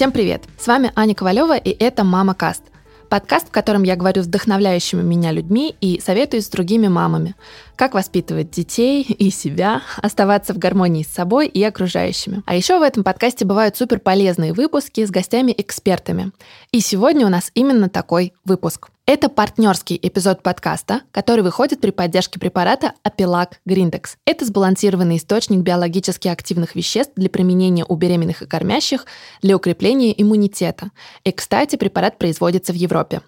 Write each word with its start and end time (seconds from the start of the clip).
Всем 0.00 0.12
привет! 0.12 0.44
С 0.58 0.66
вами 0.66 0.92
Аня 0.96 1.14
Ковалева, 1.14 1.58
и 1.58 1.76
это 1.78 2.04
«Мама 2.04 2.32
Каст». 2.32 2.62
Подкаст, 3.10 3.48
в 3.48 3.50
котором 3.50 3.82
я 3.82 3.96
говорю 3.96 4.22
с 4.22 4.26
вдохновляющими 4.26 5.02
меня 5.02 5.30
людьми 5.30 5.76
и 5.82 6.00
советую 6.00 6.40
с 6.40 6.48
другими 6.48 6.88
мамами. 6.88 7.34
Как 7.80 7.94
воспитывать 7.94 8.50
детей 8.50 9.02
и 9.02 9.30
себя, 9.30 9.80
оставаться 10.02 10.52
в 10.52 10.58
гармонии 10.58 11.02
с 11.02 11.08
собой 11.08 11.46
и 11.46 11.64
окружающими. 11.64 12.42
А 12.44 12.54
еще 12.54 12.78
в 12.78 12.82
этом 12.82 13.02
подкасте 13.02 13.46
бывают 13.46 13.74
супер 13.74 14.00
полезные 14.00 14.52
выпуски 14.52 15.02
с 15.02 15.10
гостями-экспертами. 15.10 16.30
И 16.72 16.80
сегодня 16.80 17.24
у 17.24 17.30
нас 17.30 17.50
именно 17.54 17.88
такой 17.88 18.34
выпуск. 18.44 18.90
Это 19.06 19.30
партнерский 19.30 19.98
эпизод 20.00 20.42
подкаста, 20.42 21.00
который 21.10 21.42
выходит 21.42 21.80
при 21.80 21.90
поддержке 21.90 22.38
препарата 22.38 22.92
Апилак 23.02 23.60
Гриндекс. 23.64 24.18
Это 24.26 24.44
сбалансированный 24.44 25.16
источник 25.16 25.60
биологически 25.60 26.28
активных 26.28 26.74
веществ 26.74 27.14
для 27.16 27.30
применения 27.30 27.86
у 27.88 27.96
беременных 27.96 28.42
и 28.42 28.46
кормящих 28.46 29.06
для 29.40 29.56
укрепления 29.56 30.12
иммунитета. 30.20 30.90
И, 31.24 31.32
кстати, 31.32 31.76
препарат 31.76 32.18
производится 32.18 32.74
в 32.74 32.76
Европе. 32.76 33.22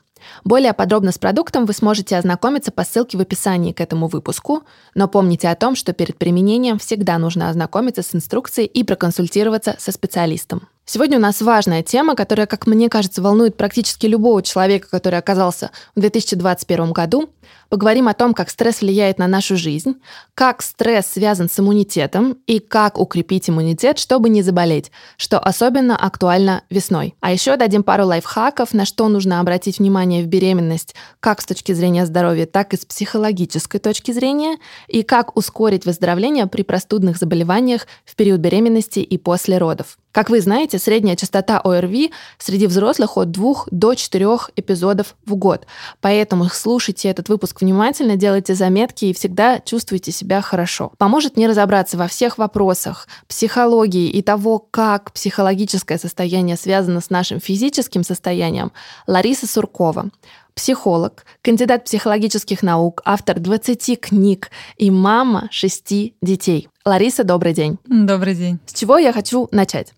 Более 0.45 0.73
подробно 0.73 1.13
с 1.13 1.19
продуктом 1.19 1.67
вы 1.67 1.73
сможете 1.73 2.17
ознакомиться 2.17 2.73
по 2.73 2.85
ссылке 2.85 3.19
в 3.19 3.21
описании 3.21 3.73
к 3.73 3.81
этому 3.81 4.09
выпуску, 4.09 4.63
но 4.95 5.09
помните 5.09 5.49
о 5.49 5.57
том, 5.57 5.77
что 5.77 5.93
перед 5.93 6.17
применением 6.19 6.79
всегда 6.79 7.19
нужно 7.19 7.49
ознакомиться 7.49 8.03
с 8.03 8.15
инструкцией 8.15 8.67
и 8.67 8.85
проконсультироваться 8.85 9.77
со 9.79 9.93
специалистом. 9.93 10.69
Сегодня 10.85 11.19
у 11.19 11.21
нас 11.21 11.41
важная 11.41 11.85
тема, 11.85 12.17
которая, 12.17 12.47
как 12.49 12.67
мне 12.67 12.89
кажется, 12.89 13.23
волнует 13.23 13.57
практически 13.57 14.07
любого 14.07 14.43
человека, 14.43 14.89
который 14.91 15.19
оказался 15.19 15.71
в 15.95 16.01
2021 16.01 16.93
году. 16.93 17.31
Поговорим 17.69 18.09
о 18.09 18.15
том, 18.15 18.35
как 18.35 18.51
стресс 18.51 18.81
влияет 18.81 19.19
на 19.19 19.29
нашу 19.29 19.57
жизнь, 19.57 19.95
как 20.35 20.61
стресс 20.61 21.07
связан 21.07 21.49
с 21.49 21.59
иммунитетом 21.59 22.37
и 22.49 22.59
как 22.59 22.99
укрепить 22.99 23.49
иммунитет, 23.49 24.01
чтобы 24.01 24.29
не 24.29 24.43
заболеть, 24.43 24.91
что 25.17 25.39
особенно 25.39 25.97
актуально 25.97 26.65
весной. 26.69 27.15
А 27.21 27.31
еще 27.33 27.57
дадим 27.57 27.85
пару 27.85 28.05
лайфхаков, 28.05 28.75
на 28.75 28.85
что 28.85 29.07
нужно 29.09 29.39
обратить 29.39 29.79
внимание 29.79 30.25
в 30.25 30.27
беременность, 30.27 30.97
как 31.21 31.41
с 31.41 31.47
точки 31.47 31.73
зрения 31.73 32.07
здоровья, 32.07 32.47
так 32.47 32.75
и 32.75 32.77
с 32.77 32.85
психологической 32.85 33.79
точки 33.79 34.11
зрения, 34.11 34.59
и 34.89 35.05
как 35.05 35.37
ускорить 35.37 35.87
выздоровление 35.87 36.49
при 36.49 36.63
простудных 36.63 37.19
заболеваниях 37.19 37.87
в 38.05 38.17
период 38.17 38.41
беременности 38.41 38.99
и 38.99 39.17
после 39.17 39.59
родов. 39.59 39.97
Как 40.13 40.29
вы 40.29 40.43
знаете, 40.43 40.79
средняя 40.79 41.17
частота 41.17 41.59
ОРВИ 41.59 42.13
среди 42.39 42.67
взрослых 42.67 43.17
от 43.17 43.31
2 43.31 43.55
до 43.71 43.95
4 43.95 44.29
эпизодов 44.57 45.17
в 45.25 45.35
год. 45.35 45.67
Поэтому 46.03 46.45
слушайте 46.51 47.09
этот 47.09 47.31
выпуск 47.31 47.63
внимательно, 47.63 48.17
делайте 48.17 48.55
заметки 48.55 49.07
и 49.07 49.15
всегда 49.15 49.59
чувствуйте 49.59 50.13
себя 50.13 50.43
хорошо. 50.43 50.93
Поможет 50.99 51.39
не 51.39 51.49
разобраться 51.49 51.97
во 51.97 52.09
всех 52.09 52.37
вопросах 52.37 53.09
психологии 53.27 54.11
и 54.11 54.21
того, 54.21 54.59
как 54.59 55.13
психологическое 55.13 55.97
состояние 55.97 56.57
связано 56.57 57.01
с 57.01 57.09
нашим 57.09 57.41
физическим 57.41 58.05
состоянием, 58.05 58.73
Лариса 59.07 59.47
Суркова 59.47 60.11
психолог, 60.55 61.25
кандидат 61.41 61.85
психологических 61.85 62.63
наук, 62.63 63.01
автор 63.07 63.41
20 63.41 63.99
книг 63.99 64.51
и 64.77 64.91
мама 64.91 65.49
шести 65.51 66.15
детей. 66.21 66.69
Лариса, 66.85 67.25
добрый 67.25 67.55
день. 67.55 67.79
Добрый 67.87 68.35
день. 68.35 68.59
С 68.67 68.75
чего 68.75 68.99
я 68.99 69.15
хочу 69.15 69.49
начать? 69.51 69.95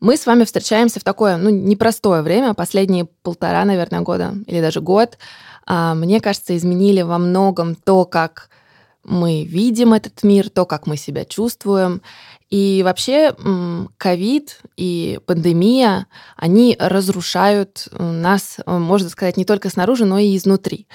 Мы 0.00 0.16
с 0.16 0.24
вами 0.24 0.44
встречаемся 0.44 0.98
в 0.98 1.04
такое, 1.04 1.36
ну, 1.36 1.50
непростое 1.50 2.22
время, 2.22 2.54
последние 2.54 3.04
полтора, 3.22 3.64
наверное, 3.66 4.00
года 4.00 4.34
или 4.46 4.60
даже 4.60 4.80
год. 4.80 5.18
А, 5.66 5.94
мне 5.94 6.20
кажется, 6.20 6.56
изменили 6.56 7.02
во 7.02 7.18
многом 7.18 7.74
то, 7.74 8.06
как 8.06 8.48
мы 9.04 9.44
видим 9.44 9.92
этот 9.92 10.22
мир, 10.22 10.48
то, 10.48 10.64
как 10.64 10.86
мы 10.86 10.96
себя 10.96 11.24
чувствуем. 11.24 12.00
И 12.48 12.82
вообще 12.82 13.34
ковид 13.96 14.60
и 14.76 15.20
пандемия, 15.26 16.06
они 16.36 16.76
разрушают 16.78 17.86
нас, 17.92 18.58
можно 18.66 19.08
сказать, 19.08 19.36
не 19.36 19.44
только 19.44 19.70
снаружи, 19.70 20.04
но 20.04 20.18
и 20.18 20.36
изнутри. 20.36 20.86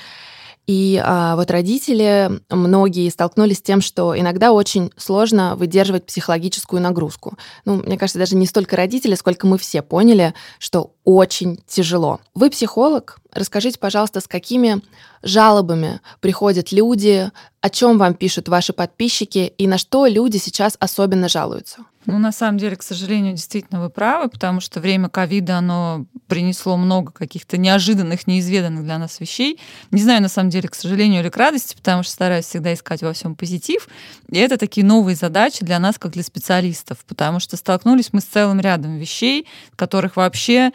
И 0.68 1.00
а, 1.04 1.36
вот 1.36 1.52
родители, 1.52 2.42
многие 2.50 3.10
столкнулись 3.10 3.60
с 3.60 3.62
тем, 3.62 3.82
что 3.82 4.18
иногда 4.18 4.52
очень 4.52 4.92
сложно 4.98 5.56
выдерживать 5.56 6.06
психологическую 6.06 6.82
нагрузку. 6.82 7.38
Ну, 7.66 7.76
мне 7.76 7.98
кажется, 7.98 8.20
даже 8.20 8.36
не 8.36 8.48
столько 8.48 8.76
родители, 8.76 9.16
сколько 9.16 9.46
мы 9.46 9.58
все 9.58 9.82
поняли, 9.82 10.34
что 10.58 10.94
очень 11.04 11.60
тяжело. 11.68 12.20
Вы 12.34 12.50
психолог. 12.50 13.20
Расскажите, 13.32 13.78
пожалуйста, 13.78 14.22
с 14.22 14.28
какими 14.28 14.82
жалобами 15.22 16.00
приходят 16.20 16.72
люди, 16.72 17.30
о 17.62 17.70
чем 17.70 17.98
вам 17.98 18.16
пишут 18.16 18.48
ваши 18.48 18.74
подписчики 18.74 19.54
и 19.58 19.68
на 19.68 19.78
что 19.78 20.08
люди 20.08 20.38
сейчас 20.38 20.78
особенно 20.80 21.30
жалуются? 21.30 21.82
Ну, 22.06 22.20
на 22.20 22.32
самом 22.32 22.58
деле, 22.58 22.76
к 22.76 22.84
сожалению, 22.84 23.34
действительно 23.34 23.82
вы 23.82 23.90
правы, 23.90 24.30
потому 24.30 24.60
что 24.60 24.80
время 24.80 25.10
ковида, 25.10 25.58
оно 25.58 26.06
принесло 26.28 26.78
много 26.78 27.12
каких-то 27.12 27.58
неожиданных, 27.58 28.28
неизведанных 28.28 28.84
для 28.84 28.98
нас 28.98 29.20
вещей. 29.20 29.60
Не 29.92 30.02
знаю, 30.02 30.22
на 30.22 30.30
самом 30.30 30.50
деле, 30.50 30.70
к 30.70 30.76
сожалению 30.76 31.22
или 31.22 31.30
к 31.30 31.38
радости, 31.38 31.76
потому 31.76 32.04
что 32.04 32.12
стараюсь 32.12 32.46
всегда 32.46 32.74
искать 32.74 33.02
во 33.02 33.14
всем 33.14 33.36
позитив. 33.36 33.88
И 34.30 34.38
это 34.38 34.58
такие 34.58 34.86
новые 34.86 35.16
задачи 35.16 35.66
для 35.66 35.80
нас, 35.80 35.98
как 35.98 36.12
для 36.12 36.24
специалистов, 36.24 37.00
потому 37.08 37.40
что 37.40 37.58
столкнулись 37.58 38.10
мы 38.12 38.22
с 38.22 38.26
целым 38.26 38.60
рядом 38.60 38.98
вещей, 38.98 39.48
которых 39.76 40.16
вообще 40.16 40.72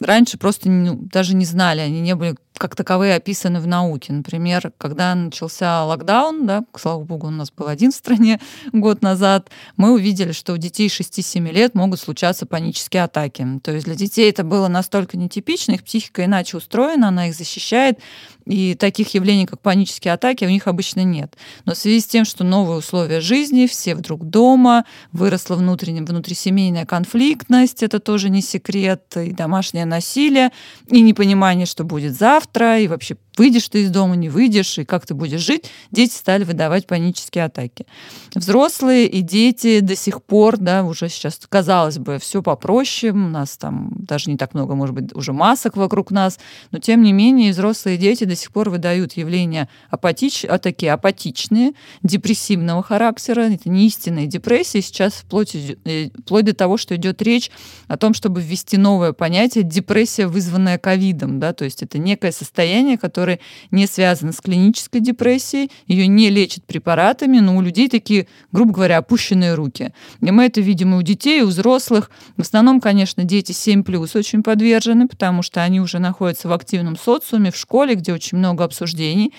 раньше 0.00 0.38
просто 0.38 0.68
ну, 0.68 0.94
даже 0.96 1.34
не 1.34 1.44
знали, 1.44 1.80
они 1.80 2.00
не 2.00 2.14
были 2.14 2.36
как 2.58 2.76
таковые 2.76 3.14
описаны 3.16 3.60
в 3.60 3.66
науке. 3.66 4.12
Например, 4.12 4.72
когда 4.78 5.14
начался 5.14 5.84
локдаун, 5.84 6.46
да, 6.46 6.64
слава 6.76 7.02
богу, 7.02 7.28
у 7.28 7.30
нас 7.30 7.50
был 7.50 7.68
один 7.68 7.92
в 7.92 7.94
стране 7.94 8.40
год 8.72 9.02
назад, 9.02 9.50
мы 9.76 9.92
увидели, 9.92 10.32
что 10.32 10.52
у 10.52 10.56
детей 10.56 10.88
6-7 10.88 11.50
лет 11.50 11.74
могут 11.74 12.00
случаться 12.00 12.46
панические 12.46 13.04
атаки. 13.04 13.46
То 13.62 13.72
есть 13.72 13.86
для 13.86 13.94
детей 13.94 14.30
это 14.30 14.44
было 14.44 14.68
настолько 14.68 15.16
нетипично, 15.16 15.72
их 15.72 15.84
психика 15.84 16.24
иначе 16.24 16.56
устроена, 16.56 17.08
она 17.08 17.28
их 17.28 17.34
защищает, 17.34 17.98
и 18.44 18.74
таких 18.74 19.14
явлений, 19.14 19.46
как 19.46 19.60
панические 19.60 20.14
атаки, 20.14 20.44
у 20.44 20.48
них 20.48 20.66
обычно 20.66 21.04
нет. 21.04 21.36
Но 21.64 21.74
в 21.74 21.78
связи 21.78 22.00
с 22.00 22.06
тем, 22.06 22.24
что 22.24 22.44
новые 22.44 22.78
условия 22.78 23.20
жизни, 23.20 23.66
все 23.66 23.94
вдруг 23.94 24.24
дома, 24.24 24.84
выросла 25.12 25.54
внутренняя, 25.56 26.04
внутрисемейная 26.04 26.84
конфликтность, 26.84 27.82
это 27.82 28.00
тоже 28.00 28.30
не 28.30 28.42
секрет, 28.42 29.16
и 29.16 29.32
домашнее 29.32 29.84
насилие, 29.84 30.50
и 30.88 31.00
непонимание, 31.00 31.66
что 31.66 31.84
будет 31.84 32.14
завтра, 32.14 32.41
и 32.78 32.88
вообще 32.88 33.16
выйдешь 33.36 33.68
ты 33.68 33.82
из 33.82 33.90
дома, 33.90 34.16
не 34.16 34.28
выйдешь, 34.28 34.78
и 34.78 34.84
как 34.84 35.06
ты 35.06 35.14
будешь 35.14 35.40
жить, 35.40 35.70
дети 35.90 36.12
стали 36.12 36.44
выдавать 36.44 36.86
панические 36.86 37.44
атаки. 37.44 37.86
Взрослые 38.34 39.06
и 39.06 39.20
дети 39.20 39.80
до 39.80 39.96
сих 39.96 40.22
пор, 40.22 40.58
да, 40.58 40.84
уже 40.84 41.08
сейчас, 41.08 41.40
казалось 41.48 41.98
бы, 41.98 42.18
все 42.18 42.42
попроще, 42.42 43.12
у 43.12 43.16
нас 43.16 43.56
там 43.56 43.90
даже 43.98 44.30
не 44.30 44.36
так 44.36 44.54
много, 44.54 44.74
может 44.74 44.94
быть, 44.94 45.14
уже 45.14 45.32
масок 45.32 45.76
вокруг 45.76 46.10
нас, 46.10 46.38
но 46.70 46.78
тем 46.78 47.02
не 47.02 47.12
менее 47.12 47.52
взрослые 47.52 47.96
дети 47.96 48.24
до 48.24 48.36
сих 48.36 48.52
пор 48.52 48.70
выдают 48.70 49.14
явления 49.14 49.68
апатич... 49.90 50.44
а 50.44 50.58
такие 50.58 50.92
апатичные, 50.92 51.72
депрессивного 52.02 52.82
характера, 52.82 53.42
это 53.42 53.68
не 53.68 53.86
истинные 53.86 54.26
депрессии, 54.26 54.80
сейчас 54.80 55.14
вплоть, 55.14 55.54
э, 55.54 56.10
вплоть 56.24 56.44
до 56.44 56.54
того, 56.54 56.76
что 56.76 56.96
идет 56.96 57.22
речь 57.22 57.50
о 57.88 57.96
том, 57.96 58.14
чтобы 58.14 58.40
ввести 58.40 58.76
новое 58.76 59.12
понятие 59.12 59.64
депрессия, 59.64 60.26
вызванная 60.26 60.78
ковидом, 60.78 61.40
да, 61.40 61.52
то 61.52 61.64
есть 61.64 61.82
это 61.82 61.98
некое 61.98 62.32
состояние, 62.32 62.98
которое 62.98 63.21
которые 63.22 63.38
не 63.70 63.86
связаны 63.86 64.32
с 64.32 64.40
клинической 64.40 65.00
депрессией, 65.00 65.70
ее 65.86 66.08
не 66.08 66.28
лечат 66.28 66.64
препаратами, 66.64 67.38
но 67.38 67.56
у 67.56 67.60
людей 67.60 67.88
такие, 67.88 68.26
грубо 68.50 68.72
говоря, 68.72 68.98
опущенные 68.98 69.54
руки. 69.54 69.92
И 70.20 70.30
мы 70.32 70.46
это 70.46 70.60
видим 70.60 70.94
и 70.94 70.98
у 70.98 71.02
детей, 71.02 71.38
и 71.38 71.42
у 71.42 71.46
взрослых. 71.46 72.10
В 72.36 72.40
основном, 72.40 72.80
конечно, 72.80 73.22
дети 73.22 73.52
7+, 73.52 74.18
очень 74.18 74.42
подвержены, 74.42 75.06
потому 75.06 75.42
что 75.42 75.62
они 75.62 75.80
уже 75.80 76.00
находятся 76.00 76.48
в 76.48 76.52
активном 76.52 76.96
социуме, 76.96 77.52
в 77.52 77.56
школе, 77.56 77.94
где 77.94 78.12
очень 78.12 78.38
много 78.38 78.64
обсуждений 78.64 79.32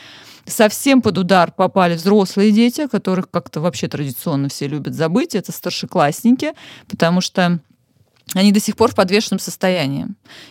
совсем 0.45 1.01
под 1.01 1.17
удар 1.17 1.51
попали 1.51 1.95
взрослые 1.95 2.51
дети, 2.51 2.87
которых 2.87 3.29
как-то 3.29 3.59
вообще 3.61 3.87
традиционно 3.87 4.49
все 4.49 4.67
любят 4.67 4.93
забыть. 4.93 5.35
Это 5.35 5.51
старшеклассники, 5.51 6.53
потому 6.89 7.21
что 7.21 7.59
они 8.33 8.51
до 8.51 8.59
сих 8.59 8.75
пор 8.75 8.91
в 8.91 8.95
подвешенном 8.95 9.39
состоянии. 9.39 10.07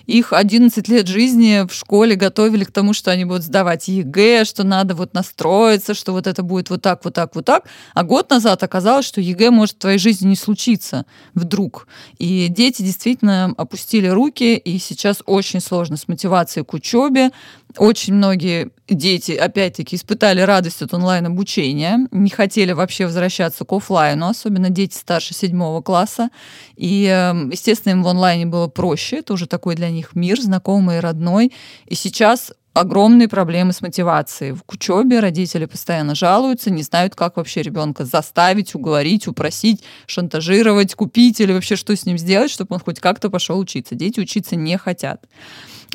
Их 0.07 0.33
11 0.33 0.87
лет 0.89 1.09
жизни 1.09 1.67
в 1.67 1.75
школе 1.75 2.15
готовили 2.15 2.65
к 2.65 2.71
тому, 2.71 2.93
что 2.93 3.11
они 3.11 3.25
будут 3.25 3.43
сдавать 3.43 3.89
ЕГЭ, 3.89 4.45
что 4.45 4.63
надо 4.63 4.95
вот 4.95 5.15
настроиться, 5.15 5.95
что 5.95 6.13
вот 6.13 6.27
это 6.27 6.43
будет 6.43 6.71
вот 6.71 6.83
так, 6.83 7.05
вот 7.05 7.15
так, 7.15 7.35
вот 7.35 7.45
так. 7.45 7.65
А 7.95 8.05
год 8.05 8.31
назад 8.31 8.63
оказалось, 8.63 9.07
что 9.07 9.21
ЕГЭ 9.21 9.51
может 9.51 9.77
в 9.77 9.79
твоей 9.79 9.99
жизни 9.99 10.29
не 10.29 10.37
случиться 10.37 11.07
вдруг. 11.35 11.89
И 12.19 12.49
дети 12.49 12.83
действительно 12.83 13.53
опустили 13.57 14.07
руки, 14.07 14.57
и 14.57 14.79
сейчас 14.79 15.23
очень 15.27 15.61
сложно 15.61 15.97
с 15.97 16.07
мотивацией 16.07 16.65
к 16.65 16.75
учебе. 16.75 17.31
Очень 17.79 18.15
многие 18.15 18.71
дети, 18.89 19.33
опять-таки, 19.33 19.97
испытали 19.97 20.41
радость 20.41 20.83
от 20.83 20.93
онлайн-обучения, 20.93 22.07
не 22.11 22.31
хотели 22.31 22.73
вообще 22.73 23.07
возвращаться 23.07 23.65
к 23.65 23.73
офлайну, 23.73 24.29
особенно 24.29 24.71
дети 24.71 24.95
старше 24.95 25.35
седьмого 25.35 25.81
класса. 25.83 26.31
И, 26.77 27.05
эм, 27.07 27.51
естественно, 27.51 27.93
им 27.93 28.03
в 28.03 28.09
онлайне 28.09 28.47
было 28.47 28.69
проще, 28.69 29.19
это 29.19 29.33
уже 29.33 29.47
такой 29.47 29.75
для 29.75 29.91
них 29.91 30.15
мир, 30.15 30.41
знакомый 30.41 30.99
и 30.99 31.01
родной. 31.01 31.53
И 31.87 31.95
сейчас 31.95 32.53
огромные 32.75 33.29
проблемы 33.29 33.73
с 33.73 33.81
мотивацией. 33.81 34.53
В 34.53 34.63
учебе 34.69 35.21
родители 35.21 35.67
постоянно 35.67 36.15
жалуются, 36.15 36.71
не 36.71 36.83
знают, 36.83 37.15
как 37.15 37.37
вообще 37.37 37.63
ребенка 37.63 38.05
заставить, 38.05 38.75
уговорить, 38.75 39.27
упросить, 39.27 39.83
шантажировать, 40.07 40.95
купить 40.95 41.41
или 41.41 41.53
вообще 41.53 41.77
что 41.77 41.95
с 41.95 42.07
ним 42.07 42.19
сделать, 42.19 42.51
чтобы 42.51 42.75
он 42.75 42.81
хоть 42.81 43.01
как-то 43.01 43.31
пошел 43.31 43.59
учиться. 43.59 43.95
Дети 43.95 44.21
учиться 44.21 44.57
не 44.57 44.79
хотят. 44.79 45.25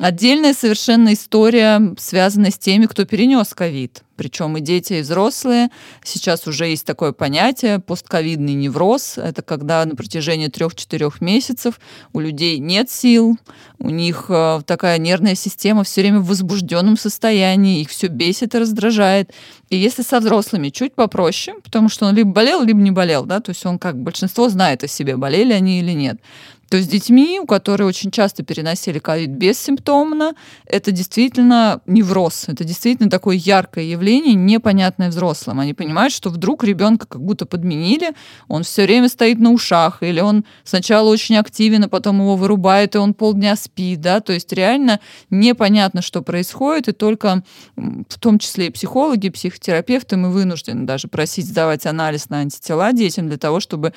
Отдельная 0.00 0.54
совершенно 0.54 1.12
история, 1.12 1.94
связанная 1.98 2.52
с 2.52 2.58
теми, 2.58 2.86
кто 2.86 3.04
перенес 3.04 3.52
ковид. 3.52 4.04
Причем 4.14 4.56
и 4.56 4.60
дети, 4.60 4.94
и 4.94 5.00
взрослые. 5.00 5.70
Сейчас 6.04 6.46
уже 6.46 6.66
есть 6.66 6.84
такое 6.84 7.12
понятие 7.12 7.80
постковидный 7.80 8.54
невроз. 8.54 9.16
Это 9.16 9.42
когда 9.42 9.84
на 9.84 9.96
протяжении 9.96 10.48
трех-четырех 10.48 11.20
месяцев 11.20 11.80
у 12.12 12.20
людей 12.20 12.58
нет 12.58 12.90
сил, 12.90 13.38
у 13.78 13.90
них 13.90 14.26
э, 14.28 14.60
такая 14.66 14.98
нервная 14.98 15.34
система 15.34 15.82
все 15.82 16.00
время 16.02 16.20
в 16.20 16.26
возбужденном 16.26 16.96
состоянии, 16.96 17.80
их 17.80 17.90
все 17.90 18.06
бесит 18.06 18.54
и 18.54 18.58
раздражает. 18.58 19.32
И 19.68 19.76
если 19.76 20.02
со 20.02 20.20
взрослыми 20.20 20.70
чуть 20.70 20.94
попроще, 20.94 21.56
потому 21.62 21.88
что 21.88 22.06
он 22.06 22.14
либо 22.14 22.30
болел, 22.30 22.62
либо 22.62 22.80
не 22.80 22.90
болел, 22.90 23.24
да, 23.24 23.40
то 23.40 23.50
есть 23.50 23.64
он 23.66 23.78
как 23.78 24.00
большинство 24.00 24.48
знает 24.48 24.82
о 24.84 24.88
себе, 24.88 25.16
болели 25.16 25.52
они 25.52 25.80
или 25.80 25.92
нет. 25.92 26.20
То 26.68 26.76
есть 26.76 26.90
детьми, 26.90 27.40
у 27.40 27.46
которых 27.46 27.88
очень 27.88 28.10
часто 28.10 28.42
переносили 28.42 28.98
ковид 28.98 29.30
бессимптомно, 29.30 30.34
это 30.66 30.92
действительно 30.92 31.80
невроз, 31.86 32.44
это 32.48 32.64
действительно 32.64 33.08
такое 33.08 33.36
яркое 33.36 33.84
явление, 33.84 34.34
непонятное 34.34 35.08
взрослым. 35.08 35.60
Они 35.60 35.72
понимают, 35.72 36.12
что 36.12 36.28
вдруг 36.28 36.64
ребенка 36.64 37.06
как 37.06 37.22
будто 37.22 37.46
подменили, 37.46 38.12
он 38.48 38.64
все 38.64 38.84
время 38.84 39.08
стоит 39.08 39.38
на 39.38 39.50
ушах, 39.50 40.02
или 40.02 40.20
он 40.20 40.44
сначала 40.64 41.08
очень 41.08 41.36
активен, 41.36 41.84
а 41.84 41.88
потом 41.88 42.20
его 42.20 42.36
вырубает, 42.36 42.94
и 42.94 42.98
он 42.98 43.14
полдня 43.14 43.56
спит, 43.56 44.00
да, 44.00 44.20
то 44.20 44.32
есть 44.34 44.52
реально 44.52 45.00
непонятно, 45.30 46.02
что 46.02 46.22
происходит, 46.22 46.88
и 46.88 46.92
только 46.92 47.42
в 47.76 48.18
том 48.18 48.38
числе 48.38 48.66
и 48.66 48.70
психологи, 48.70 49.30
психотерапевты 49.30 50.16
мы 50.16 50.30
вынуждены 50.30 50.84
даже 50.84 51.08
просить 51.08 51.46
сдавать 51.46 51.86
анализ 51.86 52.28
на 52.28 52.40
антитела 52.40 52.92
детям 52.92 53.28
для 53.28 53.38
того, 53.38 53.60
чтобы 53.60 53.94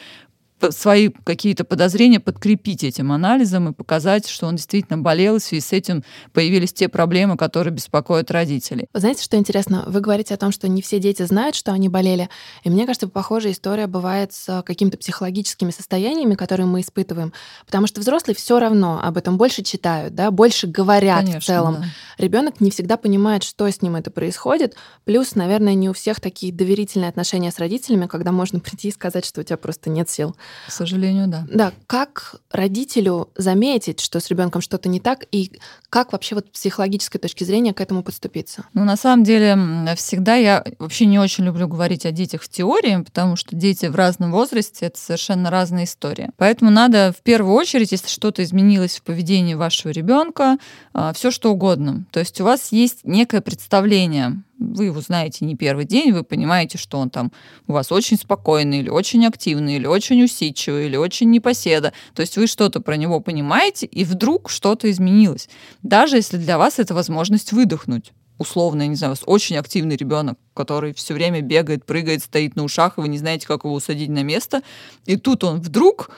свои 0.69 1.09
какие-то 1.09 1.63
подозрения 1.63 2.19
подкрепить 2.19 2.83
этим 2.83 3.11
анализом 3.11 3.69
и 3.69 3.73
показать, 3.73 4.27
что 4.27 4.47
он 4.47 4.55
действительно 4.55 4.99
болел, 4.99 5.35
и 5.35 5.39
в 5.39 5.43
связи 5.43 5.61
с 5.61 5.73
этим 5.73 6.03
появились 6.33 6.73
те 6.73 6.87
проблемы, 6.87 7.37
которые 7.37 7.73
беспокоят 7.73 8.31
родителей. 8.31 8.87
Знаете, 8.93 9.23
что 9.23 9.37
интересно? 9.37 9.83
Вы 9.87 9.99
говорите 10.01 10.33
о 10.33 10.37
том, 10.37 10.51
что 10.51 10.67
не 10.67 10.81
все 10.81 10.99
дети 10.99 11.23
знают, 11.23 11.55
что 11.55 11.71
они 11.71 11.89
болели, 11.89 12.29
и 12.63 12.69
мне 12.69 12.85
кажется, 12.85 13.07
похожая 13.07 13.53
история 13.53 13.87
бывает 13.87 14.33
с 14.33 14.61
какими-то 14.63 14.97
психологическими 14.97 15.71
состояниями, 15.71 16.35
которые 16.35 16.67
мы 16.67 16.81
испытываем, 16.81 17.33
потому 17.65 17.87
что 17.87 18.01
взрослые 18.01 18.35
все 18.35 18.59
равно 18.59 18.99
об 19.01 19.17
этом 19.17 19.37
больше 19.37 19.63
читают, 19.63 20.15
да, 20.15 20.31
больше 20.31 20.67
говорят 20.67 21.21
Конечно, 21.21 21.39
в 21.39 21.43
целом. 21.43 21.75
Да. 21.75 21.85
Ребенок 22.17 22.61
не 22.61 22.71
всегда 22.71 22.97
понимает, 22.97 23.43
что 23.43 23.69
с 23.69 23.81
ним 23.81 23.95
это 23.95 24.11
происходит, 24.11 24.75
плюс, 25.05 25.35
наверное, 25.35 25.73
не 25.73 25.89
у 25.89 25.93
всех 25.93 26.19
такие 26.19 26.53
доверительные 26.53 27.09
отношения 27.09 27.51
с 27.51 27.59
родителями, 27.59 28.07
когда 28.07 28.31
можно 28.31 28.59
прийти 28.61 28.89
и 28.89 28.91
сказать, 28.91 29.25
что 29.25 29.41
у 29.41 29.43
тебя 29.43 29.57
просто 29.57 29.89
нет 29.89 30.09
сил. 30.09 30.35
К 30.67 30.71
сожалению, 30.71 31.27
да. 31.27 31.45
Да, 31.49 31.73
как 31.87 32.35
родителю 32.51 33.29
заметить, 33.35 33.99
что 33.99 34.19
с 34.19 34.29
ребенком 34.29 34.61
что-то 34.61 34.89
не 34.89 34.99
так, 34.99 35.25
и 35.31 35.59
как 35.91 36.13
вообще 36.13 36.35
вот 36.35 36.47
с 36.47 36.49
психологической 36.49 37.19
точки 37.19 37.43
зрения 37.43 37.73
к 37.73 37.81
этому 37.81 38.01
подступиться? 38.01 38.65
Ну, 38.73 38.85
на 38.85 38.95
самом 38.95 39.25
деле, 39.25 39.57
всегда 39.97 40.35
я 40.35 40.63
вообще 40.79 41.05
не 41.05 41.19
очень 41.19 41.43
люблю 41.43 41.67
говорить 41.67 42.05
о 42.05 42.11
детях 42.11 42.43
в 42.43 42.49
теории, 42.49 43.03
потому 43.03 43.35
что 43.35 43.57
дети 43.57 43.87
в 43.87 43.95
разном 43.95 44.31
возрасте— 44.31 44.85
это 44.87 44.97
совершенно 44.97 45.49
разные 45.49 45.83
истории. 45.83 46.29
Поэтому 46.37 46.71
надо 46.71 47.13
в 47.15 47.21
первую 47.21 47.53
очередь, 47.55 47.91
если 47.91 48.07
что-то 48.07 48.41
изменилось 48.41 48.99
в 48.99 49.03
поведении 49.03 49.53
вашего 49.53 49.91
ребенка, 49.91 50.57
а, 50.93 51.11
все 51.11 51.29
что 51.29 51.51
угодно. 51.51 52.05
То 52.11 52.21
есть 52.21 52.39
у 52.39 52.45
вас 52.45 52.71
есть 52.71 53.01
некое 53.03 53.41
представление 53.41 54.41
вы 54.61 54.85
его 54.85 55.01
знаете 55.01 55.43
не 55.43 55.55
первый 55.55 55.85
день, 55.85 56.11
вы 56.11 56.23
понимаете, 56.23 56.77
что 56.77 56.99
он 56.99 57.09
там 57.09 57.31
у 57.67 57.73
вас 57.73 57.91
очень 57.91 58.17
спокойный, 58.17 58.79
или 58.79 58.89
очень 58.89 59.25
активный, 59.25 59.77
или 59.77 59.87
очень 59.87 60.23
усидчивый, 60.23 60.85
или 60.85 60.95
очень 60.95 61.29
непоседа. 61.31 61.93
То 62.13 62.21
есть 62.21 62.37
вы 62.37 62.47
что-то 62.47 62.79
про 62.79 62.95
него 62.95 63.19
понимаете, 63.19 63.87
и 63.87 64.03
вдруг 64.03 64.49
что-то 64.49 64.89
изменилось. 64.89 65.49
Даже 65.83 66.17
если 66.17 66.37
для 66.37 66.57
вас 66.57 66.79
это 66.79 66.93
возможность 66.93 67.51
выдохнуть 67.51 68.13
условно, 68.41 68.81
я 68.81 68.87
не 68.87 68.95
знаю, 68.95 69.11
у 69.11 69.15
вас 69.15 69.23
очень 69.25 69.55
активный 69.55 69.95
ребенок, 69.95 70.37
который 70.53 70.93
все 70.93 71.13
время 71.13 71.41
бегает, 71.41 71.85
прыгает, 71.85 72.23
стоит 72.23 72.55
на 72.55 72.63
ушах, 72.63 72.97
и 72.97 73.01
вы 73.01 73.07
не 73.07 73.17
знаете, 73.17 73.47
как 73.47 73.63
его 73.63 73.73
усадить 73.73 74.09
на 74.09 74.23
место. 74.23 74.63
И 75.05 75.15
тут 75.15 75.43
он 75.43 75.61
вдруг 75.61 76.09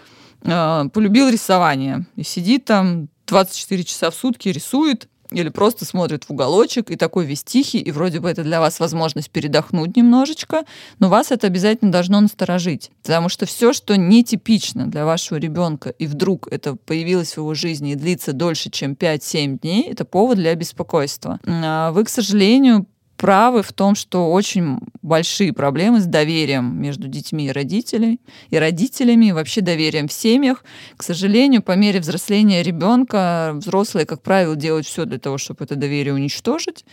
э, 0.42 0.86
полюбил 0.92 1.30
рисование 1.30 2.08
и 2.16 2.24
сидит 2.24 2.66
там 2.66 3.10
24 3.28 3.84
часа 3.84 4.10
в 4.10 4.16
сутки, 4.16 4.50
рисует, 4.50 5.10
или 5.34 5.50
просто 5.50 5.86
смотрит 5.86 6.26
в 6.26 6.32
уголочек 6.32 6.92
и 6.92 6.96
такой 6.96 7.26
весь 7.26 7.44
тихий, 7.44 7.80
и 7.80 7.92
вроде 7.92 8.20
бы 8.20 8.30
это 8.30 8.44
для 8.44 8.60
вас 8.60 8.80
возможность 8.80 9.30
передохнуть 9.30 9.96
немножечко, 9.96 10.64
но 11.00 11.10
вас 11.10 11.32
это 11.32 11.48
обязательно 11.48 11.92
должно 11.92 12.22
насторожить. 12.22 12.92
Потому 13.02 13.30
что 13.30 13.46
все, 13.46 13.74
что 13.74 13.98
нетипично 13.98 14.88
для 14.88 15.06
вашего 15.06 15.38
ребенка, 15.38 15.90
и 15.90 16.08
вдруг 16.08 16.48
это 16.52 16.76
появилось 16.76 17.34
в 17.34 17.38
его 17.38 17.54
жизни 17.54 17.92
и 17.92 17.96
длится 17.96 18.34
дольше, 18.34 18.70
чем 18.70 18.94
5-7 18.94 19.60
дней, 19.60 19.84
это 19.90 20.06
повод 20.06 20.38
для 20.38 20.56
беспокойства. 20.56 21.40
А 21.46 21.92
вы, 21.92 22.04
к 22.04 22.10
сожалению, 22.10 22.86
правы 23.24 23.64
в 23.64 23.72
том, 23.72 23.96
что 23.96 24.34
очень 24.34 24.80
большие 25.02 25.54
проблемы 25.54 26.02
с 26.02 26.06
доверием 26.06 26.82
между 26.82 27.08
детьми 27.08 27.46
и 27.46 27.52
родителями, 27.54 28.20
и 28.50 28.58
родителями, 28.58 29.28
и 29.28 29.32
вообще 29.32 29.62
доверием 29.62 30.10
в 30.10 30.12
семьях. 30.12 30.66
К 30.98 31.04
сожалению, 31.04 31.64
по 31.64 31.72
мере 31.72 32.02
взросления 32.02 32.62
ребенка 32.64 33.54
взрослые, 33.54 34.06
как 34.06 34.22
правило, 34.22 34.58
делают 34.58 34.86
все 34.88 35.06
для 35.06 35.20
того, 35.20 35.38
чтобы 35.38 35.64
это 35.64 35.78
доверие 35.78 36.14
уничтожить. 36.14 36.84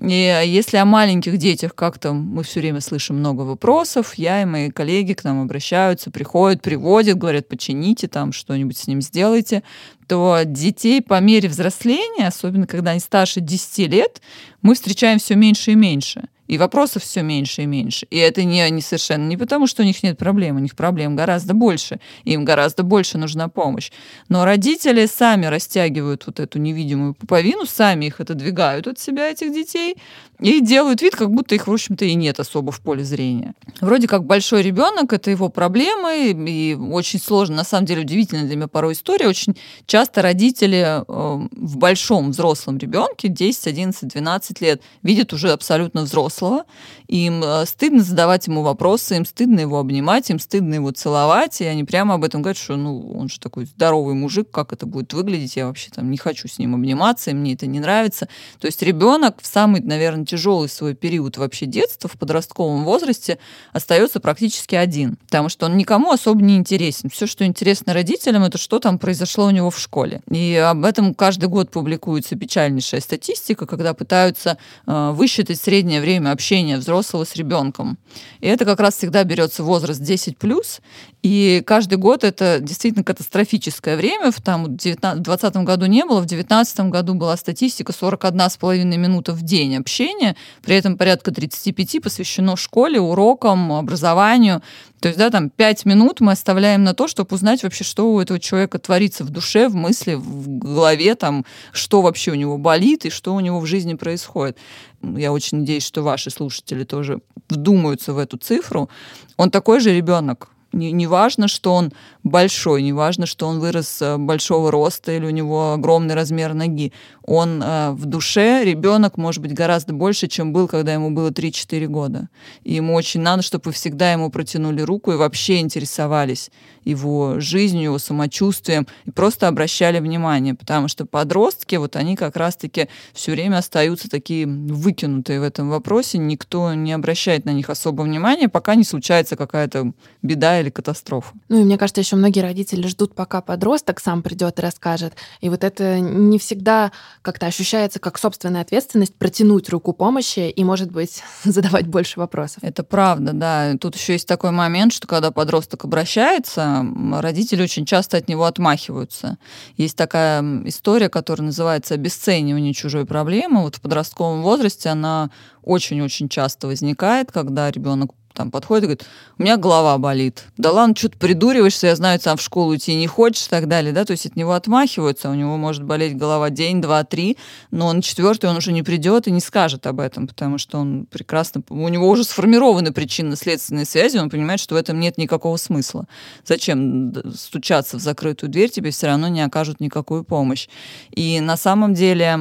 И 0.00 0.42
если 0.46 0.78
о 0.78 0.86
маленьких 0.86 1.36
детях 1.36 1.74
как-то 1.74 2.14
мы 2.14 2.42
все 2.42 2.60
время 2.60 2.80
слышим 2.80 3.16
много 3.16 3.42
вопросов, 3.42 4.14
я 4.14 4.40
и 4.40 4.46
мои 4.46 4.70
коллеги 4.70 5.12
к 5.12 5.24
нам 5.24 5.42
обращаются, 5.42 6.10
приходят, 6.10 6.62
приводят, 6.62 7.18
говорят, 7.18 7.48
почините 7.48 8.08
там, 8.08 8.32
что-нибудь 8.32 8.78
с 8.78 8.86
ним 8.86 9.02
сделайте, 9.02 9.62
то 10.08 10.40
детей 10.44 11.02
по 11.02 11.20
мере 11.20 11.50
взросления, 11.50 12.28
особенно 12.28 12.66
когда 12.66 12.92
они 12.92 13.00
старше 13.00 13.40
10 13.40 13.90
лет, 13.90 14.22
мы 14.62 14.74
встречаем 14.74 15.18
все 15.18 15.34
меньше 15.34 15.72
и 15.72 15.74
меньше. 15.74 16.24
И 16.50 16.58
вопросов 16.58 17.04
все 17.04 17.22
меньше 17.22 17.62
и 17.62 17.66
меньше. 17.66 18.06
И 18.10 18.18
это 18.18 18.42
не, 18.42 18.68
не 18.70 18.80
совершенно 18.80 19.24
не 19.28 19.36
потому, 19.36 19.68
что 19.68 19.82
у 19.82 19.86
них 19.86 20.02
нет 20.02 20.18
проблем, 20.18 20.56
у 20.56 20.58
них 20.58 20.74
проблем 20.74 21.14
гораздо 21.14 21.54
больше, 21.54 22.00
им 22.24 22.44
гораздо 22.44 22.82
больше 22.82 23.18
нужна 23.18 23.46
помощь. 23.46 23.92
Но 24.28 24.44
родители 24.44 25.06
сами 25.06 25.46
растягивают 25.46 26.26
вот 26.26 26.40
эту 26.40 26.58
невидимую 26.58 27.14
пуповину, 27.14 27.66
сами 27.66 28.06
их 28.06 28.20
отодвигают 28.20 28.88
от 28.88 28.98
себя, 28.98 29.30
этих 29.30 29.54
детей, 29.54 29.96
и 30.40 30.60
делают 30.60 31.02
вид, 31.02 31.14
как 31.14 31.30
будто 31.30 31.54
их, 31.54 31.66
в 31.66 31.72
общем-то, 31.72 32.04
и 32.04 32.14
нет 32.14 32.40
особо 32.40 32.72
в 32.72 32.80
поле 32.80 33.04
зрения. 33.04 33.54
Вроде 33.80 34.08
как 34.08 34.24
большой 34.24 34.62
ребенок, 34.62 35.12
это 35.12 35.30
его 35.30 35.48
проблемы, 35.48 36.30
и 36.32 36.74
очень 36.74 37.20
сложно, 37.20 37.56
на 37.56 37.64
самом 37.64 37.86
деле, 37.86 38.02
удивительная 38.02 38.46
для 38.46 38.56
меня 38.56 38.68
порой 38.68 38.94
история. 38.94 39.28
Очень 39.28 39.56
часто 39.86 40.22
родители 40.22 41.02
э, 41.02 41.04
в 41.06 41.76
большом 41.76 42.30
взрослом 42.30 42.78
ребенке, 42.78 43.28
10, 43.28 43.66
11, 43.66 44.08
12 44.08 44.60
лет, 44.60 44.82
видят 45.02 45.32
уже 45.32 45.52
абсолютно 45.52 46.02
взрослого, 46.02 46.64
им 47.06 47.42
э, 47.44 47.66
стыдно 47.66 48.02
задавать 48.02 48.46
ему 48.46 48.62
вопросы, 48.62 49.16
им 49.16 49.26
стыдно 49.26 49.60
его 49.60 49.78
обнимать, 49.78 50.30
им 50.30 50.38
стыдно 50.38 50.74
его 50.74 50.90
целовать, 50.90 51.60
и 51.60 51.64
они 51.64 51.84
прямо 51.84 52.14
об 52.14 52.24
этом 52.24 52.40
говорят, 52.40 52.58
что 52.58 52.76
ну, 52.76 53.10
он 53.12 53.28
же 53.28 53.38
такой 53.40 53.66
здоровый 53.66 54.14
мужик, 54.14 54.50
как 54.50 54.72
это 54.72 54.86
будет 54.86 55.12
выглядеть, 55.12 55.56
я 55.56 55.66
вообще 55.66 55.90
там 55.90 56.10
не 56.10 56.16
хочу 56.16 56.48
с 56.48 56.58
ним 56.58 56.74
обниматься, 56.74 57.30
и 57.30 57.34
мне 57.34 57.54
это 57.54 57.66
не 57.66 57.80
нравится. 57.80 58.28
То 58.58 58.66
есть 58.66 58.82
ребенок 58.82 59.42
в 59.42 59.46
самый, 59.46 59.82
наверное, 59.82 60.24
тяжелый 60.30 60.68
свой 60.68 60.94
период 60.94 61.36
вообще 61.38 61.66
детства 61.66 62.08
в 62.08 62.16
подростковом 62.16 62.84
возрасте 62.84 63.38
остается 63.72 64.20
практически 64.20 64.76
один, 64.76 65.16
потому 65.16 65.48
что 65.48 65.66
он 65.66 65.76
никому 65.76 66.12
особо 66.12 66.40
не 66.40 66.56
интересен. 66.56 67.10
Все, 67.10 67.26
что 67.26 67.44
интересно 67.44 67.92
родителям, 67.92 68.44
это 68.44 68.58
что 68.58 68.78
там 68.78 68.98
произошло 68.98 69.46
у 69.46 69.50
него 69.50 69.70
в 69.70 69.78
школе. 69.78 70.22
И 70.30 70.54
об 70.54 70.84
этом 70.84 71.14
каждый 71.14 71.48
год 71.48 71.70
публикуется 71.70 72.36
печальнейшая 72.36 73.00
статистика, 73.00 73.66
когда 73.66 73.92
пытаются 73.92 74.56
э, 74.86 75.10
высчитать 75.12 75.60
среднее 75.60 76.00
время 76.00 76.30
общения 76.30 76.76
взрослого 76.76 77.24
с 77.24 77.34
ребенком. 77.34 77.98
И 78.40 78.46
это 78.46 78.64
как 78.64 78.78
раз 78.78 78.96
всегда 78.96 79.24
берется 79.24 79.64
возраст 79.64 80.00
10 80.00 80.38
плюс, 80.38 80.80
и 81.22 81.62
каждый 81.66 81.98
год 81.98 82.24
это 82.24 82.58
действительно 82.60 83.04
катастрофическое 83.04 83.96
время. 83.96 84.30
Там, 84.44 84.64
в 84.64 84.68
2020 84.68 85.56
году 85.56 85.86
не 85.86 86.04
было, 86.04 86.20
в 86.20 86.26
2019 86.26 86.80
году 86.90 87.14
была 87.14 87.36
статистика 87.36 87.92
41,5 87.92 88.84
минута 88.96 89.32
в 89.32 89.42
день 89.42 89.76
общения, 89.76 90.19
при 90.62 90.76
этом 90.76 90.96
порядка 90.96 91.32
35 91.32 92.02
посвящено 92.02 92.56
школе, 92.56 93.00
урокам, 93.00 93.72
образованию. 93.72 94.62
То 95.00 95.08
есть, 95.08 95.18
да, 95.18 95.30
там 95.30 95.50
5 95.50 95.86
минут 95.86 96.20
мы 96.20 96.32
оставляем 96.32 96.84
на 96.84 96.94
то, 96.94 97.08
чтобы 97.08 97.34
узнать 97.34 97.62
вообще, 97.62 97.84
что 97.84 98.12
у 98.12 98.20
этого 98.20 98.38
человека 98.38 98.78
творится 98.78 99.24
в 99.24 99.30
душе, 99.30 99.68
в 99.68 99.74
мысли, 99.74 100.14
в 100.14 100.48
голове, 100.58 101.14
там, 101.14 101.44
что 101.72 102.02
вообще 102.02 102.32
у 102.32 102.34
него 102.34 102.58
болит 102.58 103.06
и 103.06 103.10
что 103.10 103.34
у 103.34 103.40
него 103.40 103.60
в 103.60 103.66
жизни 103.66 103.94
происходит. 103.94 104.58
Я 105.02 105.32
очень 105.32 105.58
надеюсь, 105.58 105.84
что 105.86 106.02
ваши 106.02 106.30
слушатели 106.30 106.84
тоже 106.84 107.20
вдумаются 107.48 108.12
в 108.12 108.18
эту 108.18 108.36
цифру. 108.36 108.88
Он 109.36 109.50
такой 109.50 109.80
же 109.80 109.94
ребенок, 109.94 110.48
Не, 110.72 110.92
не 110.92 111.06
важно, 111.08 111.48
что 111.48 111.74
он 111.74 111.92
большой, 112.22 112.82
не 112.82 112.92
важно, 112.92 113.26
что 113.26 113.48
он 113.48 113.58
вырос 113.58 114.02
э, 114.02 114.16
большого 114.18 114.70
роста 114.70 115.10
или 115.10 115.26
у 115.26 115.30
него 115.30 115.72
огромный 115.72 116.14
размер 116.14 116.54
ноги. 116.54 116.92
Он 117.24 117.62
э, 117.62 117.90
в 117.92 118.06
душе, 118.06 118.64
ребенок 118.64 119.16
может 119.16 119.42
быть 119.42 119.54
гораздо 119.54 119.92
больше, 119.92 120.28
чем 120.28 120.52
был, 120.52 120.68
когда 120.68 120.92
ему 120.92 121.10
было 121.10 121.30
3-4 121.30 121.86
года. 121.86 122.28
И 122.64 122.74
ему 122.74 122.94
очень 122.94 123.20
надо, 123.20 123.42
чтобы 123.42 123.64
вы 123.66 123.72
всегда 123.72 124.12
ему 124.12 124.30
протянули 124.30 124.80
руку 124.80 125.12
и 125.12 125.16
вообще 125.16 125.60
интересовались 125.60 126.50
его 126.84 127.40
жизнью, 127.40 127.84
его 127.84 127.98
самочувствием 127.98 128.86
и 129.04 129.10
просто 129.10 129.48
обращали 129.48 130.00
внимание, 130.00 130.54
потому 130.54 130.88
что 130.88 131.04
подростки, 131.04 131.76
вот 131.76 131.96
они 131.96 132.16
как 132.16 132.36
раз-таки 132.36 132.88
все 133.12 133.32
время 133.32 133.58
остаются 133.58 134.08
такие 134.08 134.46
выкинутые 134.46 135.40
в 135.40 135.42
этом 135.42 135.68
вопросе, 135.68 136.18
никто 136.18 136.72
не 136.74 136.92
обращает 136.92 137.44
на 137.44 137.50
них 137.50 137.70
особо 137.70 138.02
внимания, 138.02 138.48
пока 138.48 138.74
не 138.74 138.84
случается 138.84 139.36
какая-то 139.36 139.92
беда 140.22 140.60
или 140.60 140.70
катастрофа. 140.70 141.32
Ну 141.48 141.60
и 141.60 141.64
мне 141.64 141.78
кажется, 141.78 142.00
еще 142.00 142.16
многие 142.16 142.40
родители 142.40 142.86
ждут, 142.86 143.14
пока 143.14 143.40
подросток 143.40 144.00
сам 144.00 144.22
придет 144.22 144.58
и 144.58 144.62
расскажет. 144.62 145.14
И 145.40 145.48
вот 145.48 145.64
это 145.64 146.00
не 146.00 146.38
всегда 146.38 146.92
как-то 147.22 147.46
ощущается 147.46 147.98
как 147.98 148.18
собственная 148.18 148.62
ответственность 148.62 149.14
протянуть 149.14 149.68
руку 149.68 149.92
помощи 149.92 150.50
и, 150.50 150.64
может 150.64 150.90
быть, 150.90 151.22
задавать 151.44 151.86
больше 151.86 152.18
вопросов. 152.20 152.58
Это 152.62 152.82
правда, 152.82 153.32
да. 153.32 153.74
Тут 153.80 153.96
еще 153.96 154.14
есть 154.14 154.28
такой 154.28 154.50
момент, 154.50 154.92
что 154.92 155.06
когда 155.06 155.30
подросток 155.30 155.84
обращается, 155.84 156.84
родители 157.12 157.62
очень 157.62 157.86
часто 157.86 158.16
от 158.16 158.28
него 158.28 158.44
отмахиваются. 158.44 159.38
Есть 159.76 159.96
такая 159.96 160.42
история, 160.64 161.08
которая 161.08 161.46
называется 161.46 161.94
обесценивание 161.94 162.72
чужой 162.72 163.06
проблемы. 163.06 163.62
Вот 163.62 163.76
в 163.76 163.80
подростковом 163.80 164.42
возрасте 164.42 164.88
она 164.88 165.30
очень-очень 165.62 166.28
часто 166.28 166.66
возникает, 166.66 167.32
когда 167.32 167.70
ребенок 167.70 168.12
там 168.34 168.50
подходит 168.50 168.84
и 168.84 168.86
говорит, 168.86 169.06
у 169.38 169.42
меня 169.42 169.56
голова 169.56 169.98
болит. 169.98 170.44
Да 170.56 170.70
ладно, 170.70 170.94
что 170.96 171.08
ты 171.08 171.18
придуриваешься, 171.18 171.88
я 171.88 171.96
знаю, 171.96 172.20
сам 172.20 172.36
в 172.36 172.42
школу 172.42 172.74
идти 172.76 172.94
не 172.94 173.06
хочешь 173.06 173.46
и 173.46 173.50
так 173.50 173.68
далее, 173.68 173.92
да, 173.92 174.04
то 174.04 174.12
есть 174.12 174.26
от 174.26 174.36
него 174.36 174.52
отмахиваются, 174.52 175.30
у 175.30 175.34
него 175.34 175.56
может 175.56 175.82
болеть 175.82 176.16
голова 176.16 176.50
день, 176.50 176.80
два, 176.80 177.04
три, 177.04 177.36
но 177.70 177.92
на 177.92 178.02
четвертый 178.02 178.50
он 178.50 178.56
уже 178.56 178.72
не 178.72 178.82
придет 178.82 179.28
и 179.28 179.30
не 179.30 179.40
скажет 179.40 179.86
об 179.86 180.00
этом, 180.00 180.26
потому 180.26 180.58
что 180.58 180.78
он 180.78 181.06
прекрасно, 181.06 181.62
у 181.68 181.88
него 181.88 182.08
уже 182.08 182.24
сформированы 182.24 182.92
причинно-следственные 182.92 183.84
связи, 183.84 184.18
он 184.18 184.30
понимает, 184.30 184.60
что 184.60 184.74
в 184.74 184.78
этом 184.78 185.00
нет 185.00 185.18
никакого 185.18 185.56
смысла. 185.56 186.06
Зачем 186.44 187.12
стучаться 187.34 187.98
в 187.98 188.00
закрытую 188.00 188.50
дверь, 188.50 188.70
тебе 188.70 188.90
все 188.90 189.08
равно 189.08 189.28
не 189.28 189.42
окажут 189.42 189.80
никакую 189.80 190.24
помощь. 190.24 190.68
И 191.10 191.40
на 191.40 191.56
самом 191.56 191.94
деле, 191.94 192.36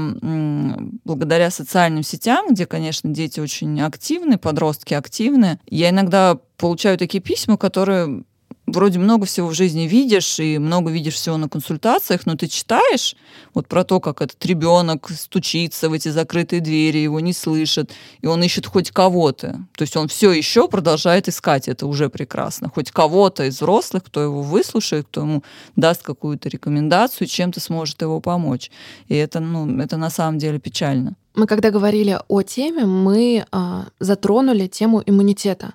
благодаря 1.04 1.50
социальным 1.52 2.04
сетям, 2.04 2.48
где, 2.52 2.66
конечно, 2.66 3.10
дети 3.10 3.40
очень 3.40 3.82
активны, 3.82 4.38
подростки 4.38 4.94
активны, 4.94 5.60
я 5.80 5.90
иногда 5.90 6.38
получаю 6.58 6.98
такие 6.98 7.22
письма, 7.22 7.58
которые 7.58 8.24
вроде 8.72 9.00
много 9.00 9.26
всего 9.26 9.48
в 9.48 9.54
жизни 9.54 9.84
видишь 9.84 10.40
и 10.40 10.58
много 10.58 10.92
видишь 10.92 11.16
всего 11.16 11.38
на 11.38 11.50
консультациях, 11.50 12.26
но 12.26 12.36
ты 12.36 12.48
читаешь 12.48 13.16
вот 13.54 13.68
про 13.68 13.84
то, 13.84 14.00
как 14.00 14.22
этот 14.22 14.44
ребенок 14.46 15.10
стучится 15.10 15.90
в 15.90 15.94
эти 15.94 16.10
закрытые 16.10 16.62
двери, 16.62 17.00
его 17.00 17.20
не 17.20 17.34
слышат, 17.34 17.92
и 18.22 18.28
он 18.28 18.44
ищет 18.44 18.66
хоть 18.66 18.92
кого-то. 18.92 19.66
То 19.76 19.82
есть 19.82 19.96
он 19.98 20.08
все 20.08 20.32
еще 20.32 20.68
продолжает 20.68 21.28
искать, 21.28 21.68
это 21.68 21.86
уже 21.88 22.10
прекрасно. 22.10 22.70
Хоть 22.74 22.92
кого-то 22.92 23.46
из 23.46 23.56
взрослых, 23.56 24.04
кто 24.04 24.22
его 24.22 24.42
выслушает, 24.42 25.08
кто 25.08 25.22
ему 25.22 25.44
даст 25.76 26.02
какую-то 26.04 26.50
рекомендацию, 26.50 27.28
чем-то 27.28 27.60
сможет 27.60 28.02
его 28.02 28.20
помочь. 28.20 28.72
И 29.08 29.16
это, 29.16 29.40
ну, 29.40 29.80
это 29.82 29.98
на 29.98 30.10
самом 30.10 30.38
деле 30.38 30.60
печально. 30.60 31.16
Мы 31.36 31.48
когда 31.48 31.72
говорили 31.72 32.20
о 32.28 32.42
теме, 32.42 32.86
мы 32.86 33.46
а, 33.52 33.88
затронули 34.00 34.68
тему 34.68 35.02
иммунитета. 35.06 35.74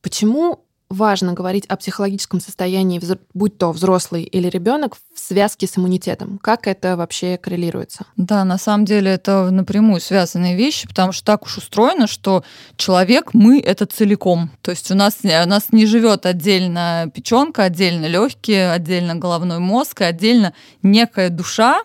Почему 0.00 0.64
важно 0.92 1.32
говорить 1.32 1.66
о 1.66 1.76
психологическом 1.76 2.40
состоянии, 2.40 3.00
будь 3.34 3.58
то 3.58 3.72
взрослый 3.72 4.22
или 4.22 4.48
ребенок, 4.48 4.96
в 5.14 5.18
связке 5.18 5.66
с 5.66 5.76
иммунитетом? 5.78 6.38
Как 6.38 6.66
это 6.66 6.96
вообще 6.96 7.38
коррелируется? 7.38 8.06
Да, 8.16 8.44
на 8.44 8.58
самом 8.58 8.84
деле 8.84 9.10
это 9.10 9.50
напрямую 9.50 10.00
связанные 10.00 10.56
вещи, 10.56 10.86
потому 10.86 11.12
что 11.12 11.24
так 11.24 11.44
уж 11.44 11.58
устроено, 11.58 12.06
что 12.06 12.44
человек, 12.76 13.34
мы— 13.34 13.60
это 13.64 13.86
целиком. 13.86 14.50
То 14.60 14.70
есть 14.70 14.90
у 14.90 14.94
нас, 14.94 15.18
у 15.22 15.48
нас 15.48 15.72
не 15.72 15.86
живет 15.86 16.26
отдельно 16.26 17.10
печенка, 17.14 17.64
отдельно 17.64 18.06
легкие, 18.06 18.70
отдельно 18.70 19.14
головной 19.14 19.58
мозг, 19.58 20.02
и 20.02 20.04
отдельно 20.04 20.52
некая 20.82 21.30
душа, 21.30 21.82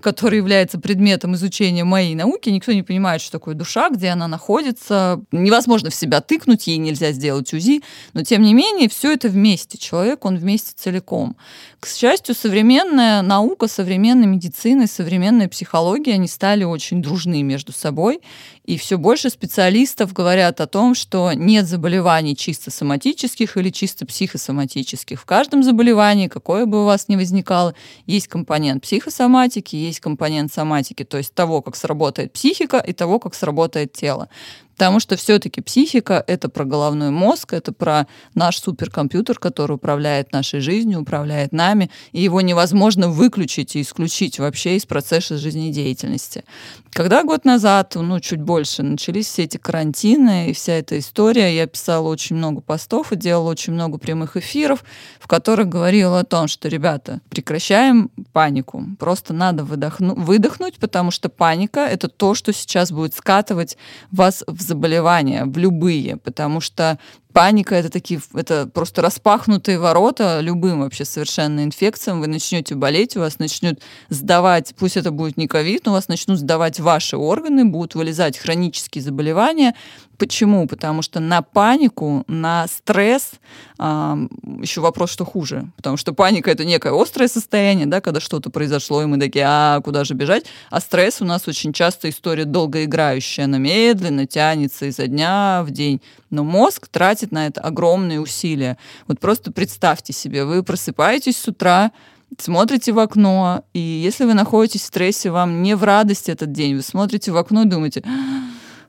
который 0.00 0.38
является 0.38 0.78
предметом 0.78 1.34
изучения 1.34 1.84
моей 1.84 2.14
науки, 2.14 2.50
никто 2.50 2.72
не 2.72 2.82
понимает, 2.82 3.20
что 3.20 3.32
такое 3.32 3.54
душа, 3.54 3.90
где 3.90 4.08
она 4.08 4.28
находится. 4.28 5.20
Невозможно 5.32 5.90
в 5.90 5.94
себя 5.94 6.20
тыкнуть, 6.20 6.66
ей 6.66 6.78
нельзя 6.78 7.12
сделать 7.12 7.52
УЗИ, 7.52 7.82
но 8.12 8.22
тем 8.22 8.42
не 8.42 8.54
менее 8.54 8.88
все 8.88 9.12
это 9.12 9.28
вместе. 9.28 9.78
Человек, 9.78 10.24
он 10.24 10.36
вместе 10.36 10.72
целиком. 10.76 11.36
К 11.80 11.88
счастью, 11.88 12.34
современная 12.34 13.22
наука, 13.22 13.68
современная 13.68 14.26
медицина, 14.26 14.86
современная 14.86 15.48
психология, 15.48 16.14
они 16.14 16.28
стали 16.28 16.64
очень 16.64 17.02
дружны 17.02 17.42
между 17.42 17.72
собой, 17.72 18.20
и 18.64 18.76
все 18.76 18.96
больше 18.96 19.28
специалистов 19.28 20.12
говорят 20.12 20.60
о 20.60 20.66
том, 20.66 20.94
что 20.94 21.32
нет 21.32 21.66
заболеваний 21.66 22.36
чисто 22.36 22.70
соматических 22.70 23.56
или 23.56 23.70
чисто 23.70 24.06
психосоматических. 24.06 25.20
В 25.20 25.24
каждом 25.24 25.62
заболевании, 25.64 26.28
какое 26.28 26.64
бы 26.64 26.82
у 26.82 26.84
вас 26.84 27.08
ни 27.08 27.16
возникало, 27.16 27.74
есть 28.06 28.28
компонент 28.28 28.82
психосоматики, 28.82 29.74
есть 29.74 30.00
компонент 30.00 30.52
соматики, 30.52 31.02
то 31.04 31.18
есть 31.18 31.34
того, 31.34 31.60
как 31.60 31.74
сработает 31.74 32.32
психика 32.32 32.78
и 32.78 32.92
того, 32.92 33.18
как 33.18 33.34
сработает 33.34 33.92
тело. 33.92 34.28
Потому 34.74 35.00
что 35.00 35.16
все-таки 35.16 35.60
психика— 35.60 36.22
это 36.26 36.48
про 36.48 36.64
головной 36.64 37.10
мозг, 37.10 37.52
это 37.52 37.72
про 37.72 38.06
наш 38.34 38.58
суперкомпьютер, 38.58 39.38
который 39.38 39.76
управляет 39.76 40.32
нашей 40.32 40.60
жизнью, 40.60 41.00
управляет 41.00 41.52
нами, 41.52 41.90
и 42.12 42.22
его 42.22 42.40
невозможно 42.40 43.08
выключить 43.08 43.76
и 43.76 43.82
исключить 43.82 44.38
вообще 44.38 44.76
из 44.76 44.86
процесса 44.86 45.36
жизнедеятельности. 45.36 46.44
Когда 46.90 47.24
год 47.24 47.44
назад, 47.44 47.94
ну, 47.94 48.20
чуть 48.20 48.40
больше, 48.40 48.82
начались 48.82 49.26
все 49.26 49.44
эти 49.44 49.56
карантины 49.56 50.50
и 50.50 50.52
вся 50.52 50.74
эта 50.74 50.98
история, 50.98 51.54
я 51.54 51.66
писала 51.66 52.08
очень 52.08 52.36
много 52.36 52.60
постов 52.60 53.12
и 53.12 53.16
делала 53.16 53.50
очень 53.50 53.72
много 53.72 53.98
прямых 53.98 54.36
эфиров, 54.36 54.84
в 55.20 55.26
которых 55.26 55.68
говорила 55.68 56.20
о 56.20 56.24
том, 56.24 56.48
что, 56.48 56.68
ребята, 56.68 57.20
прекращаем 57.30 58.10
панику. 58.32 58.84
Просто 58.98 59.32
надо 59.32 59.62
выдохну- 59.62 60.14
выдохнуть, 60.14 60.76
потому 60.76 61.10
что 61.10 61.28
паника— 61.28 61.80
это 61.80 62.08
то, 62.08 62.34
что 62.34 62.52
сейчас 62.52 62.92
будет 62.92 63.14
скатывать 63.14 63.76
вас 64.10 64.44
в 64.46 64.61
заболевания, 64.62 65.44
в 65.44 65.58
любые, 65.58 66.16
потому 66.16 66.60
что 66.60 66.98
Паника 67.32 67.74
это 67.74 67.88
такие, 67.88 68.20
это 68.34 68.66
просто 68.66 69.00
распахнутые 69.00 69.78
ворота 69.78 70.40
любым 70.40 70.80
вообще 70.80 71.04
совершенно 71.04 71.64
инфекциям. 71.64 72.20
Вы 72.20 72.26
начнете 72.26 72.74
болеть, 72.74 73.16
у 73.16 73.20
вас 73.20 73.38
начнут 73.38 73.80
сдавать, 74.10 74.74
пусть 74.78 74.96
это 74.96 75.10
будет 75.10 75.36
не 75.36 75.48
ковид, 75.48 75.86
но 75.86 75.92
у 75.92 75.94
вас 75.94 76.08
начнут 76.08 76.38
сдавать 76.38 76.78
ваши 76.78 77.16
органы, 77.16 77.64
будут 77.64 77.94
вылезать 77.94 78.36
хронические 78.36 79.02
заболевания. 79.02 79.74
Почему? 80.18 80.68
Потому 80.68 81.02
что 81.02 81.20
на 81.20 81.42
панику, 81.42 82.22
на 82.28 82.66
стресс, 82.68 83.32
э, 83.78 84.16
еще 84.60 84.80
вопрос, 84.80 85.10
что 85.10 85.24
хуже. 85.24 85.72
Потому 85.76 85.96
что 85.96 86.12
паника 86.12 86.50
это 86.50 86.64
некое 86.64 86.92
острое 86.92 87.28
состояние, 87.28 87.86
да, 87.86 88.00
когда 88.00 88.20
что-то 88.20 88.50
произошло, 88.50 89.02
и 89.02 89.06
мы 89.06 89.18
такие, 89.18 89.44
а 89.48 89.80
куда 89.80 90.04
же 90.04 90.14
бежать? 90.14 90.44
А 90.70 90.80
стресс 90.80 91.22
у 91.22 91.24
нас 91.24 91.48
очень 91.48 91.72
часто 91.72 92.08
история 92.08 92.44
долгоиграющая, 92.44 93.46
она 93.46 93.58
медленно 93.58 94.26
тянется 94.26 94.86
изо 94.86 95.06
дня 95.06 95.64
в 95.66 95.70
день. 95.70 96.00
Но 96.32 96.44
мозг 96.44 96.88
тратит 96.88 97.30
на 97.30 97.46
это 97.46 97.60
огромные 97.60 98.20
усилия. 98.20 98.78
Вот 99.06 99.20
просто 99.20 99.52
представьте 99.52 100.12
себе, 100.12 100.44
вы 100.44 100.62
просыпаетесь 100.62 101.36
с 101.36 101.46
утра, 101.46 101.92
смотрите 102.38 102.92
в 102.92 102.98
окно, 102.98 103.64
и 103.74 103.78
если 103.78 104.24
вы 104.24 104.34
находитесь 104.34 104.82
в 104.82 104.86
стрессе, 104.86 105.30
вам 105.30 105.62
не 105.62 105.76
в 105.76 105.84
радости 105.84 106.30
этот 106.30 106.50
день, 106.50 106.74
вы 106.74 106.82
смотрите 106.82 107.32
в 107.32 107.36
окно 107.36 107.62
и 107.62 107.66
думаете, 107.66 108.02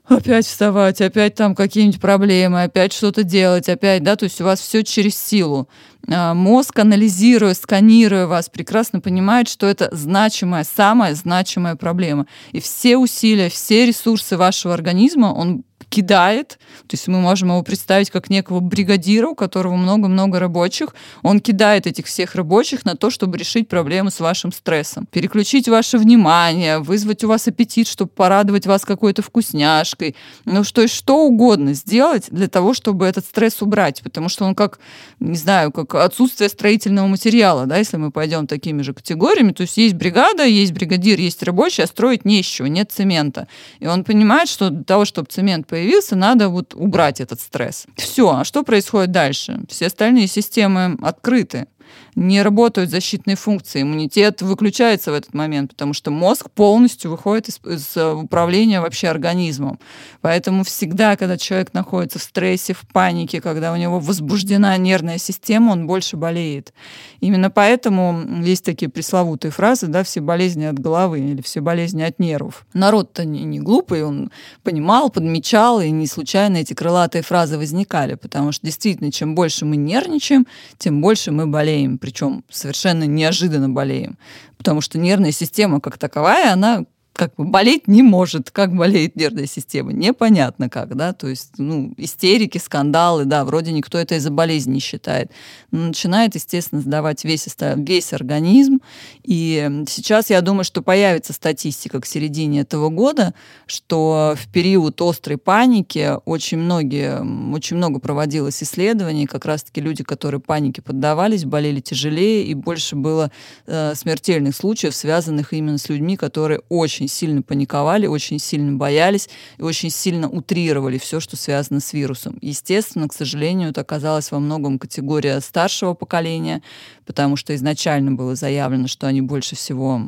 опять 0.06 0.46
вставать, 0.46 1.00
опять 1.00 1.34
там 1.34 1.54
какие-нибудь 1.54 2.00
проблемы, 2.00 2.62
опять 2.62 2.92
что-то 2.92 3.22
делать, 3.22 3.68
опять, 3.68 4.02
да, 4.02 4.16
то 4.16 4.24
есть 4.24 4.40
у 4.40 4.44
вас 4.44 4.60
все 4.60 4.82
через 4.82 5.18
силу. 5.18 5.68
А, 6.10 6.34
мозг, 6.34 6.78
анализируя, 6.78 7.54
сканируя 7.54 8.26
вас, 8.26 8.48
прекрасно 8.48 9.00
понимает, 9.00 9.48
что 9.48 9.66
это 9.66 9.88
значимая, 9.92 10.64
самая 10.64 11.14
значимая 11.14 11.76
проблема. 11.76 12.26
И 12.52 12.60
все 12.60 12.96
усилия, 12.96 13.48
все 13.48 13.86
ресурсы 13.86 14.36
вашего 14.36 14.74
организма 14.74 15.26
он 15.26 15.64
кидает, 15.94 16.58
то 16.88 16.94
есть 16.94 17.06
мы 17.06 17.20
можем 17.20 17.50
его 17.50 17.62
представить 17.62 18.10
как 18.10 18.28
некого 18.28 18.58
бригадира, 18.58 19.28
у 19.28 19.34
которого 19.36 19.76
много-много 19.76 20.40
рабочих, 20.40 20.88
он 21.22 21.38
кидает 21.38 21.86
этих 21.86 22.06
всех 22.06 22.34
рабочих 22.34 22.84
на 22.84 22.96
то, 22.96 23.10
чтобы 23.10 23.38
решить 23.38 23.68
проблему 23.68 24.10
с 24.10 24.18
вашим 24.18 24.50
стрессом, 24.50 25.06
переключить 25.06 25.68
ваше 25.68 25.98
внимание, 25.98 26.80
вызвать 26.80 27.22
у 27.22 27.28
вас 27.28 27.46
аппетит, 27.46 27.86
чтобы 27.86 28.10
порадовать 28.10 28.66
вас 28.66 28.84
какой-то 28.84 29.22
вкусняшкой, 29.22 30.16
ну 30.44 30.64
что, 30.64 30.88
что 30.88 31.18
угодно 31.18 31.74
сделать 31.74 32.26
для 32.28 32.48
того, 32.48 32.74
чтобы 32.74 33.06
этот 33.06 33.24
стресс 33.24 33.62
убрать, 33.62 34.02
потому 34.02 34.28
что 34.28 34.44
он 34.46 34.56
как, 34.56 34.80
не 35.20 35.36
знаю, 35.36 35.70
как 35.70 35.94
отсутствие 35.94 36.48
строительного 36.48 37.06
материала, 37.06 37.66
да, 37.66 37.76
если 37.76 37.98
мы 37.98 38.10
пойдем 38.10 38.48
такими 38.48 38.82
же 38.82 38.94
категориями, 38.94 39.52
то 39.52 39.62
есть 39.62 39.76
есть 39.76 39.94
бригада, 39.94 40.44
есть 40.44 40.72
бригадир, 40.72 41.20
есть 41.20 41.42
рабочий, 41.44 41.82
а 41.82 41.86
строить 41.86 42.24
не 42.24 42.40
из 42.40 42.46
чего, 42.46 42.66
нет 42.66 42.90
цемента. 42.90 43.46
И 43.78 43.86
он 43.86 44.02
понимает, 44.02 44.48
что 44.48 44.70
для 44.70 44.82
того, 44.82 45.04
чтобы 45.04 45.28
цемент 45.30 45.68
появился, 45.68 45.83
появился, 45.84 46.16
надо 46.16 46.48
вот 46.48 46.74
убрать 46.74 47.20
этот 47.20 47.40
стресс. 47.40 47.86
Все, 47.96 48.30
а 48.30 48.44
что 48.44 48.62
происходит 48.62 49.10
дальше? 49.10 49.60
Все 49.68 49.86
остальные 49.86 50.28
системы 50.28 50.96
открыты 51.02 51.66
не 52.14 52.42
работают 52.42 52.90
защитные 52.90 53.36
функции, 53.36 53.82
иммунитет 53.82 54.42
выключается 54.42 55.10
в 55.10 55.14
этот 55.14 55.34
момент, 55.34 55.72
потому 55.72 55.92
что 55.92 56.10
мозг 56.10 56.50
полностью 56.50 57.10
выходит 57.10 57.48
из, 57.48 57.60
из 57.64 57.96
э, 57.96 58.12
управления 58.12 58.80
вообще 58.80 59.08
организмом. 59.08 59.78
Поэтому 60.20 60.64
всегда, 60.64 61.16
когда 61.16 61.36
человек 61.36 61.74
находится 61.74 62.18
в 62.18 62.22
стрессе, 62.22 62.74
в 62.74 62.86
панике, 62.92 63.40
когда 63.40 63.72
у 63.72 63.76
него 63.76 63.98
возбуждена 63.98 64.76
нервная 64.76 65.18
система, 65.18 65.72
он 65.72 65.86
больше 65.86 66.16
болеет. 66.16 66.72
Именно 67.20 67.50
поэтому 67.50 68.42
есть 68.42 68.64
такие 68.64 68.88
пресловутые 68.88 69.50
фразы, 69.50 69.86
да, 69.86 70.04
все 70.04 70.20
болезни 70.20 70.64
от 70.64 70.78
головы 70.78 71.20
или 71.20 71.42
все 71.42 71.60
болезни 71.60 72.02
от 72.02 72.18
нервов. 72.18 72.66
Народ-то 72.74 73.24
не, 73.24 73.44
не 73.44 73.60
глупый, 73.60 74.04
он 74.04 74.30
понимал, 74.62 75.10
подмечал, 75.10 75.80
и 75.80 75.90
не 75.90 76.06
случайно 76.06 76.58
эти 76.58 76.74
крылатые 76.74 77.22
фразы 77.22 77.58
возникали, 77.58 78.14
потому 78.14 78.52
что 78.52 78.66
действительно, 78.66 79.10
чем 79.10 79.34
больше 79.34 79.64
мы 79.64 79.76
нервничаем, 79.76 80.46
тем 80.78 81.00
больше 81.00 81.30
мы 81.30 81.46
болеем 81.46 81.98
причем 82.04 82.44
совершенно 82.50 83.04
неожиданно 83.04 83.70
болеем. 83.70 84.18
Потому 84.58 84.82
что 84.82 84.98
нервная 84.98 85.32
система 85.32 85.80
как 85.80 85.96
таковая, 85.96 86.52
она 86.52 86.84
как 87.14 87.34
бы 87.36 87.44
болеть 87.44 87.86
не 87.86 88.02
может. 88.02 88.50
Как 88.50 88.74
болеет 88.74 89.14
нервная 89.14 89.46
система? 89.46 89.92
Непонятно 89.92 90.68
как, 90.68 90.96
да, 90.96 91.12
то 91.12 91.28
есть, 91.28 91.52
ну, 91.58 91.94
истерики, 91.96 92.58
скандалы, 92.58 93.24
да, 93.24 93.44
вроде 93.44 93.72
никто 93.72 93.98
это 93.98 94.16
из-за 94.16 94.30
болезни 94.30 94.74
не 94.74 94.80
считает. 94.80 95.30
Но 95.70 95.86
начинает, 95.86 96.34
естественно, 96.34 96.80
сдавать 96.80 97.24
весь, 97.24 97.48
весь 97.76 98.12
организм, 98.12 98.80
и 99.22 99.70
сейчас 99.88 100.30
я 100.30 100.40
думаю, 100.40 100.64
что 100.64 100.82
появится 100.82 101.32
статистика 101.32 102.00
к 102.00 102.06
середине 102.06 102.60
этого 102.60 102.88
года, 102.88 103.32
что 103.66 104.34
в 104.36 104.50
период 104.52 105.00
острой 105.00 105.38
паники 105.38 106.14
очень 106.24 106.58
многие, 106.58 107.20
очень 107.54 107.76
много 107.76 108.00
проводилось 108.00 108.60
исследований, 108.62 109.26
как 109.26 109.44
раз-таки 109.44 109.80
люди, 109.80 110.02
которые 110.02 110.40
панике 110.40 110.82
поддавались, 110.82 111.44
болели 111.44 111.80
тяжелее, 111.80 112.44
и 112.44 112.54
больше 112.54 112.96
было 112.96 113.30
э, 113.66 113.94
смертельных 113.94 114.56
случаев, 114.56 114.94
связанных 114.94 115.52
именно 115.52 115.78
с 115.78 115.88
людьми, 115.88 116.16
которые 116.16 116.60
очень 116.68 117.03
очень 117.04 117.08
сильно 117.08 117.42
паниковали, 117.42 118.06
очень 118.06 118.38
сильно 118.38 118.72
боялись 118.76 119.28
и 119.58 119.62
очень 119.62 119.90
сильно 119.90 120.28
утрировали 120.28 120.98
все, 120.98 121.20
что 121.20 121.36
связано 121.36 121.80
с 121.80 121.92
вирусом. 121.92 122.38
Естественно, 122.40 123.08
к 123.08 123.12
сожалению, 123.12 123.70
это 123.70 123.82
оказалось 123.82 124.30
во 124.30 124.38
многом 124.38 124.78
категория 124.78 125.40
старшего 125.40 125.94
поколения, 125.94 126.62
потому 127.04 127.36
что 127.36 127.54
изначально 127.54 128.12
было 128.12 128.34
заявлено, 128.34 128.88
что 128.88 129.06
они 129.06 129.20
больше 129.20 129.54
всего 129.54 130.02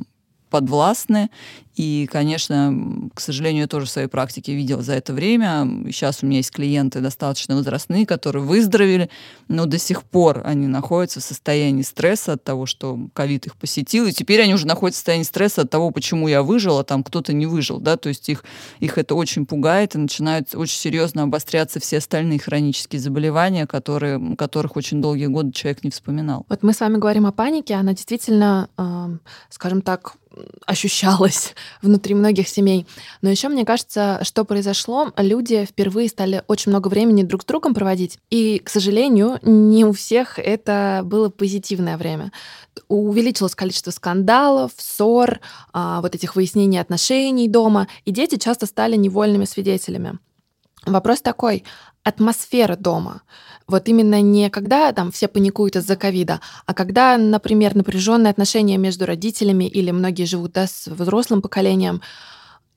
подвластны, 0.51 1.31
и, 1.77 2.09
конечно, 2.11 3.11
к 3.15 3.21
сожалению, 3.21 3.63
я 3.63 3.69
тоже 3.69 3.85
в 3.85 3.91
своей 3.91 4.09
практике 4.09 4.55
видела 4.55 4.83
за 4.83 4.95
это 4.95 5.13
время. 5.13 5.85
Сейчас 5.93 6.23
у 6.23 6.27
меня 6.27 6.39
есть 6.39 6.51
клиенты 6.51 7.01
достаточно 7.01 7.55
возрастные, 7.55 8.07
которые 8.07 8.43
выздоровели, 8.43 9.11
но 9.49 9.67
до 9.67 9.79
сих 9.79 10.03
пор 10.05 10.41
они 10.47 10.69
находятся 10.69 11.21
в 11.21 11.23
состоянии 11.23 11.83
стресса 11.83 12.33
от 12.33 12.45
того, 12.45 12.65
что 12.65 12.99
ковид 13.13 13.47
их 13.47 13.57
посетил, 13.57 14.07
и 14.07 14.13
теперь 14.13 14.41
они 14.41 14.55
уже 14.55 14.67
находятся 14.67 14.99
в 14.99 15.01
состоянии 15.01 15.25
стресса 15.25 15.63
от 15.63 15.71
того, 15.71 15.91
почему 15.91 16.29
я 16.29 16.43
выжил, 16.43 16.79
а 16.79 16.85
там 16.85 17.05
кто-то 17.05 17.35
не 17.35 17.45
выжил, 17.45 17.79
да, 17.79 17.99
то 17.99 18.09
есть 18.09 18.27
их, 18.31 18.45
их 18.81 18.97
это 18.97 19.15
очень 19.15 19.45
пугает, 19.45 19.95
и 19.95 19.99
начинают 19.99 20.55
очень 20.55 20.79
серьезно 20.79 21.25
обостряться 21.25 21.79
все 21.79 21.99
остальные 21.99 22.39
хронические 22.39 23.01
заболевания, 23.01 23.67
которые, 23.67 24.35
которых 24.37 24.77
очень 24.77 25.03
долгие 25.03 25.27
годы 25.27 25.53
человек 25.53 25.85
не 25.85 25.91
вспоминал. 25.91 26.47
Вот 26.49 26.63
мы 26.63 26.73
с 26.73 26.81
вами 26.81 26.97
говорим 26.97 27.27
о 27.27 27.33
панике, 27.33 27.75
она 27.75 27.93
действительно, 27.93 28.71
э, 28.79 29.19
скажем 29.51 29.83
так, 29.83 30.17
ощущалась 30.67 31.55
внутри 31.83 32.15
многих 32.15 32.49
семей. 32.49 32.87
Но 33.23 33.31
еще 33.31 33.49
мне 33.49 33.65
кажется, 33.65 34.21
что 34.23 34.45
произошло, 34.45 35.13
люди 35.17 35.65
впервые 35.65 36.09
стали 36.09 36.43
очень 36.49 36.71
много 36.71 36.89
времени 36.89 37.23
друг 37.23 37.43
с 37.43 37.45
другом 37.45 37.75
проводить. 37.75 38.19
И, 38.31 38.59
к 38.59 38.69
сожалению, 38.69 39.39
не 39.43 39.85
у 39.85 39.93
всех 39.93 40.39
это 40.39 41.03
было 41.05 41.29
позитивное 41.29 41.97
время. 41.97 42.33
Увеличилось 42.89 43.55
количество 43.55 43.91
скандалов, 43.91 44.73
ссор, 44.77 45.41
а, 45.73 46.01
вот 46.01 46.15
этих 46.15 46.37
выяснений 46.37 46.81
отношений 46.81 47.49
дома, 47.49 47.89
и 48.05 48.11
дети 48.11 48.37
часто 48.37 48.67
стали 48.67 48.97
невольными 48.97 49.45
свидетелями. 49.45 50.19
Вопрос 50.85 51.21
такой, 51.21 51.65
атмосфера 52.05 52.77
дома. 52.77 53.23
Вот 53.69 53.89
именно 53.89 54.21
не 54.21 54.49
когда 54.51 54.93
там 54.93 55.11
все 55.11 55.27
паникуют 55.29 55.77
из-за 55.77 55.97
ковида, 55.97 56.41
а 56.67 56.75
когда, 56.75 57.19
например, 57.19 57.75
напряженные 57.75 58.31
отношения 58.31 58.79
между 58.79 59.07
родителями 59.07 59.65
или 59.65 59.91
многие 59.91 60.25
живут 60.25 60.53
да, 60.53 60.67
с 60.67 60.87
взрослым 60.87 61.43
поколением, 61.43 62.01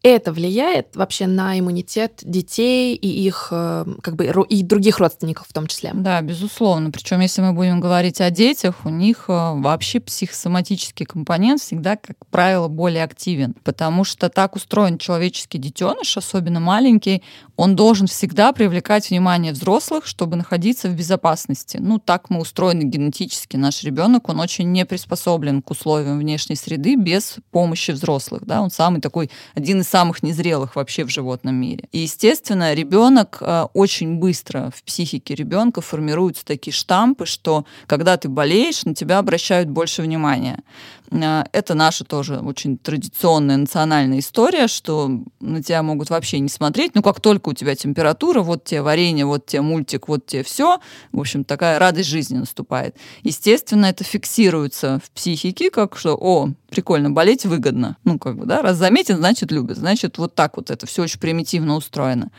это 0.01 0.31
влияет 0.31 0.95
вообще 0.95 1.27
на 1.27 1.59
иммунитет 1.59 2.21
детей 2.23 2.95
и 2.95 3.07
их 3.07 3.49
э, 3.51 3.85
как 4.01 4.15
бы 4.15 4.25
и 4.47 4.63
других 4.63 4.99
родственников 4.99 5.47
в 5.47 5.53
том 5.53 5.67
числе. 5.67 5.91
Да, 5.93 6.21
безусловно. 6.21 6.89
Причем, 6.91 7.19
если 7.19 7.41
мы 7.41 7.51
будем 7.51 7.81
говорить 7.81 8.21
о 8.21 8.29
детях, 8.29 8.85
у 8.85 8.89
них 8.89 9.25
э, 9.27 9.31
вообще 9.33 9.99
психосоматический 9.99 11.05
компонент 11.05 11.61
всегда, 11.61 11.97
как 11.97 12.15
правило, 12.31 12.69
более 12.69 13.03
активен, 13.03 13.55
потому 13.63 14.05
что 14.05 14.29
так 14.29 14.55
устроен 14.55 14.97
человеческий 14.97 15.57
детеныш, 15.57 16.15
особенно 16.15 16.61
маленький, 16.61 17.21
он 17.59 17.75
должен 17.75 18.07
всегда 18.07 18.53
привлекать 18.53 19.09
внимание 19.09 19.51
взрослых, 19.51 20.05
чтобы 20.05 20.37
находиться 20.37 20.87
в 20.87 20.93
безопасности. 20.93 21.75
Ну, 21.81 21.99
так 21.99 22.29
мы 22.29 22.39
устроены 22.39 22.83
генетически. 22.83 23.57
Наш 23.57 23.83
ребенок, 23.83 24.29
он 24.29 24.39
очень 24.39 24.71
не 24.71 24.85
приспособлен 24.85 25.61
к 25.61 25.69
условиям 25.69 26.19
внешней 26.19 26.55
среды 26.55 26.95
без 26.95 27.35
помощи 27.51 27.91
взрослых. 27.91 28.45
Да? 28.45 28.61
Он 28.61 28.71
самый 28.71 29.01
такой, 29.01 29.29
один 29.55 29.81
из 29.81 29.89
самых 29.89 30.23
незрелых 30.23 30.77
вообще 30.77 31.03
в 31.03 31.09
животном 31.09 31.55
мире. 31.55 31.89
И, 31.91 31.97
естественно, 31.97 32.73
ребенок 32.73 33.39
э, 33.41 33.65
очень 33.73 34.19
быстро 34.19 34.71
в 34.73 34.81
психике 34.83 35.35
ребенка 35.35 35.81
формируются 35.81 36.45
такие 36.45 36.73
штампы, 36.73 37.25
что 37.25 37.65
когда 37.87 38.15
ты 38.15 38.29
болеешь, 38.29 38.85
на 38.85 38.95
тебя 38.95 39.17
обращают 39.17 39.67
больше 39.67 40.01
внимания. 40.01 40.63
Э, 41.11 41.43
это 41.51 41.73
наша 41.73 42.03
тоже 42.03 42.39
очень 42.39 42.77
традиционная 42.77 43.57
национальная 43.57 44.19
история, 44.19 44.67
что 44.67 45.11
на 45.39 45.63
тебя 45.63 45.83
могут 45.83 46.09
вообще 46.09 46.39
не 46.39 46.49
смотреть. 46.49 46.95
Ну, 46.95 47.01
как 47.01 47.19
только 47.19 47.49
у 47.49 47.53
тебя 47.53 47.75
температура, 47.75 48.41
вот 48.41 48.63
тебе 48.63 48.81
варенье, 48.81 49.25
вот 49.25 49.45
тебе 49.45 49.61
мультик, 49.61 50.07
вот 50.07 50.25
тебе 50.25 50.43
все. 50.43 50.79
В 51.11 51.19
общем, 51.19 51.43
такая 51.43 51.79
радость 51.79 52.09
жизни 52.09 52.37
наступает. 52.37 52.95
Естественно, 53.23 53.87
это 53.87 54.03
фиксируется 54.03 55.01
в 55.03 55.11
психике, 55.11 55.69
как 55.69 55.97
что, 55.97 56.15
о, 56.15 56.49
прикольно, 56.69 57.11
болеть 57.11 57.45
выгодно. 57.45 57.97
Ну, 58.03 58.19
как 58.19 58.37
бы, 58.37 58.45
да, 58.45 58.61
раз 58.61 58.77
заметен, 58.77 59.17
значит, 59.17 59.51
любит. 59.51 59.77
Значит, 59.77 60.17
вот 60.17 60.35
так 60.35 60.57
вот 60.57 60.71
это 60.71 60.85
все 60.85 61.03
очень 61.03 61.19
примитивно 61.19 61.75
устроено. 61.75 62.31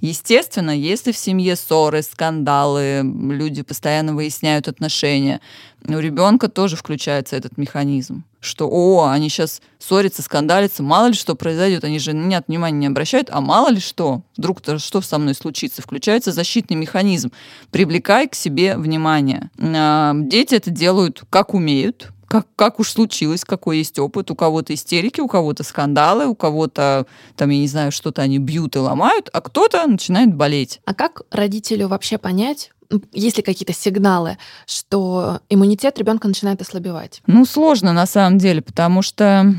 Естественно, 0.00 0.70
если 0.70 1.12
в 1.12 1.18
семье 1.18 1.56
ссоры, 1.56 2.02
скандалы, 2.02 3.02
люди 3.02 3.62
постоянно 3.62 4.14
выясняют 4.14 4.68
отношения, 4.68 5.40
у 5.88 5.98
ребенка 5.98 6.48
тоже 6.48 6.74
включается 6.74 7.36
этот 7.36 7.58
механизм, 7.58 8.24
что, 8.40 8.68
о, 8.68 9.06
они 9.08 9.28
сейчас 9.28 9.62
ссорятся, 9.78 10.22
скандалятся, 10.22 10.82
мало 10.82 11.08
ли 11.08 11.14
что 11.14 11.36
произойдет, 11.36 11.84
они 11.84 12.00
же 12.00 12.12
нет 12.12 12.44
внимания 12.48 12.78
не 12.78 12.86
обращают, 12.88 13.28
а 13.30 13.40
мало 13.40 13.68
ли 13.68 13.78
что, 13.78 14.22
вдруг-то 14.36 14.80
что 14.80 15.00
со 15.00 15.18
мной 15.18 15.34
случится, 15.34 15.82
включается 15.82 16.32
защитный 16.32 16.76
механизм, 16.76 17.30
привлекай 17.70 18.26
к 18.26 18.34
себе 18.34 18.76
внимание. 18.76 19.50
Дети 19.56 20.56
это 20.56 20.70
делают 20.70 21.22
как 21.30 21.54
умеют, 21.54 22.08
как, 22.28 22.46
как 22.56 22.80
уж 22.80 22.90
случилось, 22.90 23.44
какой 23.44 23.78
есть 23.78 23.98
опыт. 23.98 24.30
У 24.30 24.34
кого-то 24.34 24.74
истерики, 24.74 25.20
у 25.20 25.28
кого-то 25.28 25.62
скандалы, 25.62 26.26
у 26.26 26.34
кого-то, 26.34 27.06
там, 27.36 27.50
я 27.50 27.58
не 27.58 27.68
знаю, 27.68 27.92
что-то 27.92 28.22
они 28.22 28.38
бьют 28.38 28.76
и 28.76 28.78
ломают, 28.78 29.28
а 29.32 29.40
кто-то 29.40 29.86
начинает 29.86 30.34
болеть. 30.34 30.80
А 30.84 30.94
как 30.94 31.22
родителю 31.30 31.88
вообще 31.88 32.18
понять, 32.18 32.70
есть 33.12 33.36
ли 33.36 33.42
какие-то 33.42 33.72
сигналы, 33.72 34.38
что 34.66 35.40
иммунитет 35.48 35.98
ребенка 35.98 36.28
начинает 36.28 36.60
ослабевать? 36.60 37.22
Ну, 37.26 37.44
сложно 37.44 37.92
на 37.92 38.06
самом 38.06 38.38
деле, 38.38 38.62
потому 38.62 39.02
что 39.02 39.54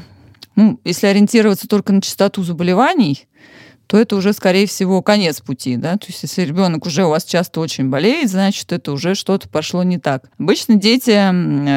ну, 0.55 0.79
если 0.83 1.05
ориентироваться 1.05 1.67
только 1.67 1.93
на 1.93 2.01
частоту 2.01 2.43
заболеваний, 2.43 3.26
то 3.87 3.97
это 3.97 4.15
уже, 4.15 4.33
скорее 4.33 4.67
всего, 4.67 5.01
конец 5.01 5.41
пути, 5.41 5.77
да, 5.77 5.97
то 5.97 6.07
есть 6.07 6.21
если 6.21 6.43
ребенок 6.43 6.85
уже 6.85 7.05
у 7.05 7.09
вас 7.09 7.23
часто 7.23 7.59
очень 7.61 7.89
болеет, 7.89 8.29
значит, 8.29 8.71
это 8.71 8.91
уже 8.91 9.15
что-то 9.15 9.49
пошло 9.49 9.83
не 9.83 9.97
так. 9.97 10.29
Обычно 10.37 10.75
дети, 10.75 11.11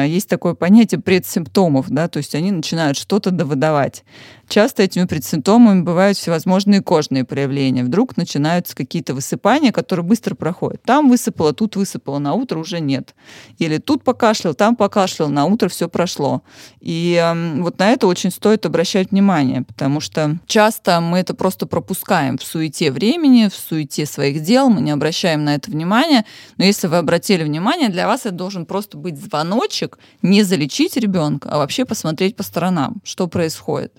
есть 0.07 0.29
такое 0.29 0.53
понятие 0.53 0.99
предсимптомов, 0.99 1.89
да, 1.89 2.07
то 2.07 2.17
есть 2.17 2.35
они 2.35 2.51
начинают 2.51 2.97
что-то 2.97 3.31
довыдавать. 3.31 4.03
Часто 4.51 4.83
этими 4.83 5.05
предсимптомами 5.05 5.81
бывают 5.81 6.17
всевозможные 6.17 6.81
кожные 6.81 7.23
проявления. 7.23 7.85
Вдруг 7.85 8.17
начинаются 8.17 8.75
какие-то 8.75 9.13
высыпания, 9.13 9.71
которые 9.71 10.05
быстро 10.05 10.35
проходят. 10.35 10.83
Там 10.83 11.09
высыпало, 11.09 11.53
тут 11.53 11.77
высыпало, 11.77 12.19
на 12.19 12.33
утро 12.33 12.59
уже 12.59 12.81
нет. 12.81 13.15
Или 13.59 13.77
тут 13.77 14.03
покашлял, 14.03 14.53
там 14.53 14.75
покашлял, 14.75 15.29
на 15.29 15.45
утро 15.45 15.69
все 15.69 15.87
прошло. 15.87 16.41
И 16.81 17.17
э, 17.17 17.61
вот 17.61 17.79
на 17.79 17.91
это 17.91 18.07
очень 18.07 18.29
стоит 18.29 18.65
обращать 18.65 19.11
внимание, 19.11 19.61
потому 19.61 20.01
что 20.01 20.37
часто 20.47 20.99
мы 20.99 21.19
это 21.19 21.33
просто 21.33 21.65
пропускаем 21.65 22.37
в 22.37 22.43
суете 22.43 22.91
времени, 22.91 23.47
в 23.47 23.55
суете 23.55 24.05
своих 24.05 24.43
дел, 24.43 24.69
мы 24.69 24.81
не 24.81 24.91
обращаем 24.91 25.45
на 25.45 25.55
это 25.55 25.71
внимания. 25.71 26.25
Но 26.57 26.65
если 26.65 26.87
вы 26.87 26.97
обратили 26.97 27.45
внимание, 27.45 27.87
для 27.87 28.05
вас 28.05 28.25
это 28.25 28.35
должен 28.35 28.65
просто 28.65 28.97
быть 28.97 29.17
звоночек, 29.17 29.97
не 30.21 30.43
залечить 30.43 30.97
ребенка, 30.97 31.47
а 31.49 31.57
вообще 31.57 31.85
посмотреть 31.85 32.35
по 32.35 32.43
сторонам, 32.43 32.97
что 33.05 33.27
происходит. 33.27 33.93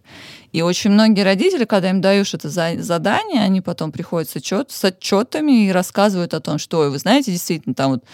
И 0.52 0.60
очень 0.60 0.90
многие 0.90 1.22
родители, 1.22 1.64
когда 1.64 1.90
им 1.90 2.00
даешь 2.00 2.34
это 2.34 2.48
задание, 2.50 3.42
они 3.42 3.62
потом 3.62 3.90
приходят 3.90 4.28
с, 4.28 4.36
отчет, 4.36 4.70
с 4.70 4.84
отчетами 4.84 5.66
и 5.66 5.72
рассказывают 5.72 6.34
о 6.34 6.40
том, 6.40 6.58
что, 6.58 6.90
вы 6.90 6.98
знаете, 6.98 7.32
действительно, 7.32 7.74
там 7.74 7.92
вот 7.92 8.04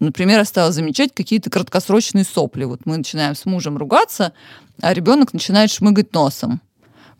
Например, 0.00 0.38
я 0.38 0.44
стала 0.46 0.72
замечать 0.72 1.12
какие-то 1.14 1.50
краткосрочные 1.50 2.24
сопли. 2.24 2.64
Вот 2.64 2.86
мы 2.86 2.96
начинаем 2.96 3.34
с 3.34 3.44
мужем 3.44 3.76
ругаться, 3.76 4.32
а 4.80 4.94
ребенок 4.94 5.34
начинает 5.34 5.70
шмыгать 5.70 6.14
носом. 6.14 6.62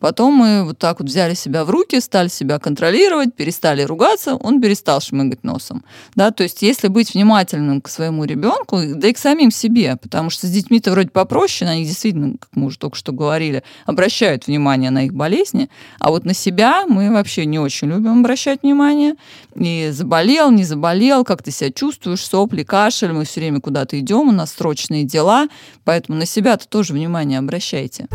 Потом 0.00 0.34
мы 0.34 0.64
вот 0.64 0.78
так 0.78 1.00
вот 1.00 1.08
взяли 1.08 1.34
себя 1.34 1.64
в 1.64 1.70
руки, 1.70 2.00
стали 2.00 2.28
себя 2.28 2.58
контролировать, 2.58 3.34
перестали 3.34 3.82
ругаться, 3.82 4.37
он 4.37 4.61
перестал 4.61 5.00
шмыгать 5.00 5.44
носом. 5.44 5.84
Да, 6.14 6.30
то 6.30 6.42
есть 6.42 6.62
если 6.62 6.88
быть 6.88 7.14
внимательным 7.14 7.80
к 7.80 7.88
своему 7.88 8.24
ребенку, 8.24 8.78
да 8.94 9.08
и 9.08 9.12
к 9.12 9.18
самим 9.18 9.50
себе, 9.50 9.96
потому 9.96 10.30
что 10.30 10.46
с 10.46 10.50
детьми-то 10.50 10.92
вроде 10.92 11.08
попроще, 11.08 11.70
они 11.70 11.84
действительно, 11.84 12.37
как 12.38 12.50
мы 12.54 12.66
уже 12.66 12.78
только 12.78 12.96
что 12.96 13.12
говорили, 13.12 13.62
обращают 13.87 14.46
внимание 14.46 14.90
на 14.90 15.04
их 15.06 15.14
болезни, 15.14 15.68
а 15.98 16.11
вот 16.11 16.24
на 16.24 16.34
себя 16.34 16.84
мы 16.87 17.12
вообще 17.12 17.46
не 17.46 17.58
очень 17.58 17.88
любим 17.88 18.20
обращать 18.20 18.62
внимание. 18.62 19.14
И 19.54 19.88
заболел, 19.92 20.50
не 20.50 20.64
заболел, 20.64 21.24
как 21.24 21.42
ты 21.42 21.50
себя 21.50 21.72
чувствуешь, 21.72 22.24
сопли, 22.24 22.62
кашель, 22.62 23.12
мы 23.12 23.24
все 23.24 23.40
время 23.40 23.61
куда-то 23.61 23.98
идем, 23.98 24.28
у 24.28 24.32
нас 24.32 24.52
срочные 24.52 25.04
дела, 25.04 25.48
поэтому 25.84 26.18
на 26.18 26.26
себя-то 26.26 26.68
тоже 26.68 26.92
внимание 26.92 27.38
обращайте. 27.38 28.06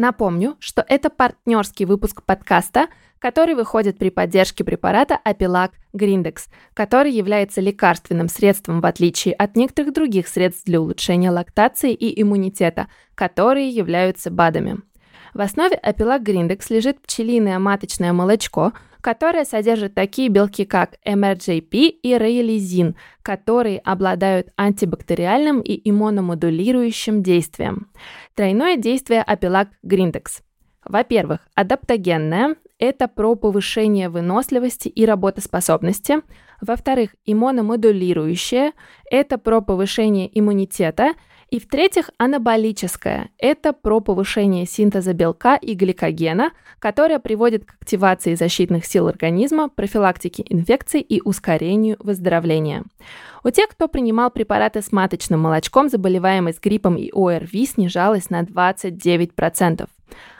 Напомню, 0.00 0.56
что 0.60 0.82
это 0.88 1.10
партнерский 1.10 1.84
выпуск 1.84 2.22
подкаста, 2.22 2.86
который 3.18 3.54
выходит 3.54 3.98
при 3.98 4.08
поддержке 4.08 4.64
препарата 4.64 5.20
Апилак 5.22 5.72
Гриндекс, 5.92 6.48
который 6.72 7.12
является 7.12 7.60
лекарственным 7.60 8.30
средством 8.30 8.80
в 8.80 8.86
отличие 8.86 9.34
от 9.34 9.56
некоторых 9.56 9.92
других 9.92 10.26
средств 10.26 10.64
для 10.64 10.80
улучшения 10.80 11.30
лактации 11.30 11.92
и 11.92 12.22
иммунитета, 12.22 12.88
которые 13.14 13.68
являются 13.68 14.30
БАДами. 14.30 14.78
В 15.34 15.42
основе 15.42 15.76
Апилак 15.76 16.22
Гриндекс 16.22 16.70
лежит 16.70 17.02
пчелиное 17.02 17.58
маточное 17.58 18.14
молочко– 18.14 18.72
которая 19.00 19.44
содержит 19.44 19.94
такие 19.94 20.28
белки, 20.28 20.64
как 20.64 20.94
MRJP 21.06 21.88
и 22.02 22.18
рейлизин, 22.18 22.96
которые 23.22 23.78
обладают 23.78 24.48
антибактериальным 24.56 25.60
и 25.60 25.80
иммуномодулирующим 25.88 27.22
действием. 27.22 27.90
Тройное 28.34 28.76
действие 28.76 29.22
Апилак 29.22 29.68
Гриндекс. 29.82 30.42
Во-первых, 30.84 31.40
адаптогенное– 31.54 32.56
это 32.78 33.06
про 33.06 33.34
повышение 33.34 34.08
выносливости 34.08 34.88
и 34.88 35.04
работоспособности. 35.04 36.22
Во-вторых, 36.60 37.14
иммуномодулирующее– 37.26 38.72
это 39.10 39.38
про 39.38 39.60
повышение 39.60 40.30
иммунитета– 40.38 41.14
и 41.50 41.58
в-третьих, 41.58 42.10
анаболическое. 42.16 43.30
Это 43.38 43.72
про 43.72 44.00
повышение 44.00 44.66
синтеза 44.66 45.12
белка 45.12 45.56
и 45.56 45.74
гликогена, 45.74 46.52
которое 46.78 47.18
приводит 47.18 47.64
к 47.64 47.74
активации 47.80 48.34
защитных 48.36 48.86
сил 48.86 49.08
организма, 49.08 49.68
профилактике 49.68 50.44
инфекций 50.48 51.00
и 51.00 51.20
ускорению 51.20 51.96
выздоровления. 51.98 52.84
У 53.42 53.50
тех, 53.50 53.68
кто 53.68 53.88
принимал 53.88 54.30
препараты 54.30 54.80
с 54.80 54.92
маточным 54.92 55.40
молочком, 55.40 55.88
заболеваемость 55.88 56.62
гриппом 56.62 56.96
и 56.96 57.10
ОРВИ 57.12 57.66
снижалась 57.66 58.30
на 58.30 58.42
29%. 58.42 59.88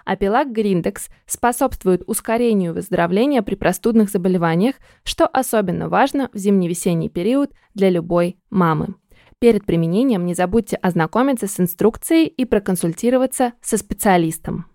Апилак 0.04 0.52
Гриндекс 0.52 1.08
способствует 1.26 2.02
ускорению 2.06 2.74
выздоровления 2.74 3.42
при 3.42 3.54
простудных 3.54 4.10
заболеваниях, 4.10 4.76
что 5.04 5.26
особенно 5.26 5.88
важно 5.88 6.30
в 6.32 6.38
зимне-весенний 6.38 7.08
период 7.08 7.50
для 7.74 7.90
любой 7.90 8.36
мамы. 8.50 8.94
Перед 9.40 9.64
применением 9.64 10.26
не 10.26 10.34
забудьте 10.34 10.76
ознакомиться 10.76 11.46
с 11.46 11.58
инструкцией 11.58 12.26
и 12.26 12.44
проконсультироваться 12.44 13.54
со 13.62 13.78
специалистом. 13.78 14.66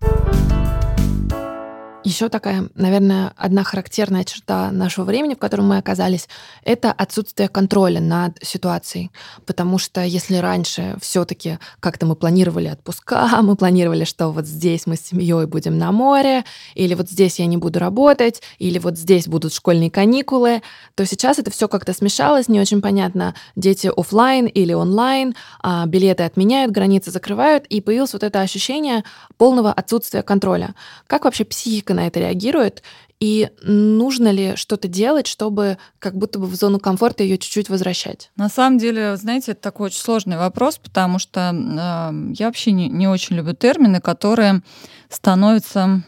Еще 2.06 2.28
такая, 2.28 2.68
наверное, 2.76 3.32
одна 3.36 3.64
характерная 3.64 4.22
черта 4.22 4.70
нашего 4.70 5.04
времени, 5.04 5.34
в 5.34 5.38
котором 5.38 5.66
мы 5.66 5.78
оказались, 5.78 6.28
это 6.62 6.92
отсутствие 6.92 7.48
контроля 7.48 8.00
над 8.00 8.38
ситуацией. 8.44 9.10
Потому 9.44 9.78
что 9.78 10.04
если 10.04 10.36
раньше 10.36 10.96
все-таки 11.00 11.58
как-то 11.80 12.06
мы 12.06 12.14
планировали 12.14 12.68
отпуска, 12.68 13.28
мы 13.42 13.56
планировали, 13.56 14.04
что 14.04 14.30
вот 14.30 14.46
здесь 14.46 14.86
мы 14.86 14.94
с 14.94 15.00
семьей 15.00 15.46
будем 15.46 15.78
на 15.78 15.90
море, 15.90 16.44
или 16.76 16.94
вот 16.94 17.10
здесь 17.10 17.40
я 17.40 17.46
не 17.46 17.56
буду 17.56 17.80
работать, 17.80 18.40
или 18.60 18.78
вот 18.78 18.96
здесь 18.96 19.26
будут 19.26 19.52
школьные 19.52 19.90
каникулы, 19.90 20.62
то 20.94 21.04
сейчас 21.04 21.40
это 21.40 21.50
все 21.50 21.66
как-то 21.66 21.92
смешалось, 21.92 22.46
не 22.46 22.60
очень 22.60 22.82
понятно, 22.82 23.34
дети 23.56 23.90
офлайн 23.96 24.46
или 24.46 24.72
онлайн, 24.72 25.34
а 25.60 25.84
билеты 25.86 26.22
отменяют, 26.22 26.70
границы 26.70 27.10
закрывают, 27.10 27.66
и 27.66 27.80
появилось 27.80 28.12
вот 28.12 28.22
это 28.22 28.42
ощущение 28.42 29.02
полного 29.38 29.72
отсутствия 29.72 30.22
контроля. 30.22 30.76
Как 31.08 31.24
вообще 31.24 31.44
психика 31.44 31.95
на 31.96 32.06
это 32.06 32.20
реагирует, 32.20 32.82
и 33.18 33.48
нужно 33.62 34.30
ли 34.30 34.56
что-то 34.56 34.88
делать, 34.88 35.26
чтобы 35.26 35.78
как 35.98 36.16
будто 36.16 36.38
бы 36.38 36.46
в 36.46 36.54
зону 36.54 36.78
комфорта 36.78 37.22
ее 37.22 37.38
чуть-чуть 37.38 37.70
возвращать? 37.70 38.30
На 38.36 38.48
самом 38.48 38.78
деле, 38.78 39.16
знаете, 39.16 39.52
это 39.52 39.62
такой 39.62 39.86
очень 39.86 40.00
сложный 40.00 40.36
вопрос, 40.36 40.78
потому 40.78 41.18
что 41.18 41.52
э, 41.52 42.34
я 42.34 42.46
вообще 42.46 42.72
не, 42.72 42.88
не 42.88 43.08
очень 43.08 43.36
люблю 43.36 43.54
термины, 43.54 44.00
которые 44.00 44.62
становятся 45.08 46.02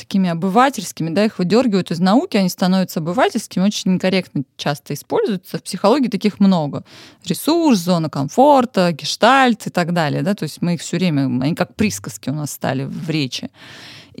такими 0.00 0.30
обывательскими, 0.30 1.10
да, 1.10 1.24
их 1.26 1.38
выдергивают 1.38 1.90
из 1.90 2.00
науки, 2.00 2.36
они 2.36 2.48
становятся 2.48 3.00
обывательскими, 3.00 3.62
очень 3.62 3.94
некорректно 3.94 4.44
часто 4.56 4.94
используются. 4.94 5.58
В 5.58 5.62
психологии 5.62 6.08
таких 6.08 6.40
много. 6.40 6.84
Ресурс, 7.24 7.78
зона 7.78 8.08
комфорта, 8.08 8.92
гештальт 8.92 9.66
и 9.66 9.70
так 9.70 9.92
далее, 9.92 10.22
да, 10.22 10.34
то 10.34 10.44
есть 10.44 10.62
мы 10.62 10.74
их 10.74 10.80
все 10.80 10.96
время, 10.96 11.26
они 11.42 11.54
как 11.54 11.74
присказки 11.74 12.30
у 12.30 12.34
нас 12.34 12.50
стали 12.50 12.84
в 12.84 13.10
речи. 13.10 13.50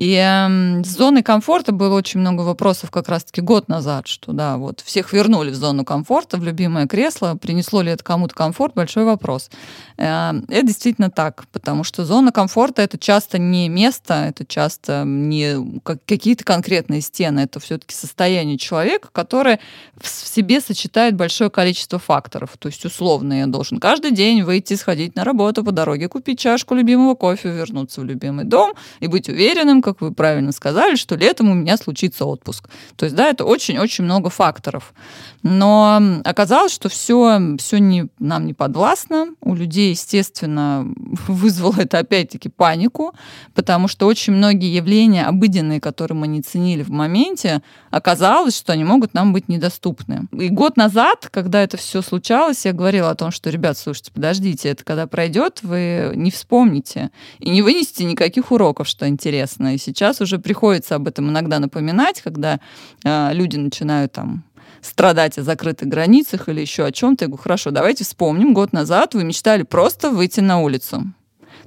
И 0.00 0.16
с 0.16 0.96
зоной 0.96 1.22
комфорта 1.22 1.72
было 1.72 1.94
очень 1.94 2.20
много 2.20 2.40
вопросов 2.40 2.90
как 2.90 3.10
раз-таки 3.10 3.42
год 3.42 3.68
назад, 3.68 4.06
что 4.06 4.32
да, 4.32 4.56
вот 4.56 4.80
всех 4.80 5.12
вернули 5.12 5.50
в 5.50 5.54
зону 5.54 5.84
комфорта, 5.84 6.38
в 6.38 6.42
любимое 6.42 6.86
кресло. 6.86 7.36
Принесло 7.38 7.82
ли 7.82 7.92
это 7.92 8.02
кому-то 8.02 8.34
комфорт? 8.34 8.74
Большой 8.74 9.04
вопрос. 9.04 9.50
Э, 9.98 10.32
это 10.48 10.66
действительно 10.66 11.10
так, 11.10 11.44
потому 11.52 11.84
что 11.84 12.06
зона 12.06 12.32
комфорта 12.32 12.80
это 12.80 12.96
часто 12.96 13.36
не 13.36 13.68
место, 13.68 14.14
это 14.14 14.46
часто 14.46 15.02
не 15.04 15.82
какие-то 16.06 16.44
конкретные 16.44 17.02
стены, 17.02 17.40
это 17.40 17.60
все-таки 17.60 17.94
состояние 17.94 18.56
человека, 18.56 19.10
которое 19.12 19.60
в 20.00 20.08
себе 20.08 20.62
сочетает 20.62 21.14
большое 21.14 21.50
количество 21.50 21.98
факторов. 21.98 22.56
То 22.58 22.68
есть 22.68 22.86
условно 22.86 23.40
я 23.40 23.46
должен 23.46 23.78
каждый 23.78 24.12
день 24.12 24.44
выйти, 24.44 24.76
сходить 24.76 25.14
на 25.14 25.24
работу 25.24 25.62
по 25.62 25.72
дороге, 25.72 26.08
купить 26.08 26.38
чашку 26.38 26.74
любимого 26.74 27.14
кофе, 27.14 27.50
вернуться 27.50 28.00
в 28.00 28.04
любимый 28.04 28.46
дом 28.46 28.72
и 29.00 29.06
быть 29.06 29.28
уверенным, 29.28 29.82
как 29.92 30.00
вы 30.00 30.12
правильно 30.12 30.52
сказали, 30.52 30.96
что 30.96 31.16
летом 31.16 31.50
у 31.50 31.54
меня 31.54 31.76
случится 31.76 32.24
отпуск. 32.24 32.68
То 32.96 33.04
есть, 33.04 33.16
да, 33.16 33.28
это 33.28 33.44
очень-очень 33.44 34.04
много 34.04 34.30
факторов. 34.30 34.94
Но 35.42 36.00
оказалось, 36.24 36.72
что 36.72 36.88
все, 36.88 37.56
все 37.58 37.78
не, 37.78 38.08
нам 38.18 38.46
не 38.46 38.54
подвластно. 38.54 39.28
У 39.40 39.54
людей, 39.54 39.90
естественно, 39.90 40.86
вызвало 41.28 41.76
это 41.78 41.98
опять-таки 41.98 42.48
панику, 42.48 43.14
потому 43.54 43.88
что 43.88 44.06
очень 44.06 44.32
многие 44.32 44.74
явления 44.74 45.24
обыденные, 45.24 45.80
которые 45.80 46.16
мы 46.16 46.26
не 46.26 46.42
ценили 46.42 46.82
в 46.82 46.90
моменте, 46.90 47.62
оказалось, 47.90 48.56
что 48.56 48.72
они 48.72 48.84
могут 48.84 49.14
нам 49.14 49.32
быть 49.32 49.48
недоступны. 49.48 50.26
И 50.32 50.48
год 50.48 50.76
назад, 50.76 51.28
когда 51.30 51.62
это 51.62 51.76
все 51.76 52.02
случалось, 52.02 52.64
я 52.64 52.72
говорила 52.72 53.10
о 53.10 53.14
том, 53.14 53.30
что, 53.30 53.50
ребят, 53.50 53.76
слушайте, 53.76 54.12
подождите, 54.12 54.68
это 54.70 54.84
когда 54.84 55.06
пройдет, 55.06 55.60
вы 55.62 56.12
не 56.14 56.30
вспомните 56.30 57.10
и 57.38 57.50
не 57.50 57.62
вынесете 57.62 58.04
никаких 58.04 58.52
уроков, 58.52 58.86
что 58.86 59.08
интересно. 59.08 59.74
И 59.74 59.78
сейчас 59.78 60.20
уже 60.20 60.38
приходится 60.38 60.94
об 60.94 61.08
этом 61.08 61.30
иногда 61.30 61.58
напоминать, 61.58 62.22
когда 62.22 62.60
э, 63.04 63.30
люди 63.32 63.56
начинают 63.56 64.12
там 64.12 64.44
страдать 64.80 65.38
о 65.38 65.42
закрытых 65.42 65.88
границах 65.88 66.48
или 66.48 66.60
еще 66.60 66.84
о 66.84 66.92
чем-то. 66.92 67.24
Я 67.24 67.28
говорю, 67.28 67.42
хорошо, 67.42 67.70
давайте 67.70 68.04
вспомним, 68.04 68.54
год 68.54 68.72
назад 68.72 69.14
вы 69.14 69.24
мечтали 69.24 69.62
просто 69.62 70.10
выйти 70.10 70.40
на 70.40 70.60
улицу. 70.60 71.12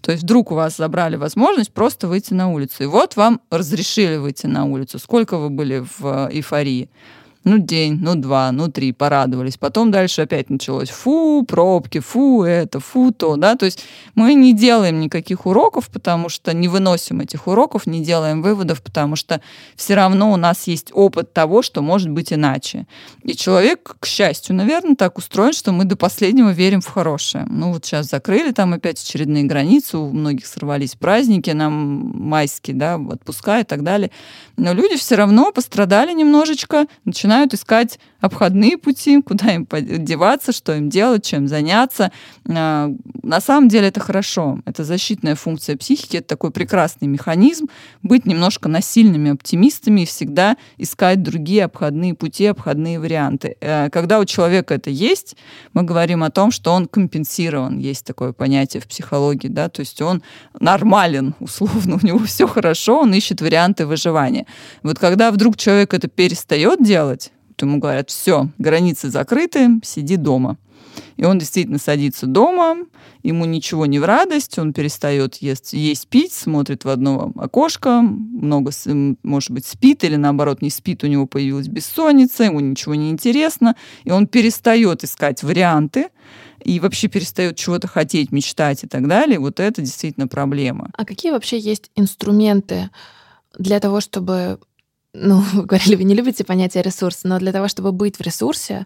То 0.04 0.12
есть 0.12 0.24
вдруг 0.24 0.52
у 0.52 0.56
вас 0.56 0.76
забрали 0.76 1.16
возможность 1.16 1.72
просто 1.72 2.10
выйти 2.10 2.34
на 2.34 2.52
улицу. 2.52 2.84
И 2.84 2.88
вот 2.88 3.16
вам 3.16 3.40
разрешили 3.50 4.18
выйти 4.18 4.48
на 4.48 4.66
улицу. 4.66 5.00
Сколько 5.00 5.38
вы 5.38 5.50
были 5.50 5.80
в 5.80 6.28
э, 6.30 6.34
эйфории? 6.34 6.90
Ну, 7.46 7.58
день, 7.58 8.00
ну, 8.02 8.16
два, 8.16 8.52
ну, 8.54 8.70
три, 8.70 8.94
порадовались. 8.94 9.58
Потом 9.58 9.92
дальше 9.92 10.22
опять 10.22 10.50
началось 10.50 10.90
фу, 10.90 11.44
пробки, 11.46 12.00
фу, 12.00 12.44
это, 12.44 12.80
фу, 12.80 13.12
то, 13.12 13.36
да. 13.36 13.56
То 13.56 13.66
есть 13.66 13.84
мы 14.16 14.34
не 14.34 14.54
делаем 14.54 15.02
никаких 15.02 15.46
уроков, 15.46 15.90
потому 15.90 16.30
что 16.30 16.54
не 16.54 16.70
выносим 16.70 17.20
этих 17.20 17.48
уроков, 17.48 17.86
не 17.86 18.02
делаем 18.02 18.42
выводов, 18.42 18.82
потому 18.82 19.18
что 19.18 19.42
все 19.76 19.96
равно 19.96 20.32
у 20.32 20.38
нас 20.38 20.68
есть 20.68 20.92
опыт 20.94 21.34
того, 21.34 21.62
что 21.62 21.82
может 21.82 22.10
быть 22.10 22.32
иначе. 22.32 22.88
И 23.24 23.36
человек, 23.36 23.98
к 24.00 24.06
счастью, 24.06 24.56
наверное, 24.56 24.96
так 24.96 25.18
устроен, 25.18 25.52
что 25.52 25.74
мы 25.74 25.84
до 25.84 25.98
последнего 25.98 26.52
верим 26.52 26.80
в 26.80 26.88
хорошее. 26.88 27.46
Ну, 27.50 27.74
вот 27.74 27.84
сейчас 27.84 28.10
закрыли 28.10 28.52
там 28.52 28.74
опять 28.74 29.02
очередные 29.02 29.44
границы, 29.44 29.98
у 29.98 30.10
многих 30.10 30.46
сорвались 30.46 30.96
праздники, 30.96 31.50
нам 31.50 31.74
майские, 31.74 32.78
да, 32.78 32.98
отпуска 32.98 33.60
и 33.60 33.64
так 33.64 33.84
далее. 33.84 34.12
Но 34.56 34.72
люди 34.72 34.96
все 34.96 35.16
равно 35.16 35.52
пострадали 35.52 36.14
немножечко, 36.14 36.86
начинают 37.04 37.33
начинают 37.34 37.54
искать 37.54 38.00
обходные 38.22 38.78
пути, 38.78 39.22
куда 39.22 39.54
им 39.54 39.68
деваться, 39.70 40.54
что 40.54 40.74
им 40.76 40.90
делать, 40.90 41.26
чем 41.26 41.48
заняться. 41.48 42.12
А, 42.48 42.90
на 43.22 43.42
самом 43.42 43.68
деле 43.68 43.88
это 43.88 44.00
хорошо. 44.00 44.60
Это 44.66 44.86
защитная 44.86 45.36
функция 45.36 45.76
психики, 45.76 46.18
это 46.18 46.28
такой 46.28 46.52
прекрасный 46.52 47.08
механизм 47.08 47.68
быть 48.02 48.26
немножко 48.26 48.70
насильными 48.70 49.32
оптимистами 49.32 50.02
и 50.02 50.06
всегда 50.06 50.56
искать 50.78 51.22
другие 51.22 51.66
обходные 51.66 52.14
пути, 52.14 52.46
обходные 52.46 53.00
варианты. 53.00 53.58
Э, 53.60 53.90
когда 53.90 54.20
у 54.20 54.26
человека 54.26 54.76
это 54.76 54.90
есть, 54.90 55.36
мы 55.74 55.84
говорим 55.84 56.24
о 56.24 56.30
том, 56.30 56.52
что 56.52 56.72
он 56.72 56.88
компенсирован. 56.88 57.80
Есть 57.80 58.06
такое 58.06 58.32
понятие 58.32 58.82
в 58.82 58.88
психологии, 58.88 59.50
да, 59.50 59.68
то 59.68 59.82
есть 59.82 60.02
он 60.02 60.22
нормален, 60.60 61.36
условно, 61.40 62.00
у 62.02 62.06
него 62.06 62.20
все 62.20 62.48
хорошо, 62.48 63.02
он 63.02 63.14
ищет 63.14 63.42
варианты 63.42 63.86
выживания. 63.86 64.46
Вот 64.82 64.98
когда 64.98 65.32
вдруг 65.32 65.58
человек 65.58 65.94
это 65.94 66.08
перестает 66.08 66.82
делать, 66.82 67.23
то 67.56 67.66
ему 67.66 67.80
говорят, 67.80 68.10
все, 68.10 68.50
границы 68.58 69.10
закрыты, 69.10 69.80
сиди 69.84 70.16
дома. 70.16 70.58
И 71.18 71.26
он 71.26 71.40
действительно 71.40 71.80
садится 71.80 72.28
дома, 72.28 72.78
ему 73.24 73.46
ничего 73.46 73.86
не 73.86 74.00
в 74.00 74.06
радость, 74.06 74.60
он 74.60 74.74
перестает 74.74 75.36
есть, 75.38 75.74
есть 75.74 76.08
пить, 76.08 76.34
смотрит 76.34 76.86
в 76.86 76.90
одно 76.90 77.32
окошко, 77.36 78.02
много, 78.02 78.72
может 79.24 79.52
быть, 79.52 79.66
спит 79.66 80.04
или 80.04 80.16
наоборот 80.16 80.62
не 80.62 80.70
спит, 80.70 81.04
у 81.04 81.08
него 81.08 81.26
появилась 81.26 81.68
бессонница, 81.68 82.44
ему 82.44 82.60
ничего 82.60 82.96
не 82.96 83.10
интересно, 83.10 83.76
и 84.04 84.12
он 84.12 84.28
перестает 84.28 85.04
искать 85.04 85.44
варианты, 85.44 86.10
и 86.64 86.80
вообще 86.80 87.08
перестает 87.08 87.58
чего-то 87.58 87.88
хотеть, 87.88 88.32
мечтать 88.32 88.84
и 88.84 88.88
так 88.88 89.08
далее, 89.08 89.40
вот 89.40 89.60
это 89.60 89.82
действительно 89.82 90.28
проблема. 90.28 90.90
А 90.96 91.06
какие 91.06 91.32
вообще 91.32 91.58
есть 91.60 91.92
инструменты 91.96 92.90
для 93.58 93.80
того, 93.80 94.02
чтобы 94.02 94.60
ну, 95.14 95.40
вы 95.54 95.66
говорили, 95.66 95.96
вы 95.96 96.04
не 96.04 96.16
любите 96.16 96.44
понятие 96.44 96.84
ресурс, 96.84 97.22
но 97.24 97.40
для 97.40 97.52
того, 97.52 97.68
чтобы 97.68 97.92
быть 97.92 98.18
в 98.18 98.22
ресурсе 98.22 98.86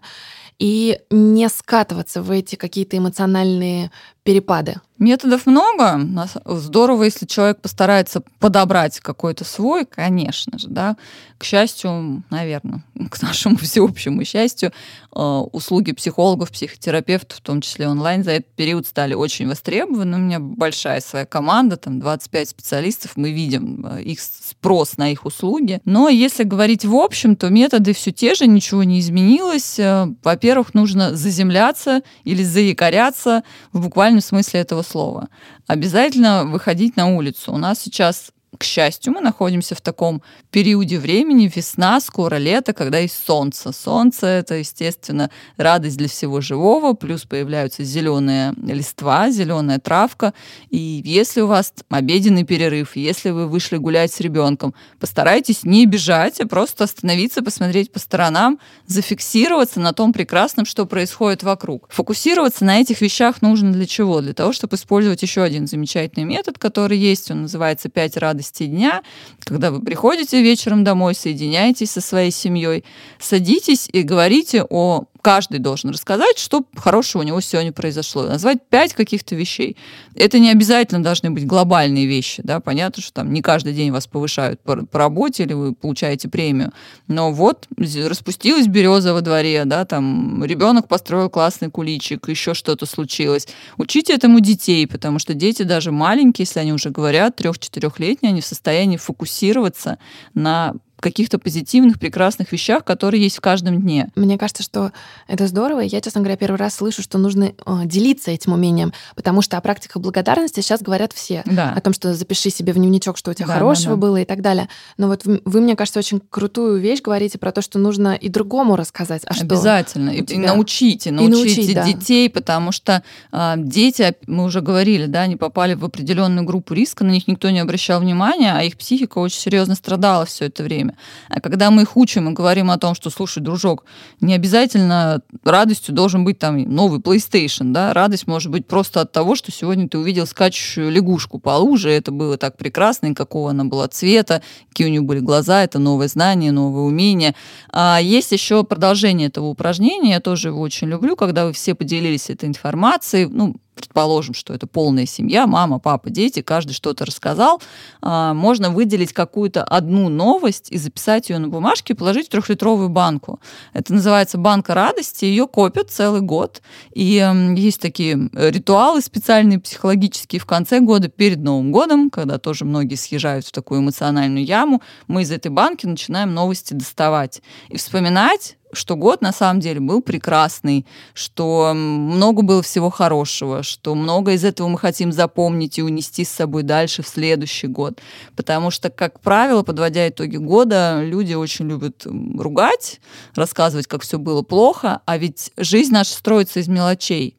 и 0.58 0.98
не 1.10 1.48
скатываться 1.48 2.20
в 2.20 2.30
эти 2.30 2.56
какие-то 2.56 2.96
эмоциональные 2.96 3.92
перепады. 4.28 4.74
Методов 4.98 5.46
много. 5.46 6.00
Здорово, 6.44 7.04
если 7.04 7.24
человек 7.24 7.60
постарается 7.60 8.20
подобрать 8.40 8.98
какой-то 8.98 9.44
свой, 9.44 9.86
конечно 9.86 10.58
же, 10.58 10.66
да. 10.68 10.96
К 11.38 11.44
счастью, 11.44 12.24
наверное, 12.30 12.82
к 13.10 13.22
нашему 13.22 13.56
всеобщему 13.56 14.24
счастью, 14.24 14.72
э, 15.14 15.20
услуги 15.20 15.92
психологов, 15.92 16.50
психотерапевтов, 16.50 17.38
в 17.38 17.42
том 17.42 17.60
числе 17.60 17.86
онлайн, 17.86 18.24
за 18.24 18.32
этот 18.32 18.50
период 18.56 18.88
стали 18.88 19.14
очень 19.14 19.46
востребованы. 19.46 20.16
У 20.16 20.20
меня 20.20 20.40
большая 20.40 21.00
своя 21.00 21.26
команда, 21.26 21.76
там 21.76 22.00
25 22.00 22.48
специалистов, 22.48 23.12
мы 23.14 23.30
видим 23.30 23.86
э, 23.86 24.02
их 24.02 24.18
спрос 24.20 24.96
на 24.96 25.12
их 25.12 25.26
услуги. 25.26 25.80
Но 25.84 26.08
если 26.08 26.42
говорить 26.42 26.84
в 26.84 26.96
общем, 26.96 27.36
то 27.36 27.50
методы 27.50 27.92
все 27.92 28.10
те 28.10 28.34
же, 28.34 28.48
ничего 28.48 28.82
не 28.82 28.98
изменилось. 28.98 29.78
Э, 29.78 30.08
во-первых, 30.24 30.74
нужно 30.74 31.14
заземляться 31.14 32.02
или 32.24 32.42
заякоряться 32.42 33.44
в 33.72 33.82
буквальном 33.82 34.17
смысле 34.20 34.60
этого 34.60 34.82
слова. 34.82 35.28
Обязательно 35.66 36.44
выходить 36.44 36.96
на 36.96 37.08
улицу. 37.08 37.52
У 37.52 37.58
нас 37.58 37.80
сейчас 37.80 38.30
к 38.56 38.64
счастью, 38.64 39.12
мы 39.12 39.20
находимся 39.20 39.74
в 39.74 39.80
таком 39.80 40.22
периоде 40.50 40.98
времени, 40.98 41.50
весна, 41.54 42.00
скоро 42.00 42.36
лето, 42.36 42.72
когда 42.72 42.98
есть 42.98 43.22
солнце. 43.26 43.72
Солнце— 43.72 44.26
это, 44.26 44.54
естественно, 44.54 45.30
радость 45.58 45.98
для 45.98 46.08
всего 46.08 46.40
живого, 46.40 46.94
плюс 46.94 47.24
появляются 47.24 47.84
зеленые 47.84 48.54
листва, 48.56 49.30
зеленая 49.30 49.78
травка. 49.78 50.32
И 50.70 51.02
если 51.04 51.42
у 51.42 51.46
вас 51.46 51.74
обеденный 51.90 52.44
перерыв, 52.44 52.96
если 52.96 53.30
вы 53.30 53.48
вышли 53.48 53.76
гулять 53.76 54.12
с 54.12 54.20
ребенком, 54.20 54.74
постарайтесь 54.98 55.64
не 55.64 55.84
бежать, 55.84 56.40
а 56.40 56.46
просто 56.46 56.84
остановиться, 56.84 57.42
посмотреть 57.42 57.92
по 57.92 57.98
сторонам, 57.98 58.58
зафиксироваться 58.86 59.78
на 59.78 59.92
том 59.92 60.14
прекрасном, 60.14 60.64
что 60.64 60.86
происходит 60.86 61.42
вокруг. 61.42 61.86
Фокусироваться 61.90 62.64
на 62.64 62.80
этих 62.80 63.02
вещах 63.02 63.42
нужно 63.42 63.72
для 63.72 63.86
чего? 63.86 64.22
Для 64.22 64.32
того, 64.32 64.52
чтобы 64.52 64.76
использовать 64.76 65.22
еще 65.22 65.42
один 65.42 65.66
замечательный 65.66 66.24
метод, 66.24 66.58
который 66.58 66.96
есть, 66.96 67.30
он 67.30 67.42
называется 67.42 67.90
«пять 67.90 68.16
радостей 68.16 68.37
радости 68.38 68.66
дня, 68.66 69.02
когда 69.40 69.70
вы 69.72 69.80
приходите 69.80 70.40
вечером 70.40 70.84
домой, 70.84 71.14
соединяетесь 71.14 71.90
со 71.90 72.00
своей 72.00 72.30
семьей, 72.30 72.84
садитесь 73.18 73.88
и 73.92 74.02
говорите 74.02 74.64
о 74.70 75.06
каждый 75.20 75.58
должен 75.58 75.90
рассказать, 75.90 76.38
что 76.38 76.64
хорошего 76.76 77.22
у 77.22 77.24
него 77.24 77.40
сегодня 77.40 77.72
произошло. 77.72 78.24
Назвать 78.24 78.58
пять 78.68 78.94
каких-то 78.94 79.34
вещей. 79.34 79.76
Это 80.14 80.38
не 80.38 80.50
обязательно 80.50 81.02
должны 81.02 81.30
быть 81.30 81.46
глобальные 81.46 82.06
вещи. 82.06 82.42
Да? 82.44 82.60
Понятно, 82.60 83.02
что 83.02 83.12
там 83.12 83.32
не 83.32 83.42
каждый 83.42 83.72
день 83.74 83.90
вас 83.90 84.06
повышают 84.06 84.60
по, 84.60 84.76
по 84.86 84.98
работе 84.98 85.44
или 85.44 85.52
вы 85.52 85.74
получаете 85.74 86.28
премию. 86.28 86.72
Но 87.06 87.32
вот 87.32 87.66
распустилась 87.76 88.66
береза 88.66 89.14
во 89.14 89.20
дворе, 89.20 89.64
да, 89.64 89.84
там 89.84 90.44
ребенок 90.44 90.88
построил 90.88 91.30
классный 91.30 91.70
куличик, 91.70 92.28
еще 92.28 92.54
что-то 92.54 92.86
случилось. 92.86 93.48
Учите 93.76 94.14
этому 94.14 94.40
детей, 94.40 94.86
потому 94.86 95.18
что 95.18 95.34
дети 95.34 95.62
даже 95.62 95.92
маленькие, 95.92 96.44
если 96.44 96.60
они 96.60 96.72
уже 96.72 96.90
говорят, 96.90 97.36
трех-четырехлетние, 97.36 98.30
они 98.30 98.40
в 98.40 98.46
состоянии 98.46 98.96
фокусироваться 98.96 99.98
на 100.34 100.74
каких-то 101.00 101.38
позитивных, 101.38 101.98
прекрасных 101.98 102.52
вещах, 102.52 102.84
которые 102.84 103.22
есть 103.22 103.36
в 103.36 103.40
каждом 103.40 103.80
дне. 103.80 104.10
Мне 104.16 104.38
кажется, 104.38 104.62
что 104.62 104.92
это 105.26 105.46
здорово. 105.46 105.80
Я, 105.80 106.00
честно 106.00 106.20
говоря, 106.20 106.36
первый 106.36 106.56
раз 106.56 106.74
слышу, 106.76 107.02
что 107.02 107.18
нужно 107.18 107.44
э, 107.44 107.52
делиться 107.84 108.30
этим 108.30 108.52
умением, 108.52 108.92
потому 109.14 109.42
что 109.42 109.56
о 109.56 109.60
практиках 109.60 110.02
благодарности 110.02 110.60
сейчас 110.60 110.82
говорят 110.82 111.12
все. 111.12 111.42
Да. 111.44 111.72
О 111.76 111.80
том, 111.80 111.92
что 111.92 112.14
запиши 112.14 112.50
себе 112.50 112.72
в 112.72 112.76
дневничок, 112.76 113.16
что 113.16 113.30
у 113.30 113.34
тебя 113.34 113.46
да, 113.46 113.54
хорошего 113.54 113.94
да, 113.94 114.00
да. 114.00 114.06
было 114.06 114.16
и 114.18 114.24
так 114.24 114.42
далее. 114.42 114.68
Но 114.96 115.08
вот 115.08 115.22
вы, 115.24 115.60
мне 115.60 115.76
кажется, 115.76 115.98
очень 116.00 116.20
крутую 116.30 116.80
вещь 116.80 117.00
говорите 117.02 117.38
про 117.38 117.52
то, 117.52 117.62
что 117.62 117.78
нужно 117.78 118.14
и 118.14 118.28
другому 118.28 118.76
рассказать. 118.76 119.22
А 119.26 119.34
Обязательно. 119.40 120.12
Что 120.12 120.34
и, 120.34 120.36
и 120.36 120.38
научите, 120.38 121.10
научите 121.12 121.62
и 121.62 121.74
научить, 121.74 121.74
да. 121.74 121.84
детей, 121.84 122.30
потому 122.30 122.72
что 122.72 123.02
э, 123.32 123.54
дети, 123.56 124.16
мы 124.26 124.44
уже 124.44 124.60
говорили, 124.60 125.06
да, 125.06 125.22
они 125.22 125.36
попали 125.36 125.74
в 125.74 125.84
определенную 125.84 126.44
группу 126.44 126.74
риска, 126.74 127.04
на 127.04 127.10
них 127.10 127.28
никто 127.28 127.50
не 127.50 127.60
обращал 127.60 128.00
внимания, 128.00 128.52
а 128.52 128.62
их 128.62 128.76
психика 128.76 129.18
очень 129.18 129.38
серьезно 129.38 129.74
страдала 129.74 130.26
все 130.26 130.46
это 130.46 130.62
время 130.62 130.87
время. 130.88 130.98
А 131.28 131.40
когда 131.40 131.70
мы 131.70 131.82
их 131.82 131.96
учим 131.96 132.28
и 132.28 132.32
говорим 132.32 132.70
о 132.70 132.78
том, 132.78 132.94
что, 132.94 133.10
слушай, 133.10 133.42
дружок, 133.42 133.84
не 134.20 134.34
обязательно 134.34 135.20
радостью 135.44 135.94
должен 135.94 136.24
быть 136.24 136.38
там 136.38 136.58
новый 136.62 137.00
PlayStation, 137.00 137.72
да, 137.72 137.92
радость 137.92 138.26
может 138.26 138.50
быть 138.50 138.66
просто 138.66 139.00
от 139.00 139.12
того, 139.12 139.34
что 139.34 139.52
сегодня 139.52 139.88
ты 139.88 139.98
увидел 139.98 140.26
скачущую 140.26 140.90
лягушку 140.90 141.38
по 141.38 141.50
луже, 141.50 141.90
это 141.90 142.10
было 142.10 142.36
так 142.36 142.56
прекрасно, 142.56 143.08
и 143.08 143.14
какого 143.14 143.50
она 143.50 143.64
была 143.64 143.88
цвета, 143.88 144.42
какие 144.68 144.86
у 144.86 144.90
нее 144.90 145.00
были 145.00 145.20
глаза, 145.20 145.62
это 145.62 145.78
новое 145.78 146.08
знание, 146.08 146.52
новое 146.52 146.82
умение. 146.82 147.34
А 147.70 147.98
есть 148.00 148.32
еще 148.32 148.64
продолжение 148.64 149.28
этого 149.28 149.46
упражнения, 149.46 150.10
я 150.10 150.20
тоже 150.20 150.48
его 150.48 150.60
очень 150.60 150.88
люблю, 150.88 151.16
когда 151.16 151.46
вы 151.46 151.52
все 151.52 151.74
поделились 151.74 152.30
этой 152.30 152.48
информацией, 152.48 153.26
ну, 153.26 153.56
предположим, 153.78 154.34
что 154.34 154.52
это 154.52 154.66
полная 154.66 155.06
семья, 155.06 155.46
мама, 155.46 155.78
папа, 155.78 156.10
дети, 156.10 156.42
каждый 156.42 156.72
что-то 156.72 157.06
рассказал, 157.06 157.62
а, 158.02 158.34
можно 158.34 158.70
выделить 158.70 159.12
какую-то 159.12 159.64
одну 159.64 160.08
новость 160.08 160.70
и 160.70 160.78
записать 160.78 161.30
ее 161.30 161.38
на 161.38 161.48
бумажке 161.48 161.92
и 161.92 161.96
положить 161.96 162.26
в 162.26 162.30
трехлитровую 162.30 162.88
банку. 162.88 163.40
Это 163.72 163.94
называется 163.94 164.36
банка 164.38 164.74
радости, 164.74 165.24
ее 165.24 165.46
копят 165.46 165.90
целый 165.90 166.20
год. 166.20 166.60
И 166.92 167.24
есть 167.56 167.80
такие 167.80 168.28
ритуалы 168.32 169.00
специальные 169.00 169.60
психологические 169.60 170.40
в 170.40 170.46
конце 170.46 170.80
года, 170.80 171.08
перед 171.08 171.38
Новым 171.38 171.72
годом, 171.72 172.10
когда 172.10 172.38
тоже 172.38 172.64
многие 172.64 172.96
съезжают 172.96 173.46
в 173.46 173.52
такую 173.52 173.80
эмоциональную 173.80 174.44
яму, 174.44 174.82
мы 175.06 175.22
из 175.22 175.30
этой 175.30 175.50
банки 175.50 175.86
начинаем 175.86 176.34
новости 176.34 176.74
доставать 176.74 177.40
и 177.68 177.76
вспоминать 177.76 178.57
что 178.72 178.96
год 178.96 179.22
на 179.22 179.32
самом 179.32 179.60
деле 179.60 179.80
был 179.80 180.02
прекрасный, 180.02 180.86
что 181.14 181.72
много 181.74 182.42
было 182.42 182.62
всего 182.62 182.90
хорошего, 182.90 183.62
что 183.62 183.94
много 183.94 184.32
из 184.32 184.44
этого 184.44 184.68
мы 184.68 184.78
хотим 184.78 185.12
запомнить 185.12 185.78
и 185.78 185.82
унести 185.82 186.24
с 186.24 186.30
собой 186.30 186.62
дальше 186.62 187.02
в 187.02 187.08
следующий 187.08 187.66
год. 187.66 187.98
Потому 188.36 188.70
что, 188.70 188.90
как 188.90 189.20
правило, 189.20 189.62
подводя 189.62 190.08
итоги 190.08 190.36
года, 190.36 191.00
люди 191.02 191.34
очень 191.34 191.68
любят 191.68 192.06
ругать, 192.06 193.00
рассказывать, 193.34 193.86
как 193.86 194.02
все 194.02 194.18
было 194.18 194.42
плохо, 194.42 195.00
а 195.04 195.18
ведь 195.18 195.50
жизнь 195.56 195.92
наша 195.92 196.12
строится 196.12 196.60
из 196.60 196.68
мелочей. 196.68 197.36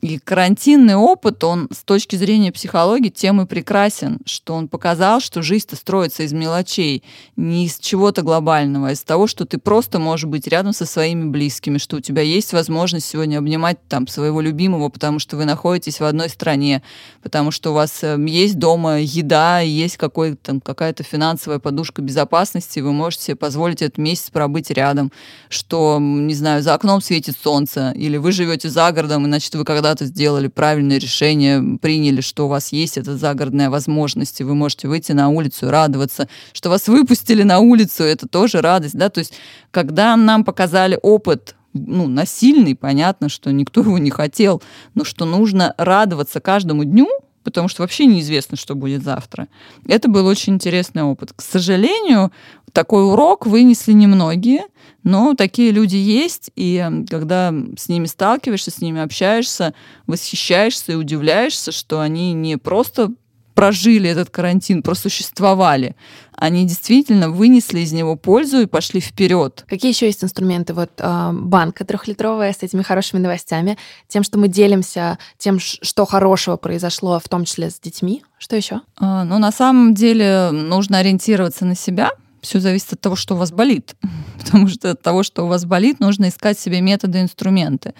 И 0.00 0.18
карантинный 0.18 0.94
опыт, 0.94 1.44
он 1.44 1.68
с 1.70 1.82
точки 1.82 2.16
зрения 2.16 2.52
психологии 2.52 3.10
тем 3.10 3.42
и 3.42 3.46
прекрасен, 3.46 4.18
что 4.24 4.54
он 4.54 4.66
показал, 4.66 5.20
что 5.20 5.42
жизнь-то 5.42 5.76
строится 5.76 6.22
из 6.22 6.32
мелочей, 6.32 7.02
не 7.36 7.66
из 7.66 7.78
чего-то 7.78 8.22
глобального, 8.22 8.88
а 8.88 8.92
из 8.92 9.02
того, 9.02 9.26
что 9.26 9.44
ты 9.44 9.58
просто 9.58 9.98
можешь 9.98 10.24
быть 10.24 10.46
рядом 10.46 10.72
со 10.72 10.86
своими 10.86 11.28
близкими, 11.28 11.76
что 11.76 11.98
у 11.98 12.00
тебя 12.00 12.22
есть 12.22 12.54
возможность 12.54 13.06
сегодня 13.06 13.38
обнимать 13.38 13.76
там 13.88 14.06
своего 14.06 14.40
любимого, 14.40 14.88
потому 14.88 15.18
что 15.18 15.36
вы 15.36 15.44
находитесь 15.44 16.00
в 16.00 16.04
одной 16.04 16.30
стране, 16.30 16.82
потому 17.22 17.50
что 17.50 17.70
у 17.70 17.74
вас 17.74 18.02
эм, 18.02 18.24
есть 18.24 18.58
дома 18.58 19.00
еда, 19.00 19.60
есть 19.60 19.98
какой-то, 19.98 20.60
какая-то 20.64 21.02
финансовая 21.02 21.58
подушка 21.58 22.00
безопасности, 22.00 22.80
вы 22.80 22.92
можете 22.92 23.24
себе 23.24 23.36
позволить 23.36 23.82
этот 23.82 23.98
месяц 23.98 24.30
пробыть 24.30 24.70
рядом, 24.70 25.12
что, 25.50 25.98
не 26.00 26.34
знаю, 26.34 26.62
за 26.62 26.72
окном 26.72 27.02
светит 27.02 27.36
солнце, 27.42 27.92
или 27.94 28.16
вы 28.16 28.32
живете 28.32 28.70
за 28.70 28.90
городом, 28.92 29.26
и 29.26 29.28
значит, 29.28 29.54
вы 29.54 29.64
когда 29.64 29.89
когда-то 29.90 30.04
сделали 30.04 30.46
правильное 30.46 30.98
решение, 30.98 31.78
приняли, 31.78 32.20
что 32.20 32.46
у 32.46 32.48
вас 32.48 32.70
есть 32.70 32.96
эта 32.96 33.16
загородная 33.16 33.70
возможность, 33.70 34.40
и 34.40 34.44
вы 34.44 34.54
можете 34.54 34.86
выйти 34.86 35.10
на 35.10 35.30
улицу 35.30 35.66
и 35.66 35.68
радоваться, 35.68 36.28
что 36.52 36.70
вас 36.70 36.86
выпустили 36.86 37.42
на 37.42 37.58
улицу, 37.58 38.04
это 38.04 38.28
тоже 38.28 38.60
радость, 38.60 38.94
да, 38.94 39.08
то 39.08 39.18
есть 39.18 39.32
когда 39.72 40.14
нам 40.14 40.44
показали 40.44 40.96
опыт 41.02 41.56
ну, 41.72 42.06
насильный, 42.06 42.76
понятно, 42.76 43.28
что 43.28 43.50
никто 43.50 43.80
его 43.80 43.98
не 43.98 44.10
хотел, 44.10 44.62
но 44.94 45.02
что 45.02 45.24
нужно 45.24 45.74
радоваться 45.76 46.40
каждому 46.40 46.84
дню, 46.84 47.08
потому 47.42 47.66
что 47.66 47.82
вообще 47.82 48.06
неизвестно, 48.06 48.56
что 48.56 48.76
будет 48.76 49.02
завтра. 49.02 49.48
Это 49.86 50.08
был 50.08 50.26
очень 50.26 50.54
интересный 50.54 51.02
опыт. 51.02 51.32
К 51.34 51.42
сожалению, 51.42 52.30
такой 52.72 53.04
урок 53.04 53.44
вынесли 53.46 53.92
немногие, 53.92 54.62
но 55.02 55.34
такие 55.34 55.70
люди 55.70 55.96
есть, 55.96 56.50
и 56.56 56.86
когда 57.08 57.54
с 57.76 57.88
ними 57.88 58.06
сталкиваешься, 58.06 58.70
с 58.70 58.80
ними 58.80 59.00
общаешься, 59.00 59.74
восхищаешься 60.06 60.92
и 60.92 60.96
удивляешься, 60.96 61.72
что 61.72 62.00
они 62.00 62.32
не 62.32 62.56
просто 62.56 63.12
прожили 63.54 64.08
этот 64.08 64.30
карантин, 64.30 64.82
просуществовали, 64.82 65.94
они 66.34 66.64
действительно 66.66 67.30
вынесли 67.30 67.80
из 67.80 67.92
него 67.92 68.16
пользу 68.16 68.60
и 68.60 68.66
пошли 68.66 69.00
вперед. 69.00 69.64
Какие 69.68 69.92
еще 69.92 70.06
есть 70.06 70.24
инструменты? 70.24 70.72
Вот 70.72 70.92
э, 70.96 71.30
банка 71.32 71.84
трехлитровая 71.84 72.52
с 72.54 72.62
этими 72.62 72.82
хорошими 72.82 73.20
новостями, 73.20 73.76
тем, 74.08 74.22
что 74.22 74.38
мы 74.38 74.48
делимся 74.48 75.18
тем, 75.36 75.58
что 75.60 76.06
хорошего 76.06 76.56
произошло, 76.56 77.20
в 77.22 77.28
том 77.28 77.44
числе 77.44 77.68
с 77.68 77.78
детьми. 77.78 78.22
Что 78.38 78.56
еще? 78.56 78.80
А, 78.96 79.24
ну, 79.24 79.38
на 79.38 79.52
самом 79.52 79.94
деле 79.94 80.50
нужно 80.52 80.98
ориентироваться 80.98 81.66
на 81.66 81.74
себя, 81.74 82.12
все 82.42 82.60
зависит 82.60 82.92
от 82.92 83.00
того, 83.00 83.16
что 83.16 83.34
у 83.34 83.38
вас 83.38 83.52
болит. 83.52 83.94
Потому 84.38 84.68
что 84.68 84.90
от 84.90 85.02
того, 85.02 85.22
что 85.22 85.44
у 85.44 85.48
вас 85.48 85.64
болит, 85.64 86.00
нужно 86.00 86.28
искать 86.28 86.58
себе 86.58 86.80
методы, 86.80 87.20
инструменты. 87.20 87.94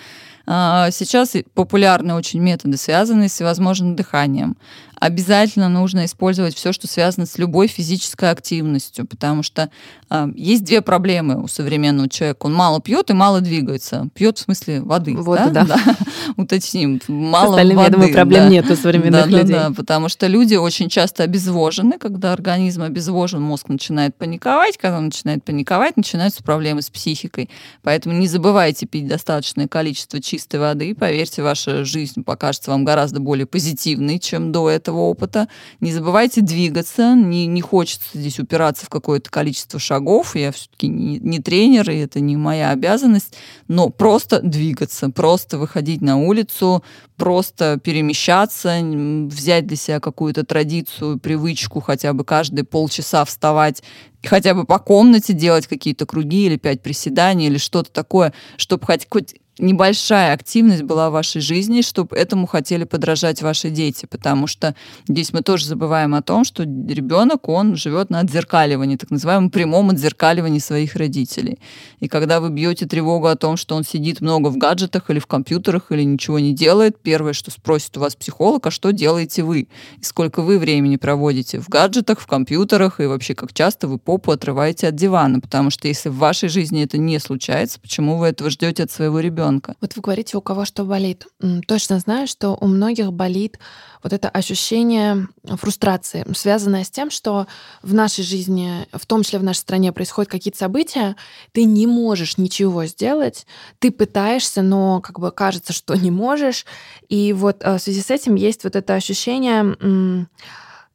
А, 0.46 0.90
сейчас 0.90 1.36
популярны 1.54 2.14
очень 2.14 2.40
методы, 2.40 2.76
связанные 2.76 3.28
с 3.28 3.32
всевозможным 3.32 3.94
дыханием. 3.94 4.56
Обязательно 5.00 5.70
нужно 5.70 6.04
использовать 6.04 6.54
все, 6.54 6.72
что 6.72 6.86
связано 6.86 7.24
с 7.24 7.38
любой 7.38 7.68
физической 7.68 8.30
активностью, 8.30 9.06
потому 9.06 9.42
что 9.42 9.70
э, 10.10 10.28
есть 10.36 10.62
две 10.62 10.82
проблемы 10.82 11.42
у 11.42 11.48
современного 11.48 12.06
человека. 12.10 12.44
Он 12.44 12.52
мало 12.52 12.82
пьет 12.82 13.08
и 13.08 13.14
мало 13.14 13.40
двигается. 13.40 14.10
Пьет 14.14 14.36
в 14.36 14.42
смысле 14.42 14.82
воды. 14.82 15.16
Воду, 15.16 15.50
да? 15.52 15.64
да. 15.64 15.80
да. 15.86 15.96
Уточним. 16.36 17.00
Мало 17.08 17.54
Остальным, 17.54 17.78
воды. 17.78 17.88
я 17.88 17.92
думаю, 17.92 18.12
проблем 18.12 18.44
да. 18.44 18.48
нет 18.50 18.70
у 18.70 18.76
современных 18.76 19.30
да, 19.30 19.38
людей. 19.38 19.54
Да, 19.54 19.68
да, 19.70 19.74
потому 19.74 20.10
что 20.10 20.26
люди 20.26 20.56
очень 20.56 20.90
часто 20.90 21.22
обезвожены. 21.22 21.98
Когда 21.98 22.34
организм 22.34 22.82
обезвожен, 22.82 23.40
мозг 23.40 23.70
начинает 23.70 24.14
паниковать. 24.14 24.76
Когда 24.76 24.98
он 24.98 25.06
начинает 25.06 25.42
паниковать, 25.44 25.96
начинаются 25.96 26.42
проблемы 26.42 26.82
с 26.82 26.90
психикой. 26.90 27.48
Поэтому 27.82 28.14
не 28.16 28.26
забывайте 28.26 28.84
пить 28.84 29.08
достаточное 29.08 29.66
количество 29.66 30.20
чистой 30.20 30.60
воды. 30.60 30.94
Поверьте, 30.94 31.42
ваша 31.42 31.86
жизнь 31.86 32.22
покажется 32.22 32.70
вам 32.70 32.84
гораздо 32.84 33.20
более 33.20 33.46
позитивной, 33.46 34.18
чем 34.18 34.52
до 34.52 34.68
этого 34.68 34.89
опыта. 34.98 35.48
Не 35.80 35.92
забывайте 35.92 36.40
двигаться. 36.40 37.14
Не, 37.14 37.46
не 37.46 37.60
хочется 37.60 38.08
здесь 38.14 38.38
упираться 38.38 38.86
в 38.86 38.88
какое-то 38.88 39.30
количество 39.30 39.78
шагов. 39.78 40.36
Я 40.36 40.52
все-таки 40.52 40.88
не, 40.88 41.18
не 41.18 41.38
тренер, 41.38 41.90
и 41.90 41.98
это 41.98 42.20
не 42.20 42.36
моя 42.36 42.70
обязанность. 42.70 43.34
Но 43.68 43.90
просто 43.90 44.40
двигаться, 44.40 45.10
просто 45.10 45.58
выходить 45.58 46.00
на 46.00 46.18
улицу, 46.18 46.82
просто 47.16 47.78
перемещаться, 47.82 48.80
взять 48.82 49.66
для 49.66 49.76
себя 49.76 50.00
какую-то 50.00 50.44
традицию, 50.44 51.18
привычку 51.18 51.80
хотя 51.80 52.12
бы 52.12 52.24
каждые 52.24 52.64
полчаса 52.64 53.24
вставать 53.24 53.82
хотя 54.24 54.54
бы 54.54 54.64
по 54.64 54.78
комнате 54.78 55.32
делать 55.32 55.66
какие-то 55.66 56.06
круги 56.06 56.46
или 56.46 56.56
пять 56.56 56.82
приседаний 56.82 57.46
или 57.46 57.58
что-то 57.58 57.90
такое, 57.90 58.32
чтобы 58.56 58.84
хоть, 58.86 59.06
хоть 59.08 59.34
небольшая 59.58 60.32
активность 60.32 60.82
была 60.82 61.10
в 61.10 61.12
вашей 61.12 61.40
жизни, 61.40 61.82
чтобы 61.82 62.16
этому 62.16 62.46
хотели 62.46 62.84
подражать 62.84 63.42
ваши 63.42 63.70
дети, 63.70 64.06
потому 64.06 64.46
что 64.46 64.74
здесь 65.08 65.32
мы 65.32 65.42
тоже 65.42 65.66
забываем 65.66 66.14
о 66.14 66.22
том, 66.22 66.44
что 66.44 66.62
ребенок, 66.64 67.48
он 67.48 67.76
живет 67.76 68.10
на 68.10 68.20
отзеркаливании, 68.20 68.96
так 68.96 69.10
называемом 69.10 69.50
прямом 69.50 69.90
отзеркаливании 69.90 70.58
своих 70.58 70.96
родителей. 70.96 71.58
И 72.00 72.08
когда 72.08 72.40
вы 72.40 72.50
бьете 72.50 72.86
тревогу 72.86 73.26
о 73.26 73.36
том, 73.36 73.56
что 73.56 73.76
он 73.76 73.84
сидит 73.84 74.20
много 74.20 74.48
в 74.48 74.56
гаджетах 74.56 75.10
или 75.10 75.18
в 75.18 75.26
компьютерах 75.26 75.90
или 75.90 76.02
ничего 76.02 76.38
не 76.38 76.54
делает, 76.54 77.00
первое, 77.02 77.32
что 77.32 77.50
спросит 77.50 77.96
у 77.96 78.00
вас 78.00 78.16
психолог, 78.16 78.66
а 78.66 78.70
что 78.70 78.92
делаете 78.92 79.42
вы? 79.42 79.68
И 79.98 80.02
сколько 80.02 80.42
вы 80.42 80.58
времени 80.58 80.96
проводите 80.96 81.60
в 81.60 81.68
гаджетах, 81.68 82.20
в 82.20 82.26
компьютерах 82.26 83.00
и 83.00 83.06
вообще 83.06 83.34
как 83.34 83.52
часто 83.52 83.88
вы 83.88 83.98
попу 83.98 84.32
отрываете 84.32 84.88
от 84.88 84.94
дивана? 84.94 85.40
Потому 85.40 85.70
что 85.70 85.88
если 85.88 86.08
в 86.08 86.16
вашей 86.16 86.48
жизни 86.48 86.82
это 86.82 86.98
не 86.98 87.18
случается, 87.18 87.80
почему 87.80 88.16
вы 88.16 88.28
этого 88.28 88.50
ждете 88.50 88.84
от 88.84 88.90
своего 88.90 89.20
ребенка? 89.20 89.49
Ребенка. 89.50 89.74
Вот 89.80 89.96
вы 89.96 90.02
говорите, 90.02 90.36
у 90.36 90.40
кого 90.40 90.64
что 90.64 90.84
болит. 90.84 91.26
Точно 91.66 91.98
знаю, 91.98 92.26
что 92.26 92.56
у 92.60 92.66
многих 92.66 93.12
болит 93.12 93.58
вот 94.02 94.12
это 94.12 94.28
ощущение 94.28 95.28
фрустрации, 95.44 96.24
связанное 96.34 96.84
с 96.84 96.90
тем, 96.90 97.10
что 97.10 97.46
в 97.82 97.92
нашей 97.92 98.24
жизни, 98.24 98.86
в 98.92 99.04
том 99.06 99.22
числе 99.22 99.38
в 99.38 99.42
нашей 99.42 99.58
стране, 99.58 99.92
происходят 99.92 100.30
какие-то 100.30 100.58
события, 100.58 101.16
ты 101.52 101.64
не 101.64 101.86
можешь 101.86 102.38
ничего 102.38 102.86
сделать, 102.86 103.46
ты 103.78 103.90
пытаешься, 103.90 104.62
но 104.62 105.00
как 105.00 105.18
бы 105.18 105.30
кажется, 105.32 105.72
что 105.72 105.94
не 105.94 106.10
можешь. 106.10 106.64
И 107.08 107.32
вот 107.32 107.58
э, 107.60 107.76
в 107.76 107.80
связи 107.80 108.00
с 108.00 108.10
этим 108.10 108.36
есть 108.36 108.64
вот 108.64 108.76
это 108.76 108.94
ощущение 108.94 110.26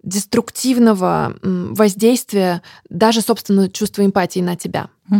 деструктивного 0.05 1.35
воздействия 1.41 2.61
даже, 2.89 3.21
собственно, 3.21 3.69
чувства 3.69 4.05
эмпатии 4.05 4.39
на 4.39 4.55
тебя. 4.55 4.89
Угу. 5.09 5.19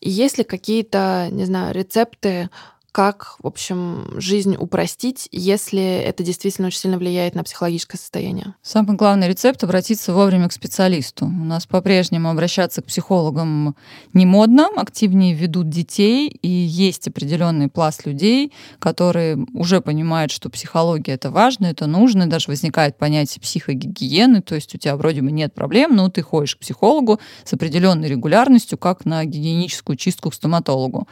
Есть 0.00 0.38
ли 0.38 0.44
какие-то, 0.44 1.28
не 1.30 1.44
знаю, 1.44 1.74
рецепты 1.74 2.50
как, 2.92 3.36
в 3.42 3.46
общем, 3.46 4.20
жизнь 4.20 4.54
упростить, 4.56 5.26
если 5.32 5.82
это 5.82 6.22
действительно 6.22 6.68
очень 6.68 6.78
сильно 6.78 6.98
влияет 6.98 7.34
на 7.34 7.42
психологическое 7.42 7.96
состояние? 7.96 8.54
Самый 8.62 8.96
главный 8.96 9.28
рецепт— 9.28 9.64
обратиться 9.64 10.12
вовремя 10.12 10.48
к 10.48 10.52
специалисту. 10.52 11.24
У 11.24 11.44
нас 11.44 11.64
по-прежнему 11.64 12.28
обращаться 12.28 12.82
к 12.82 12.84
психологам 12.84 13.74
не 14.12 14.26
модно, 14.26 14.68
активнее 14.76 15.32
ведут 15.32 15.70
детей, 15.70 16.28
и 16.28 16.48
есть 16.48 17.08
определенный 17.08 17.68
пласт 17.68 18.04
людей, 18.04 18.52
которые 18.78 19.38
уже 19.54 19.80
понимают, 19.80 20.30
что 20.30 20.50
психология— 20.50 21.12
это 21.14 21.30
важно, 21.30 21.66
это 21.66 21.86
нужно, 21.86 22.28
даже 22.28 22.48
возникает 22.48 22.98
понятие 22.98 23.40
психогигиены, 23.40 24.42
то 24.42 24.54
есть 24.54 24.74
у 24.74 24.78
тебя 24.78 24.96
вроде 24.96 25.22
бы 25.22 25.32
нет 25.32 25.54
проблем, 25.54 25.96
но 25.96 26.10
ты 26.10 26.20
ходишь 26.20 26.56
к 26.56 26.58
психологу 26.58 27.20
с 27.44 27.54
определенной 27.54 28.08
регулярностью, 28.08 28.76
как 28.76 29.06
на 29.06 29.24
гигиеническую 29.24 29.96
чистку 29.96 30.28
к 30.28 30.34
стоматологу. 30.34 31.08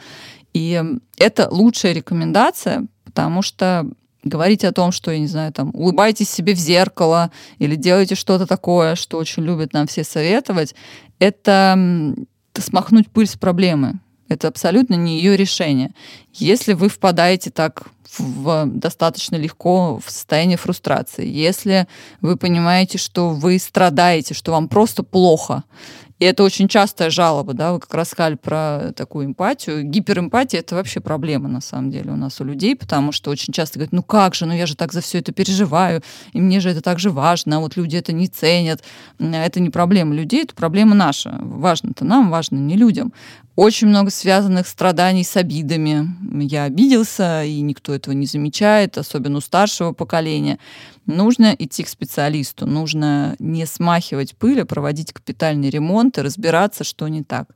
И 0.53 0.83
это 1.17 1.47
лучшая 1.49 1.93
рекомендация, 1.93 2.85
потому 3.05 3.41
что 3.41 3.87
говорить 4.23 4.63
о 4.63 4.71
том, 4.71 4.91
что, 4.91 5.11
я 5.11 5.19
не 5.19 5.27
знаю, 5.27 5.51
там, 5.51 5.71
улыбайтесь 5.73 6.29
себе 6.29 6.53
в 6.53 6.59
зеркало 6.59 7.31
или 7.57 7.75
делайте 7.75 8.15
что-то 8.15 8.45
такое, 8.45 8.95
что 8.95 9.17
очень 9.17 9.43
любят 9.43 9.73
нам 9.73 9.87
все 9.87 10.03
советовать, 10.03 10.75
это, 11.19 12.15
смахнуть 12.53 13.09
пыль 13.09 13.27
с 13.27 13.35
проблемы. 13.35 13.99
Это 14.27 14.47
абсолютно 14.47 14.95
не 14.95 15.17
ее 15.17 15.35
решение. 15.35 15.91
Если 16.33 16.73
вы 16.73 16.87
впадаете 16.87 17.49
так 17.49 17.83
в, 18.17 18.65
достаточно 18.65 19.35
легко 19.35 19.99
в 19.99 20.09
состояние 20.09 20.57
фрустрации, 20.57 21.27
если 21.27 21.87
вы 22.21 22.37
понимаете, 22.37 22.97
что 22.97 23.29
вы 23.29 23.59
страдаете, 23.59 24.33
что 24.33 24.51
вам 24.51 24.69
просто 24.69 25.03
плохо, 25.03 25.63
и 26.21 26.23
это 26.23 26.43
очень 26.43 26.67
частая 26.67 27.09
жалоба, 27.09 27.55
да, 27.55 27.73
вы 27.73 27.79
как 27.79 27.91
раз 27.95 28.09
сказали 28.09 28.35
про 28.35 28.93
такую 28.95 29.25
эмпатию. 29.25 29.83
Гиперэмпатия— 29.83 30.59
это 30.61 30.75
вообще 30.75 30.99
проблема, 30.99 31.49
на 31.49 31.61
самом 31.61 31.89
деле, 31.89 32.11
у 32.11 32.15
нас 32.15 32.39
у 32.39 32.43
людей, 32.43 32.75
потому 32.75 33.11
что 33.11 33.31
очень 33.31 33.51
часто 33.51 33.79
говорят, 33.79 33.91
ну 33.91 34.03
как 34.03 34.35
же, 34.35 34.45
ну 34.45 34.53
я 34.53 34.67
же 34.67 34.75
так 34.75 34.93
за 34.93 35.01
все 35.01 35.17
это 35.17 35.31
переживаю, 35.31 36.03
и 36.33 36.39
мне 36.39 36.59
же 36.59 36.69
это 36.69 36.81
так 36.81 36.99
же 36.99 37.09
важно, 37.09 37.57
а 37.57 37.59
вот 37.59 37.75
люди 37.75 37.97
это 37.97 38.13
не 38.13 38.27
ценят. 38.27 38.83
Это 39.17 39.59
не 39.59 39.71
проблема 39.71 40.13
людей, 40.13 40.43
это 40.43 40.53
проблема 40.53 40.93
наша. 40.93 41.39
Важно-то 41.41 42.05
нам, 42.05 42.29
важно 42.29 42.57
не 42.57 42.77
людям. 42.77 43.13
Очень 43.61 43.89
много 43.89 44.09
связанных 44.09 44.65
страданий 44.65 45.23
с 45.23 45.37
обидами. 45.37 46.09
Я 46.43 46.63
обиделся, 46.63 47.43
и 47.43 47.61
никто 47.61 47.93
этого 47.93 48.15
не 48.15 48.25
замечает, 48.25 48.97
особенно 48.97 49.37
у 49.37 49.41
старшего 49.41 49.91
поколения. 49.91 50.57
Нужно 51.05 51.55
идти 51.59 51.83
к 51.83 51.87
специалисту, 51.87 52.65
нужно 52.65 53.35
не 53.37 53.67
смахивать 53.67 54.35
пыль, 54.35 54.61
а 54.61 54.65
проводить 54.65 55.13
капитальный 55.13 55.69
ремонт 55.69 56.17
и 56.17 56.21
разбираться, 56.21 56.83
что 56.83 57.07
не 57.07 57.23
так. 57.23 57.49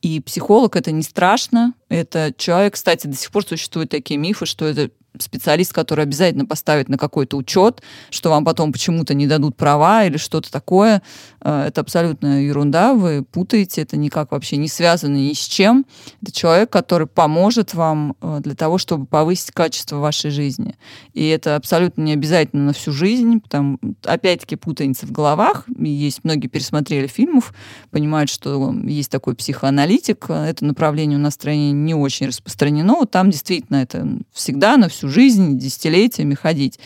И 0.00 0.18
психолог 0.18 0.74
это 0.74 0.90
не 0.90 1.04
страшно. 1.04 1.74
Это 1.88 2.34
человек, 2.36 2.74
кстати, 2.74 3.06
до 3.06 3.14
сих 3.14 3.30
пор 3.30 3.46
существуют 3.46 3.88
такие 3.88 4.18
мифы, 4.18 4.46
что 4.46 4.64
это 4.64 4.90
специалист, 5.18 5.72
который 5.72 6.04
обязательно 6.04 6.46
поставит 6.46 6.88
на 6.88 6.98
какой-то 6.98 7.36
учет, 7.36 7.82
что 8.10 8.30
вам 8.30 8.44
потом 8.44 8.72
почему-то 8.72 9.14
не 9.14 9.26
дадут 9.26 9.56
права 9.56 10.04
или 10.04 10.16
что-то 10.16 10.50
такое. 10.50 11.02
Э, 11.40 11.64
это 11.68 11.80
абсолютно 11.80 12.42
ерунда, 12.44 12.94
вы 12.94 13.22
путаете, 13.22 13.82
это 13.82 13.96
никак 13.96 14.32
вообще 14.32 14.56
не 14.56 14.68
связано 14.68 15.16
ни 15.16 15.32
с 15.32 15.38
чем. 15.46 15.86
Это 16.22 16.32
человек, 16.32 16.70
который 16.70 17.06
поможет 17.06 17.74
вам 17.74 18.16
э, 18.20 18.40
для 18.42 18.54
того, 18.54 18.78
чтобы 18.78 19.06
повысить 19.06 19.50
качество 19.52 19.96
вашей 19.96 20.30
жизни. 20.30 20.76
И 21.12 21.26
это 21.28 21.56
абсолютно 21.56 22.02
не 22.02 22.12
обязательно 22.12 22.64
на 22.64 22.72
всю 22.72 22.92
жизнь, 22.92 23.40
потому 23.40 23.78
опять-таки 24.04 24.56
путаница 24.56 25.06
в 25.06 25.12
головах. 25.12 25.64
Есть 25.78 26.20
многие 26.24 26.48
пересмотрели 26.48 27.06
фильмов, 27.06 27.52
понимают, 27.90 28.30
что 28.30 28.72
есть 28.84 29.10
такой 29.10 29.34
психоаналитик. 29.34 30.30
Это 30.30 30.64
направление 30.64 31.18
у 31.18 31.22
нас 31.22 31.34
в 31.34 31.36
стране 31.36 31.72
не 31.72 31.94
очень 31.94 32.26
распространено. 32.26 33.06
Там 33.06 33.30
действительно 33.30 33.76
это 33.76 34.06
всегда 34.32 34.76
на 34.76 34.88
всю 34.88 35.01
жизнь, 35.08 35.58
десятилетиями 35.58 36.34
ходить. 36.34 36.78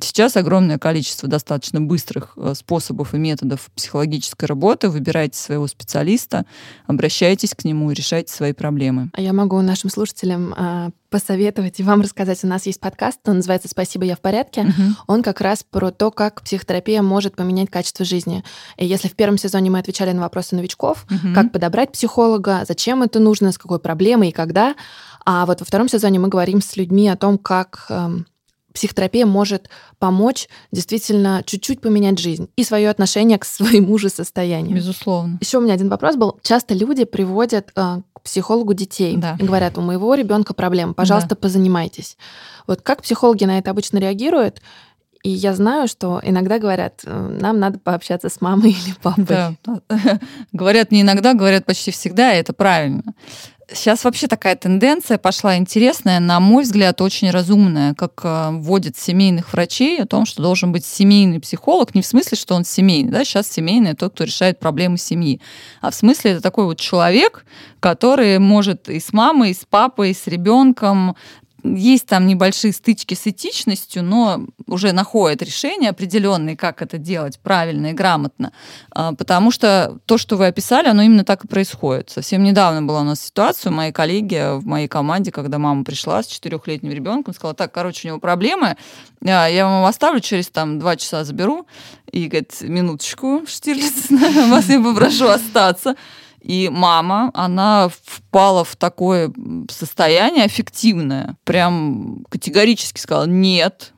Сейчас 0.00 0.36
огромное 0.36 0.78
количество 0.78 1.28
достаточно 1.28 1.80
быстрых 1.80 2.32
э, 2.36 2.54
способов 2.56 3.14
и 3.14 3.18
методов 3.18 3.70
психологической 3.76 4.48
работы. 4.48 4.88
Выбирайте 4.88 5.38
своего 5.38 5.66
специалиста, 5.68 6.46
обращайтесь 6.86 7.54
к 7.54 7.64
нему 7.64 7.90
и 7.90 7.94
решайте 7.94 8.32
свои 8.32 8.52
проблемы. 8.52 9.10
А 9.12 9.20
я 9.20 9.32
могу 9.32 9.60
нашим 9.60 9.90
слушателям 9.90 10.52
а, 10.56 10.90
посоветовать 11.10 11.78
и 11.78 11.84
вам 11.84 12.00
рассказать. 12.00 12.42
У 12.42 12.48
нас 12.48 12.66
есть 12.66 12.80
подкаст, 12.80 13.20
он 13.26 13.36
называется 13.36 13.68
«Спасибо, 13.68 14.04
я 14.04 14.16
в 14.16 14.20
порядке». 14.20 14.62
Угу. 14.62 14.82
Он 15.06 15.22
как 15.22 15.40
раз 15.40 15.64
про 15.68 15.92
то, 15.92 16.10
как 16.10 16.42
психотерапия 16.42 17.02
может 17.02 17.36
поменять 17.36 17.70
качество 17.70 18.04
жизни. 18.04 18.42
И 18.76 18.84
если 18.84 19.06
в 19.06 19.14
первом 19.14 19.38
сезоне 19.38 19.70
мы 19.70 19.78
отвечали 19.78 20.10
на 20.10 20.22
вопросы 20.22 20.56
новичков, 20.56 21.06
угу. 21.08 21.32
как 21.32 21.52
подобрать 21.52 21.92
психолога, 21.92 22.64
зачем 22.66 23.04
это 23.04 23.20
нужно, 23.20 23.52
с 23.52 23.58
какой 23.58 23.78
проблемой 23.78 24.30
и 24.30 24.32
когда, 24.32 24.74
а 25.24 25.46
вот 25.46 25.60
во 25.60 25.66
втором 25.66 25.88
сезоне 25.88 26.18
мы 26.18 26.28
говорим 26.28 26.60
с 26.60 26.76
людьми 26.76 27.08
о 27.08 27.16
том, 27.16 27.38
как 27.38 27.86
эм, 27.88 28.26
психотерапия 28.74 29.24
может 29.24 29.70
помочь 29.98 30.48
действительно 30.72 31.42
чуть-чуть 31.46 31.80
поменять 31.80 32.18
жизнь 32.18 32.50
и 32.56 32.64
свое 32.64 32.90
отношение 32.90 33.38
к 33.38 33.44
своему 33.44 33.96
же 33.96 34.10
состоянию. 34.10 34.76
Безусловно. 34.76 35.38
Еще 35.40 35.58
у 35.58 35.60
меня 35.62 35.74
один 35.74 35.88
вопрос 35.88 36.16
был. 36.16 36.38
Часто 36.42 36.74
люди 36.74 37.04
приводят 37.04 37.70
э, 37.74 38.00
к 38.12 38.20
психологу 38.22 38.74
детей 38.74 39.16
да. 39.16 39.36
и 39.38 39.44
говорят, 39.44 39.78
у 39.78 39.80
моего 39.80 40.14
ребенка 40.14 40.52
проблема, 40.52 40.92
пожалуйста, 40.92 41.30
да. 41.30 41.36
позанимайтесь. 41.36 42.18
Вот 42.66 42.82
как 42.82 43.02
психологи 43.02 43.44
на 43.44 43.58
это 43.58 43.70
обычно 43.70 43.98
реагируют? 43.98 44.60
И 45.22 45.30
я 45.30 45.54
знаю, 45.54 45.88
что 45.88 46.20
иногда 46.22 46.58
говорят, 46.58 47.00
э, 47.06 47.38
нам 47.40 47.58
надо 47.58 47.78
пообщаться 47.78 48.28
с 48.28 48.42
мамой 48.42 48.70
или 48.86 48.94
папой. 49.00 49.24
Да. 49.26 49.80
говорят 50.52 50.90
не 50.90 51.00
иногда, 51.00 51.32
говорят 51.32 51.64
почти 51.64 51.92
всегда, 51.92 52.34
и 52.34 52.40
это 52.40 52.52
правильно. 52.52 53.02
Сейчас 53.72 54.04
вообще 54.04 54.26
такая 54.26 54.56
тенденция 54.56 55.16
пошла 55.16 55.56
интересная, 55.56 56.20
на 56.20 56.38
мой 56.38 56.64
взгляд, 56.64 57.00
очень 57.00 57.30
разумная, 57.30 57.94
как 57.94 58.20
э, 58.22 58.50
вводят 58.50 58.98
семейных 58.98 59.52
врачей 59.54 60.02
о 60.02 60.06
том, 60.06 60.26
что 60.26 60.42
должен 60.42 60.70
быть 60.70 60.84
семейный 60.84 61.40
психолог, 61.40 61.94
не 61.94 62.02
в 62.02 62.06
смысле, 62.06 62.36
что 62.36 62.54
он 62.54 62.64
семейный, 62.64 63.10
да, 63.10 63.24
сейчас 63.24 63.48
семейный 63.48 63.94
тот, 63.94 64.12
кто 64.12 64.24
решает 64.24 64.58
проблемы 64.58 64.98
семьи, 64.98 65.40
а 65.80 65.90
в 65.90 65.94
смысле 65.94 66.32
это 66.32 66.42
такой 66.42 66.66
вот 66.66 66.78
человек, 66.78 67.46
который 67.80 68.38
может 68.38 68.90
и 68.90 69.00
с 69.00 69.14
мамой, 69.14 69.52
и 69.52 69.54
с 69.54 69.64
папой, 69.68 70.10
и 70.10 70.14
с 70.14 70.26
ребенком 70.26 71.16
есть 71.64 72.06
там 72.06 72.26
небольшие 72.26 72.72
стычки 72.72 73.14
с 73.14 73.26
этичностью, 73.26 74.02
но 74.02 74.46
уже 74.66 74.92
находят 74.92 75.42
решения 75.42 75.88
определенные, 75.88 76.56
как 76.56 76.82
это 76.82 76.98
делать 76.98 77.40
правильно 77.40 77.88
и 77.88 77.92
грамотно. 77.92 78.52
А, 78.90 79.14
потому 79.14 79.50
что 79.50 79.98
то, 80.04 80.18
что 80.18 80.36
вы 80.36 80.46
описали, 80.46 80.88
оно 80.88 81.02
именно 81.02 81.24
так 81.24 81.44
и 81.44 81.48
происходит. 81.48 82.10
Совсем 82.10 82.42
недавно 82.42 82.82
была 82.82 83.00
у 83.00 83.04
нас 83.04 83.20
ситуация, 83.20 83.70
моей 83.72 83.92
коллеги 83.92 84.58
в 84.58 84.66
моей 84.66 84.88
команде, 84.88 85.32
когда 85.32 85.58
мама 85.58 85.84
пришла 85.84 86.22
с 86.22 86.26
четырехлетним 86.26 86.92
ребенком, 86.92 87.34
сказала, 87.34 87.54
так, 87.54 87.72
короче, 87.72 88.08
у 88.08 88.10
него 88.10 88.20
проблемы, 88.20 88.76
а, 89.24 89.46
я 89.46 89.64
вам 89.64 89.84
оставлю, 89.86 90.20
через 90.20 90.48
там 90.48 90.78
два 90.78 90.96
часа 90.96 91.24
заберу. 91.24 91.66
И 92.12 92.28
говорит, 92.28 92.60
минуточку, 92.60 93.42
Штирлиц, 93.46 94.10
вас 94.50 94.68
я 94.68 94.80
попрошу 94.80 95.28
остаться. 95.28 95.96
И 96.44 96.68
мама, 96.68 97.30
она 97.32 97.88
впала 97.88 98.64
в 98.64 98.76
такое 98.76 99.32
состояние 99.70 100.44
аффективное. 100.44 101.36
Прям 101.44 102.22
категорически 102.28 103.00
сказала, 103.00 103.24
нет, 103.24 103.93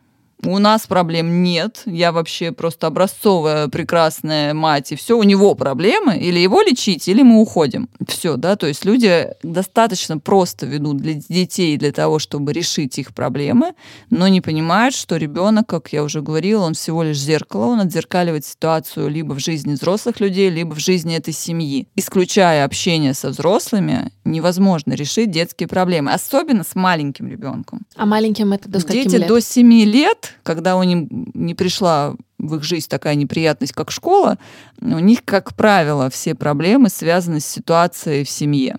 у 0.53 0.59
нас 0.59 0.87
проблем 0.87 1.43
нет. 1.43 1.83
Я 1.87 2.13
вообще 2.13 2.53
просто 2.53 2.87
образцовая 2.87 3.69
прекрасная 3.69 4.55
мать, 4.55 4.93
и 4.93 4.97
все, 4.97 5.17
у 5.17 5.23
него 5.23 5.55
проблемы. 5.55 6.17
Или 6.17 6.39
его 6.39 6.63
лечить, 6.63 7.09
или 7.09 7.23
мы 7.23 7.41
уходим. 7.41 7.89
Все, 8.07 8.37
да, 8.37 8.57
то 8.57 8.67
есть 8.67 8.85
люди 8.85 9.29
достаточно 9.43 10.19
просто 10.19 10.67
ведут 10.67 10.99
для 10.99 11.15
детей 11.15 11.77
для 11.77 11.93
того, 11.93 12.19
чтобы 12.19 12.53
решить 12.53 12.99
их 12.99 13.15
проблемы, 13.15 13.75
но 14.11 14.29
не 14.29 14.41
понимают, 14.41 14.95
что 14.95 15.17
ребенок, 15.17 15.67
как 15.67 15.93
я 15.93 16.03
уже 16.03 16.23
говорила, 16.23 16.65
он 16.65 16.75
всего 16.75 17.03
лишь 17.03 17.19
зеркало, 17.19 17.67
он 17.67 17.81
отзеркаливает 17.81 18.45
ситуацию 18.45 19.09
либо 19.09 19.35
в 19.35 19.39
жизни 19.39 19.75
взрослых 19.75 20.21
людей, 20.21 20.51
либо 20.51 20.75
в 20.75 20.79
жизни 20.79 21.17
этой 21.17 21.35
семьи. 21.35 21.89
Исключая 21.97 22.65
общение 22.65 23.15
со 23.15 23.31
взрослыми, 23.31 24.11
невозможно 24.25 24.93
решить 24.93 25.31
детские 25.31 25.69
проблемы, 25.69 26.13
особенно 26.13 26.65
с 26.65 26.75
маленьким 26.75 27.29
ребенком. 27.29 27.87
А 27.97 28.07
маленьким 28.07 28.53
это 28.53 28.69
до 28.69 28.81
скольки 28.81 29.05
Дети 29.05 29.17
лет? 29.17 29.29
до 29.29 29.41
7 29.41 29.73
лет 29.85 30.36
когда 30.43 30.76
у 30.76 30.82
них 30.82 31.09
не 31.11 31.55
пришла 31.55 32.14
в 32.39 32.57
их 32.57 32.62
жизнь 32.62 32.89
такая 32.89 33.14
неприятность, 33.14 33.72
как 33.72 33.91
школа, 33.91 34.39
у 34.80 34.99
них, 34.99 35.24
как 35.24 35.55
правило, 35.55 36.11
все 36.11 36.34
проблемы 36.34 36.89
связаны 36.89 37.41
с 37.41 37.47
ситуацией 37.47 38.24
в 38.24 38.30
семье. 38.30 38.78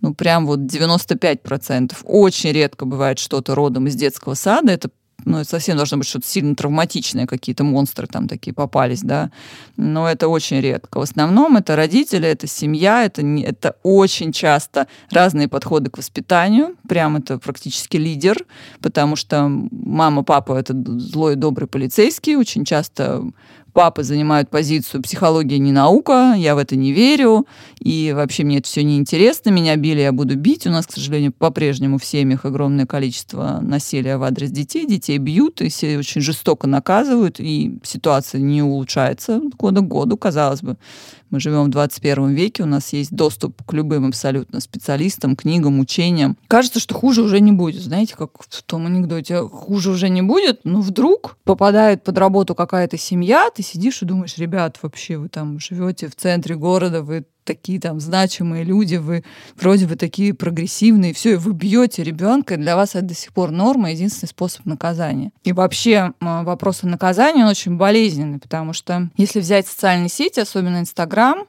Ну, 0.00 0.14
прям 0.14 0.46
вот 0.46 0.60
95%. 0.60 1.94
Очень 2.04 2.52
редко 2.52 2.84
бывает 2.84 3.18
что-то 3.18 3.54
родом 3.54 3.86
из 3.86 3.94
детского 3.94 4.34
сада. 4.34 4.72
Это 4.72 4.90
ну, 5.24 5.38
это 5.38 5.48
совсем 5.50 5.76
должно 5.76 5.98
быть 5.98 6.06
что-то 6.06 6.26
сильно 6.26 6.54
травматичное, 6.54 7.26
какие-то 7.26 7.64
монстры 7.64 8.06
там 8.06 8.28
такие 8.28 8.52
попались, 8.52 9.00
да, 9.00 9.30
но 9.76 10.08
это 10.08 10.28
очень 10.28 10.60
редко. 10.60 10.98
В 10.98 11.02
основном 11.02 11.56
это 11.56 11.74
родители, 11.74 12.28
это 12.28 12.46
семья, 12.46 13.04
это, 13.04 13.22
не, 13.22 13.42
это 13.42 13.76
очень 13.82 14.32
часто 14.32 14.86
разные 15.10 15.48
подходы 15.48 15.90
к 15.90 15.98
воспитанию, 15.98 16.76
прям 16.88 17.16
это 17.16 17.38
практически 17.38 17.96
лидер, 17.96 18.44
потому 18.80 19.16
что 19.16 19.48
мама, 19.48 20.22
папа— 20.22 20.52
это 20.58 20.74
злой, 20.98 21.34
добрый 21.34 21.66
полицейский, 21.66 22.36
очень 22.36 22.64
часто 22.64 23.24
папы 23.76 24.04
занимают 24.04 24.48
позицию 24.48 25.02
«психология 25.02 25.58
не 25.58 25.70
наука», 25.70 26.32
я 26.34 26.54
в 26.54 26.58
это 26.58 26.76
не 26.76 26.92
верю, 26.92 27.46
и 27.78 28.14
вообще 28.16 28.42
мне 28.42 28.56
это 28.56 28.66
все 28.66 28.82
неинтересно, 28.82 29.50
меня 29.50 29.76
били, 29.76 30.00
я 30.00 30.12
буду 30.12 30.34
бить. 30.34 30.66
У 30.66 30.70
нас, 30.70 30.86
к 30.86 30.92
сожалению, 30.92 31.32
по-прежнему 31.32 31.98
в 31.98 32.04
семьях 32.06 32.46
огромное 32.46 32.86
количество 32.86 33.58
насилия 33.60 34.16
в 34.16 34.22
адрес 34.22 34.50
детей, 34.50 34.86
детей 34.86 35.18
бьют, 35.18 35.60
и 35.60 35.68
все 35.68 35.98
очень 35.98 36.22
жестоко 36.22 36.66
наказывают, 36.66 37.38
и 37.38 37.78
ситуация 37.82 38.40
не 38.40 38.62
улучшается 38.62 39.42
года 39.58 39.82
к 39.82 39.88
году, 39.88 40.16
казалось 40.16 40.62
бы. 40.62 40.78
Мы 41.30 41.40
живем 41.40 41.64
в 41.64 41.70
21 41.70 42.30
веке, 42.30 42.62
у 42.62 42.66
нас 42.66 42.92
есть 42.92 43.14
доступ 43.14 43.62
к 43.64 43.72
любым 43.72 44.06
абсолютно 44.06 44.60
специалистам, 44.60 45.36
книгам, 45.36 45.80
учениям. 45.80 46.36
Кажется, 46.48 46.80
что 46.80 46.94
хуже 46.94 47.22
уже 47.22 47.40
не 47.40 47.52
будет. 47.52 47.82
Знаете, 47.82 48.14
как 48.16 48.30
в 48.48 48.62
том 48.62 48.86
анекдоте, 48.86 49.40
хуже 49.40 49.90
уже 49.90 50.08
не 50.08 50.22
будет, 50.22 50.60
но 50.64 50.80
вдруг 50.80 51.36
попадает 51.44 52.04
под 52.04 52.18
работу 52.18 52.54
какая-то 52.54 52.96
семья, 52.96 53.48
ты 53.54 53.62
сидишь 53.62 54.02
и 54.02 54.06
думаешь, 54.06 54.38
ребят, 54.38 54.78
вообще 54.82 55.16
вы 55.16 55.28
там 55.28 55.58
живете 55.58 56.08
в 56.08 56.16
центре 56.16 56.56
города, 56.56 57.02
вы 57.02 57.24
такие 57.46 57.80
там 57.80 58.00
значимые 58.00 58.64
люди, 58.64 58.96
вы 58.96 59.24
вроде 59.56 59.86
бы 59.86 59.96
такие 59.96 60.34
прогрессивные, 60.34 61.14
все, 61.14 61.32
и 61.32 61.36
вы 61.36 61.54
бьете 61.54 62.02
ребенка, 62.02 62.54
и 62.54 62.58
для 62.58 62.76
вас 62.76 62.90
это 62.90 63.06
до 63.06 63.14
сих 63.14 63.32
пор 63.32 63.52
норма, 63.52 63.92
единственный 63.92 64.28
способ 64.28 64.66
наказания. 64.66 65.30
И 65.44 65.52
вообще 65.52 66.12
вопрос 66.20 66.84
о 66.84 66.88
наказании, 66.88 67.42
он 67.42 67.48
очень 67.48 67.76
болезненный, 67.76 68.38
потому 68.38 68.74
что 68.74 69.08
если 69.16 69.40
взять 69.40 69.66
социальные 69.66 70.10
сети, 70.10 70.40
особенно 70.40 70.80
Инстаграм, 70.80 71.46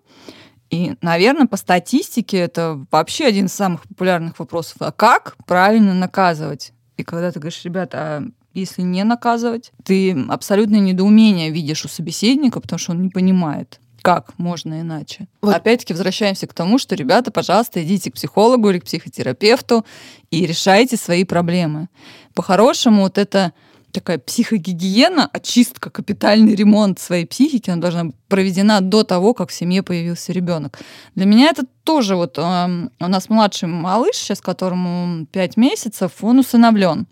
и, 0.70 0.96
наверное, 1.02 1.48
по 1.48 1.56
статистике 1.58 2.38
это 2.38 2.86
вообще 2.92 3.26
один 3.26 3.46
из 3.46 3.54
самых 3.54 3.88
популярных 3.88 4.38
вопросов. 4.38 4.76
А 4.80 4.92
как 4.92 5.36
правильно 5.46 5.94
наказывать? 5.94 6.74
И 6.98 7.04
когда 7.04 7.32
ты 7.32 7.40
говоришь, 7.40 7.64
ребята, 7.64 7.98
а 7.98 8.24
если 8.54 8.82
не 8.82 9.04
наказывать, 9.04 9.72
ты 9.86 10.26
абсолютное 10.28 10.80
недоумение 10.80 11.52
видишь 11.52 11.86
у 11.86 11.88
собеседника, 11.88 12.60
потому 12.60 12.80
что 12.80 12.92
он 12.92 13.02
не 13.02 13.10
понимает 13.10 13.80
как 14.08 14.32
можно 14.38 14.80
иначе? 14.80 15.28
Вот. 15.42 15.54
Опять-таки 15.54 15.92
возвращаемся 15.92 16.48
к 16.48 16.54
тому, 16.54 16.80
что, 16.80 16.96
ребята, 16.96 17.30
пожалуйста, 17.30 17.84
идите 17.84 18.10
к 18.10 18.14
психологу 18.14 18.70
или 18.70 18.80
к 18.80 18.86
психотерапевту 18.86 19.86
и 20.32 20.46
решайте 20.46 20.96
свои 20.96 21.26
проблемы. 21.26 21.90
По-хорошему, 22.34 23.02
вот 23.02 23.18
это 23.18 23.52
такая 23.92 24.18
психогигиена, 24.18 25.30
очистка, 25.34 25.90
капитальный 25.90 26.56
ремонт 26.56 27.00
своей 27.00 27.26
психики, 27.26 27.70
она 27.70 27.82
должна 27.82 28.06
быть 28.06 28.16
проведена 28.30 28.80
до 28.80 29.04
того, 29.04 29.34
как 29.34 29.50
в 29.50 29.54
семье 29.54 29.84
появился 29.84 30.32
ребенок. 30.32 30.80
Для 31.16 31.26
меня 31.26 31.50
это 31.50 31.66
тоже 31.84 32.16
вот 32.16 32.38
э, 32.38 32.88
у 33.02 33.08
нас 33.08 33.28
младший 33.28 33.68
малыш, 33.68 34.16
сейчас 34.16 34.40
которому 34.40 35.26
5 35.26 35.58
месяцев, 35.58 36.12
он 36.22 36.40
усыновлен. 36.40 37.08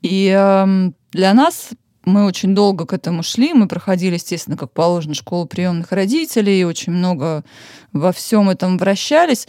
И 0.00 0.34
э, 0.34 0.90
для 1.12 1.34
нас 1.34 1.72
мы 2.04 2.24
очень 2.24 2.54
долго 2.54 2.86
к 2.86 2.92
этому 2.92 3.22
шли. 3.22 3.52
Мы 3.52 3.68
проходили, 3.68 4.14
естественно, 4.14 4.56
как 4.56 4.72
положено, 4.72 5.14
школу 5.14 5.46
приемных 5.46 5.92
родителей, 5.92 6.60
и 6.60 6.64
очень 6.64 6.92
много 6.92 7.44
во 7.92 8.12
всем 8.12 8.48
этом 8.48 8.78
вращались. 8.78 9.48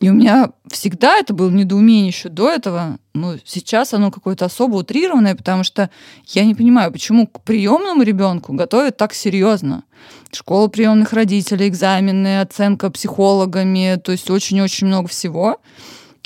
И 0.00 0.10
у 0.10 0.12
меня 0.12 0.50
всегда 0.70 1.16
это 1.16 1.32
было 1.32 1.48
недоумение 1.48 2.08
еще 2.08 2.28
до 2.28 2.50
этого, 2.50 2.98
но 3.14 3.36
сейчас 3.46 3.94
оно 3.94 4.10
какое-то 4.10 4.44
особо 4.44 4.76
утрированное, 4.76 5.34
потому 5.34 5.64
что 5.64 5.88
я 6.26 6.44
не 6.44 6.54
понимаю, 6.54 6.92
почему 6.92 7.26
к 7.26 7.40
приемному 7.40 8.02
ребенку 8.02 8.52
готовят 8.52 8.98
так 8.98 9.14
серьезно. 9.14 9.84
Школа 10.30 10.68
приемных 10.68 11.14
родителей, 11.14 11.68
экзамены, 11.68 12.42
оценка 12.42 12.90
психологами, 12.90 13.98
то 14.04 14.12
есть 14.12 14.28
очень-очень 14.28 14.86
много 14.86 15.08
всего. 15.08 15.60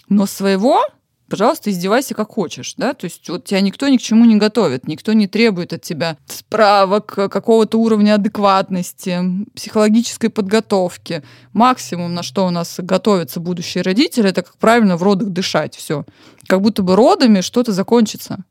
Но 0.08 0.26
своего 0.26 0.82
пожалуйста, 1.30 1.70
издевайся 1.70 2.14
как 2.14 2.32
хочешь, 2.32 2.74
да, 2.76 2.92
то 2.92 3.06
есть 3.06 3.26
вот 3.28 3.44
тебя 3.44 3.60
никто 3.60 3.88
ни 3.88 3.96
к 3.96 4.02
чему 4.02 4.24
не 4.26 4.36
готовит, 4.36 4.86
никто 4.86 5.12
не 5.12 5.28
требует 5.28 5.72
от 5.72 5.82
тебя 5.82 6.18
справок, 6.26 7.06
какого-то 7.06 7.78
уровня 7.78 8.14
адекватности, 8.14 9.20
психологической 9.54 10.28
подготовки. 10.28 11.22
Максимум, 11.52 12.12
на 12.14 12.22
что 12.22 12.46
у 12.46 12.50
нас 12.50 12.74
готовятся 12.78 13.40
будущие 13.40 13.82
родители, 13.82 14.28
это 14.28 14.42
как 14.42 14.56
правильно 14.58 14.96
в 14.96 15.02
родах 15.02 15.28
дышать, 15.28 15.76
все. 15.76 16.04
Как 16.46 16.60
будто 16.60 16.82
бы 16.82 16.96
родами 16.96 17.40
что-то 17.40 17.72
закончится. 17.72 18.44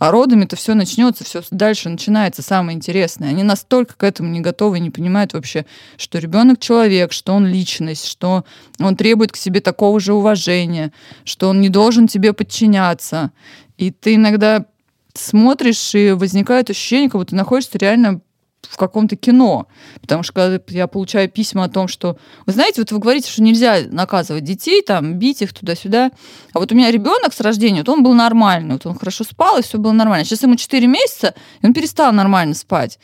А 0.00 0.10
родами-то 0.10 0.56
все 0.56 0.72
начнется, 0.72 1.24
все 1.24 1.42
дальше 1.50 1.90
начинается 1.90 2.40
самое 2.40 2.74
интересное. 2.74 3.28
Они 3.28 3.42
настолько 3.42 3.94
к 3.96 4.02
этому 4.02 4.30
не 4.30 4.40
готовы, 4.40 4.80
не 4.80 4.88
понимают 4.88 5.34
вообще, 5.34 5.66
что 5.98 6.18
ребенок 6.18 6.58
человек, 6.58 7.12
что 7.12 7.34
он 7.34 7.46
личность, 7.46 8.06
что 8.06 8.46
он 8.80 8.96
требует 8.96 9.30
к 9.30 9.36
себе 9.36 9.60
такого 9.60 10.00
же 10.00 10.14
уважения, 10.14 10.90
что 11.24 11.50
он 11.50 11.60
не 11.60 11.68
должен 11.68 12.08
тебе 12.08 12.32
подчиняться. 12.32 13.30
И 13.76 13.90
ты 13.90 14.14
иногда 14.14 14.64
смотришь, 15.12 15.94
и 15.94 16.12
возникает 16.12 16.70
ощущение, 16.70 17.10
как 17.10 17.20
будто 17.20 17.30
ты 17.30 17.36
находишься 17.36 17.76
реально 17.76 18.22
в 18.68 18.76
каком-то 18.76 19.16
кино. 19.16 19.66
Потому 20.00 20.22
что 20.22 20.32
когда 20.32 20.60
я 20.68 20.86
получаю 20.86 21.28
письма 21.28 21.64
о 21.64 21.68
том, 21.68 21.88
что... 21.88 22.16
Вы 22.46 22.52
знаете, 22.52 22.80
вот 22.80 22.92
вы 22.92 22.98
говорите, 22.98 23.30
что 23.30 23.42
нельзя 23.42 23.78
наказывать 23.88 24.44
детей, 24.44 24.82
там, 24.82 25.14
бить 25.14 25.42
их 25.42 25.52
туда-сюда. 25.52 26.10
А 26.52 26.58
вот 26.58 26.72
у 26.72 26.74
меня 26.74 26.90
ребенок 26.90 27.32
с 27.32 27.40
рождения, 27.40 27.78
вот 27.80 27.88
он 27.88 28.02
был 28.02 28.14
нормальный, 28.14 28.74
вот 28.74 28.86
он 28.86 28.98
хорошо 28.98 29.24
спал, 29.24 29.58
и 29.58 29.62
все 29.62 29.78
было 29.78 29.92
нормально. 29.92 30.24
Сейчас 30.24 30.42
ему 30.42 30.56
4 30.56 30.86
месяца, 30.86 31.34
и 31.60 31.66
он 31.66 31.72
перестал 31.72 32.12
нормально 32.12 32.54
спать. 32.54 32.98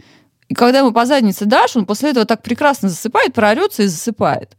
И 0.48 0.54
когда 0.54 0.78
ему 0.78 0.92
по 0.92 1.06
заднице 1.06 1.44
дашь, 1.44 1.76
он 1.76 1.86
после 1.86 2.10
этого 2.10 2.24
так 2.24 2.42
прекрасно 2.42 2.88
засыпает, 2.88 3.34
проорется 3.34 3.82
и 3.82 3.86
засыпает. 3.86 4.56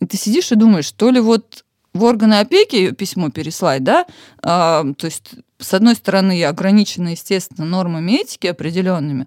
И 0.00 0.06
ты 0.06 0.16
сидишь 0.16 0.52
и 0.52 0.54
думаешь, 0.54 0.90
то 0.92 1.10
ли 1.10 1.20
вот 1.20 1.64
в 1.92 2.04
органы 2.04 2.34
опеки 2.34 2.92
письмо 2.92 3.30
переслать, 3.30 3.82
да, 3.82 4.06
а, 4.42 4.84
то 4.96 5.06
есть, 5.06 5.34
с 5.58 5.74
одной 5.74 5.96
стороны, 5.96 6.38
я 6.38 6.50
ограничена, 6.50 7.08
естественно, 7.08 7.66
нормами 7.66 8.12
этики 8.12 8.46
определенными, 8.46 9.26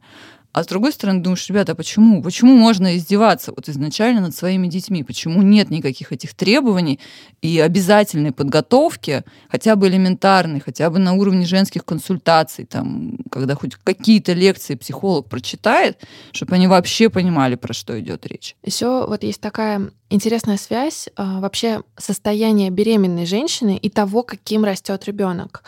а 0.53 0.63
с 0.63 0.67
другой 0.67 0.91
стороны, 0.91 1.21
думаешь, 1.21 1.47
ребята, 1.47 1.71
а 1.71 1.75
почему? 1.75 2.21
Почему 2.21 2.57
можно 2.57 2.97
издеваться 2.97 3.53
вот 3.55 3.69
изначально 3.69 4.21
над 4.21 4.35
своими 4.35 4.67
детьми? 4.67 5.03
Почему 5.03 5.41
нет 5.41 5.69
никаких 5.69 6.11
этих 6.11 6.33
требований 6.33 6.99
и 7.41 7.59
обязательной 7.59 8.33
подготовки, 8.33 9.23
хотя 9.49 9.75
бы 9.75 9.87
элементарной, 9.87 10.59
хотя 10.59 10.89
бы 10.89 10.99
на 10.99 11.13
уровне 11.13 11.45
женских 11.45 11.85
консультаций, 11.85 12.65
там, 12.65 13.17
когда 13.31 13.55
хоть 13.55 13.75
какие-то 13.75 14.33
лекции 14.33 14.75
психолог 14.75 15.29
прочитает, 15.29 15.97
чтобы 16.33 16.55
они 16.55 16.67
вообще 16.67 17.09
понимали, 17.09 17.55
про 17.55 17.73
что 17.73 17.97
идет 17.99 18.27
речь. 18.27 18.55
Еще 18.63 19.05
вот 19.07 19.23
есть 19.23 19.39
такая 19.39 19.89
интересная 20.09 20.57
связь 20.57 21.07
а, 21.15 21.39
вообще 21.39 21.83
состояния 21.97 22.69
беременной 22.69 23.25
женщины 23.25 23.77
и 23.77 23.89
того, 23.89 24.23
каким 24.23 24.65
растет 24.65 25.05
ребенок. 25.05 25.63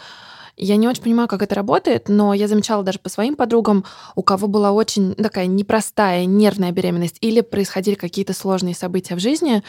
Я 0.55 0.75
не 0.75 0.87
очень 0.87 1.01
понимаю, 1.01 1.27
как 1.27 1.41
это 1.41 1.55
работает, 1.55 2.09
но 2.09 2.33
я 2.33 2.47
замечала 2.47 2.83
даже 2.83 2.99
по 2.99 3.09
своим 3.09 3.35
подругам, 3.35 3.85
у 4.15 4.21
кого 4.21 4.47
была 4.47 4.71
очень 4.71 5.15
такая 5.15 5.47
непростая 5.47 6.25
нервная 6.25 6.71
беременность 6.71 7.17
или 7.21 7.41
происходили 7.41 7.95
какие-то 7.95 8.33
сложные 8.33 8.75
события 8.75 9.15
в 9.15 9.19
жизни, 9.19 9.63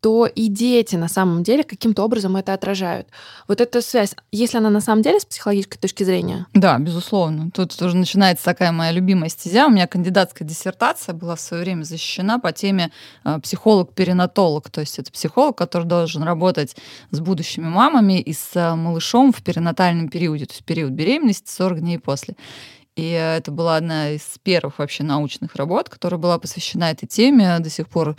то 0.00 0.26
и 0.26 0.48
дети 0.48 0.96
на 0.96 1.08
самом 1.08 1.42
деле 1.42 1.64
каким-то 1.64 2.04
образом 2.04 2.36
это 2.36 2.54
отражают. 2.54 3.08
Вот 3.48 3.60
эта 3.60 3.80
связь, 3.82 4.14
если 4.30 4.58
она 4.58 4.70
на 4.70 4.80
самом 4.80 5.02
деле 5.02 5.18
с 5.18 5.24
психологической 5.24 5.78
точки 5.78 6.04
зрения? 6.04 6.46
Да, 6.54 6.78
безусловно. 6.78 7.50
Тут 7.52 7.76
тоже 7.76 7.96
начинается 7.96 8.44
такая 8.44 8.70
моя 8.70 8.92
любимая 8.92 9.28
стезя. 9.28 9.66
У 9.66 9.70
меня 9.70 9.86
кандидатская 9.86 10.46
диссертация 10.46 11.14
была 11.14 11.34
в 11.34 11.40
свое 11.40 11.64
время 11.64 11.82
защищена 11.82 12.38
по 12.38 12.52
теме 12.52 12.90
а, 13.24 13.40
психолог-перинатолог. 13.40 14.70
То 14.70 14.80
есть 14.80 14.98
это 14.98 15.10
психолог, 15.10 15.56
который 15.56 15.86
должен 15.86 16.22
работать 16.22 16.76
с 17.10 17.20
будущими 17.20 17.68
мамами 17.68 18.20
и 18.20 18.32
с 18.32 18.50
а, 18.54 18.76
малышом 18.76 19.32
в 19.32 19.42
перинатальном 19.42 20.08
периоде, 20.08 20.46
то 20.46 20.52
есть 20.52 20.64
период 20.64 20.92
беременности 20.92 21.50
40 21.50 21.80
дней 21.80 21.98
после. 21.98 22.36
И 22.98 23.10
это 23.10 23.52
была 23.52 23.76
одна 23.76 24.10
из 24.10 24.22
первых 24.42 24.80
вообще 24.80 25.04
научных 25.04 25.54
работ, 25.54 25.88
которая 25.88 26.18
была 26.18 26.36
посвящена 26.38 26.90
этой 26.90 27.06
теме. 27.06 27.60
До 27.60 27.70
сих 27.70 27.88
пор 27.88 28.16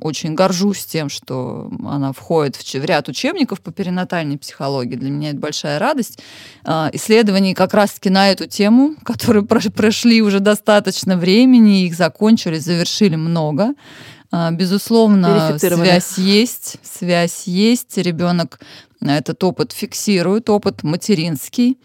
очень 0.00 0.34
горжусь 0.34 0.84
тем, 0.84 1.08
что 1.08 1.70
она 1.84 2.12
входит 2.12 2.56
в 2.56 2.84
ряд 2.84 3.08
учебников 3.08 3.60
по 3.60 3.72
перинатальной 3.72 4.38
психологии. 4.38 4.96
Для 4.96 5.10
меня 5.10 5.30
это 5.30 5.38
большая 5.38 5.78
радость. 5.78 6.18
А, 6.64 6.90
исследований 6.92 7.54
как 7.54 7.72
раз-таки 7.74 8.10
на 8.10 8.30
эту 8.30 8.46
тему, 8.46 8.94
которые 9.04 9.44
прошли 9.44 10.22
уже 10.22 10.40
достаточно 10.40 11.16
времени, 11.16 11.86
их 11.86 11.94
закончили, 11.94 12.58
завершили 12.58 13.16
много. 13.16 13.74
А, 14.30 14.50
безусловно, 14.50 15.58
связь 15.58 16.18
есть, 16.18 16.76
связь 16.82 17.44
есть. 17.46 17.96
Ребенок 17.96 18.60
этот 19.00 19.42
опыт 19.44 19.72
фиксирует, 19.72 20.48
опыт 20.50 20.82
материнский. 20.82 21.78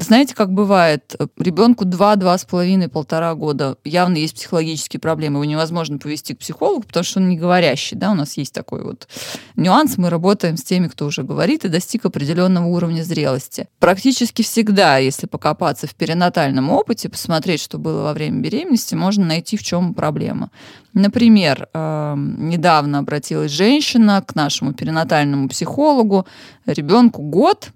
Знаете, 0.00 0.32
как 0.32 0.52
бывает, 0.52 1.16
ребенку 1.36 1.84
2, 1.84 2.14
два 2.16 2.38
с 2.38 2.44
половиной, 2.44 2.88
полтора 2.88 3.34
года 3.34 3.78
явно 3.84 4.16
есть 4.16 4.36
психологические 4.36 5.00
проблемы, 5.00 5.38
его 5.38 5.44
невозможно 5.44 5.98
повести 5.98 6.36
к 6.36 6.38
психологу, 6.38 6.84
потому 6.84 7.02
что 7.02 7.18
он 7.18 7.28
не 7.28 7.36
говорящий, 7.36 7.96
да, 7.96 8.12
у 8.12 8.14
нас 8.14 8.36
есть 8.36 8.54
такой 8.54 8.84
вот 8.84 9.08
нюанс, 9.56 9.98
мы 9.98 10.08
работаем 10.08 10.56
с 10.56 10.62
теми, 10.62 10.86
кто 10.86 11.04
уже 11.04 11.24
говорит 11.24 11.64
и 11.64 11.68
достиг 11.68 12.04
определенного 12.06 12.66
уровня 12.66 13.02
зрелости. 13.02 13.66
Практически 13.80 14.42
всегда, 14.42 14.98
если 14.98 15.26
покопаться 15.26 15.88
в 15.88 15.96
перинатальном 15.96 16.70
опыте, 16.70 17.08
посмотреть, 17.08 17.60
что 17.60 17.78
было 17.78 18.04
во 18.04 18.12
время 18.12 18.40
беременности, 18.40 18.94
можно 18.94 19.24
найти, 19.26 19.56
в 19.56 19.64
чем 19.64 19.94
проблема. 19.94 20.52
Например, 20.94 21.68
эм, 21.72 22.48
недавно 22.48 23.00
обратилась 23.00 23.50
женщина 23.50 24.22
к 24.22 24.36
нашему 24.36 24.74
перинатальному 24.74 25.48
психологу, 25.48 26.24
ребенку 26.66 27.22
год, 27.22 27.70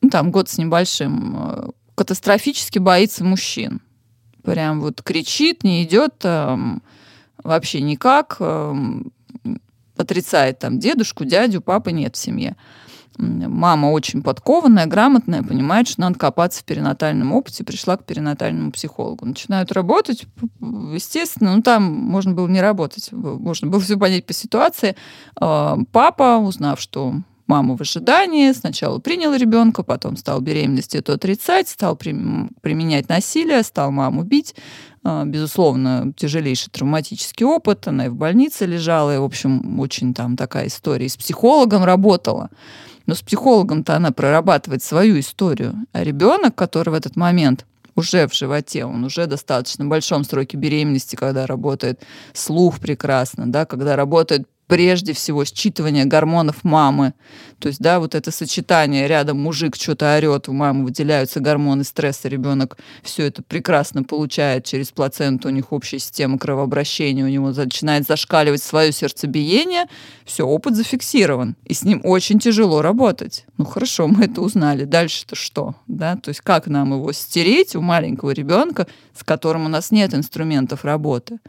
ну, 0.00 0.08
там 0.08 0.30
год 0.30 0.48
с 0.48 0.58
небольшим, 0.58 1.36
э, 1.36 1.70
катастрофически 1.94 2.78
боится 2.78 3.24
мужчин. 3.24 3.80
Прям 4.42 4.80
вот 4.80 5.02
кричит, 5.02 5.64
не 5.64 5.84
идет 5.84 6.18
там, 6.18 6.82
вообще 7.42 7.80
никак, 7.80 8.36
эм, 8.40 9.12
отрицает 9.96 10.58
там 10.58 10.78
дедушку, 10.78 11.24
дядю, 11.24 11.60
папы 11.60 11.92
нет 11.92 12.16
в 12.16 12.18
семье. 12.18 12.56
Мама 13.18 13.88
очень 13.88 14.22
подкованная, 14.22 14.86
грамотная, 14.86 15.42
понимает, 15.42 15.88
что 15.88 16.00
надо 16.00 16.18
копаться 16.18 16.62
в 16.62 16.64
перинатальном 16.64 17.34
опыте, 17.34 17.64
пришла 17.64 17.98
к 17.98 18.04
перинатальному 18.04 18.72
психологу. 18.72 19.26
Начинают 19.26 19.72
работать, 19.72 20.24
естественно, 20.60 21.54
ну 21.54 21.60
там 21.60 21.82
можно 21.82 22.32
было 22.32 22.48
не 22.48 22.62
работать, 22.62 23.10
можно 23.12 23.68
было 23.68 23.80
все 23.80 23.98
понять 23.98 24.24
по 24.24 24.32
ситуации. 24.32 24.96
Э, 25.38 25.76
папа, 25.92 26.38
узнав, 26.38 26.80
что 26.80 27.16
маму 27.50 27.76
в 27.76 27.80
ожидании, 27.80 28.52
сначала 28.52 29.00
принял 29.00 29.34
ребенка, 29.34 29.82
потом 29.82 30.16
стал 30.16 30.40
беременность 30.40 30.94
это 30.94 31.14
отрицать, 31.14 31.68
стал 31.68 31.96
применять 31.96 33.08
насилие, 33.08 33.64
стал 33.64 33.90
маму 33.90 34.22
бить. 34.22 34.54
А, 35.02 35.24
безусловно, 35.24 36.12
тяжелейший 36.16 36.70
травматический 36.70 37.44
опыт. 37.44 37.88
Она 37.88 38.06
и 38.06 38.08
в 38.08 38.14
больнице 38.14 38.66
лежала, 38.66 39.14
и, 39.14 39.18
в 39.18 39.24
общем, 39.24 39.80
очень 39.80 40.14
там 40.14 40.36
такая 40.36 40.68
история. 40.68 41.06
И 41.06 41.08
с 41.08 41.16
психологом 41.16 41.84
работала. 41.84 42.50
Но 43.06 43.14
с 43.14 43.22
психологом-то 43.22 43.96
она 43.96 44.12
прорабатывает 44.12 44.82
свою 44.82 45.18
историю. 45.18 45.74
А 45.92 46.04
ребенок, 46.04 46.54
который 46.54 46.90
в 46.90 46.94
этот 46.94 47.16
момент 47.16 47.66
уже 47.96 48.28
в 48.28 48.34
животе, 48.34 48.84
он 48.84 49.04
уже 49.04 49.26
достаточно 49.26 49.84
большом 49.86 50.22
сроке 50.22 50.56
беременности, 50.56 51.16
когда 51.16 51.46
работает 51.46 52.00
слух 52.32 52.78
прекрасно, 52.78 53.50
да, 53.50 53.64
когда 53.64 53.96
работает 53.96 54.46
прежде 54.70 55.14
всего 55.14 55.42
считывание 55.42 56.04
гормонов 56.04 56.62
мамы. 56.62 57.12
То 57.58 57.68
есть, 57.68 57.80
да, 57.80 57.98
вот 57.98 58.14
это 58.14 58.30
сочетание, 58.30 59.08
рядом 59.08 59.40
мужик 59.40 59.74
что-то 59.74 60.16
орет, 60.16 60.48
у 60.48 60.52
мамы 60.52 60.84
выделяются 60.84 61.40
гормоны 61.40 61.82
стресса, 61.82 62.28
ребенок 62.28 62.78
все 63.02 63.26
это 63.26 63.42
прекрасно 63.42 64.04
получает 64.04 64.64
через 64.64 64.92
плаценту, 64.92 65.48
у 65.48 65.50
них 65.50 65.72
общая 65.72 65.98
система 65.98 66.38
кровообращения, 66.38 67.24
у 67.24 67.28
него 67.28 67.50
начинает 67.50 68.06
зашкаливать 68.06 68.62
свое 68.62 68.92
сердцебиение, 68.92 69.86
все, 70.24 70.46
опыт 70.46 70.76
зафиксирован, 70.76 71.56
и 71.64 71.74
с 71.74 71.82
ним 71.82 72.00
очень 72.04 72.38
тяжело 72.38 72.80
работать. 72.80 73.46
Ну 73.58 73.64
хорошо, 73.64 74.06
мы 74.06 74.26
это 74.26 74.40
узнали, 74.40 74.84
дальше-то 74.84 75.34
что? 75.34 75.74
Да? 75.88 76.14
То 76.14 76.28
есть 76.28 76.42
как 76.42 76.68
нам 76.68 76.92
его 76.92 77.10
стереть 77.12 77.74
у 77.74 77.80
маленького 77.80 78.30
ребенка, 78.30 78.86
с 79.18 79.24
которым 79.24 79.66
у 79.66 79.68
нас 79.68 79.90
нет 79.90 80.14
инструментов 80.14 80.84
работы? 80.84 81.40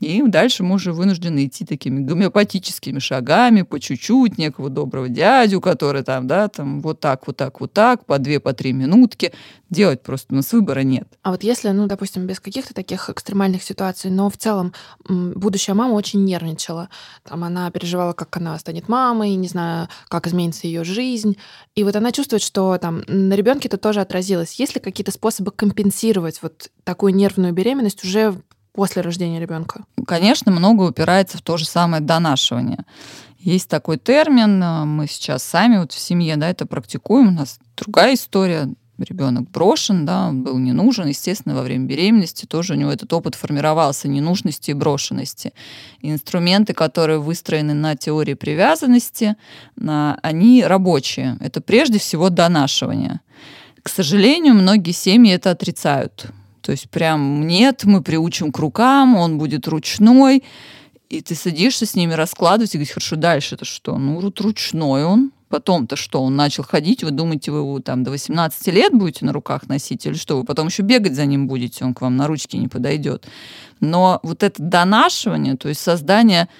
И 0.00 0.22
дальше 0.22 0.62
мы 0.62 0.76
уже 0.76 0.92
вынуждены 0.92 1.46
идти 1.46 1.64
такими 1.64 2.00
гомеопатическими 2.00 2.98
шагами, 3.00 3.62
по 3.62 3.80
чуть-чуть, 3.80 4.38
некого 4.38 4.70
доброго 4.70 5.08
дядю, 5.08 5.60
который 5.60 6.02
там, 6.02 6.26
да, 6.26 6.48
там 6.48 6.80
вот 6.80 7.00
так, 7.00 7.26
вот 7.26 7.36
так, 7.36 7.60
вот 7.60 7.72
так, 7.72 8.06
по 8.06 8.18
две, 8.18 8.38
по 8.38 8.52
три 8.52 8.72
минутки. 8.72 9.32
Делать 9.70 10.02
просто 10.02 10.32
у 10.32 10.36
нас 10.36 10.52
выбора 10.52 10.80
нет. 10.80 11.08
А 11.22 11.30
вот 11.30 11.42
если, 11.42 11.68
ну, 11.70 11.86
допустим, 11.86 12.26
без 12.26 12.40
каких-то 12.40 12.72
таких 12.72 13.10
экстремальных 13.10 13.62
ситуаций, 13.62 14.10
но 14.10 14.30
в 14.30 14.36
целом 14.36 14.72
будущая 15.08 15.74
мама 15.74 15.92
очень 15.92 16.24
нервничала. 16.24 16.88
Там 17.24 17.44
она 17.44 17.70
переживала, 17.70 18.12
как 18.12 18.34
она 18.36 18.58
станет 18.58 18.88
мамой, 18.88 19.34
не 19.34 19.48
знаю, 19.48 19.88
как 20.08 20.26
изменится 20.26 20.66
ее 20.66 20.84
жизнь. 20.84 21.36
И 21.74 21.84
вот 21.84 21.96
она 21.96 22.12
чувствует, 22.12 22.42
что 22.42 22.78
там 22.78 23.02
на 23.08 23.34
ребенке 23.34 23.68
это 23.68 23.76
тоже 23.76 24.00
отразилось. 24.00 24.54
Есть 24.54 24.74
ли 24.74 24.80
какие-то 24.80 25.12
способы 25.12 25.50
компенсировать 25.50 26.40
вот 26.40 26.70
такую 26.84 27.14
нервную 27.14 27.52
беременность 27.52 28.04
уже 28.04 28.40
после 28.78 29.02
рождения 29.02 29.40
ребенка? 29.40 29.82
Конечно, 30.06 30.52
много 30.52 30.84
упирается 30.84 31.36
в 31.36 31.42
то 31.42 31.56
же 31.56 31.66
самое 31.66 32.00
донашивание. 32.00 32.84
Есть 33.40 33.68
такой 33.68 33.98
термин, 33.98 34.62
э, 34.62 34.84
мы 34.84 35.08
сейчас 35.08 35.42
сами 35.42 35.78
вот 35.78 35.90
в 35.90 35.98
семье, 35.98 36.36
да, 36.36 36.48
это 36.48 36.64
практикуем, 36.64 37.26
у 37.26 37.30
нас 37.32 37.58
другая 37.76 38.14
история, 38.14 38.68
ребенок 38.98 39.50
брошен, 39.50 40.06
да, 40.06 40.28
он 40.28 40.44
был 40.44 40.58
не 40.58 40.70
нужен, 40.70 41.08
естественно, 41.08 41.56
во 41.56 41.62
время 41.62 41.86
беременности 41.86 42.46
тоже 42.46 42.74
у 42.74 42.76
него 42.76 42.92
этот 42.92 43.12
опыт 43.12 43.34
формировался 43.34 44.06
ненужности 44.06 44.70
и 44.70 44.74
брошенности. 44.74 45.52
Инструменты, 46.00 46.72
которые 46.72 47.18
выстроены 47.18 47.74
на 47.74 47.96
теории 47.96 48.34
привязанности, 48.34 49.34
они 50.22 50.62
рабочие. 50.64 51.36
Это 51.40 51.60
прежде 51.60 51.98
всего 51.98 52.30
донашивание. 52.30 53.22
К 53.82 53.88
сожалению, 53.88 54.54
многие 54.54 54.92
семьи 54.92 55.32
это 55.32 55.50
отрицают. 55.50 56.32
То 56.68 56.72
есть 56.72 56.90
прям 56.90 57.46
нет, 57.46 57.84
мы 57.84 58.02
приучим 58.02 58.52
к 58.52 58.58
рукам, 58.58 59.16
он 59.16 59.38
будет 59.38 59.66
ручной. 59.66 60.44
И 61.08 61.22
ты 61.22 61.34
садишься 61.34 61.86
с 61.86 61.94
ними 61.94 62.12
раскладывать 62.12 62.74
и 62.74 62.76
говоришь, 62.76 62.92
хорошо, 62.92 63.16
дальше 63.16 63.54
это 63.54 63.64
что? 63.64 63.96
Ну, 63.96 64.20
ручной 64.20 65.06
он, 65.06 65.32
Потом-то 65.48 65.96
что, 65.96 66.20
он 66.20 66.36
начал 66.36 66.64
ходить, 66.64 67.02
вы 67.02 67.10
думаете, 67.10 67.52
вы 67.52 67.60
его 67.60 67.80
там 67.80 68.04
до 68.04 68.10
18 68.10 68.66
лет 68.66 68.92
будете 68.92 69.24
на 69.24 69.32
руках 69.32 69.66
носить 69.66 70.04
или 70.04 70.12
что? 70.12 70.36
Вы 70.36 70.44
потом 70.44 70.66
еще 70.66 70.82
бегать 70.82 71.14
за 71.14 71.24
ним 71.24 71.48
будете, 71.48 71.86
он 71.86 71.94
к 71.94 72.02
вам 72.02 72.18
на 72.18 72.26
ручке 72.26 72.58
не 72.58 72.68
подойдет. 72.68 73.26
Но 73.80 74.20
вот 74.22 74.42
это 74.42 74.62
донашивание, 74.62 75.56
то 75.56 75.70
есть 75.70 75.80
создание 75.80 76.50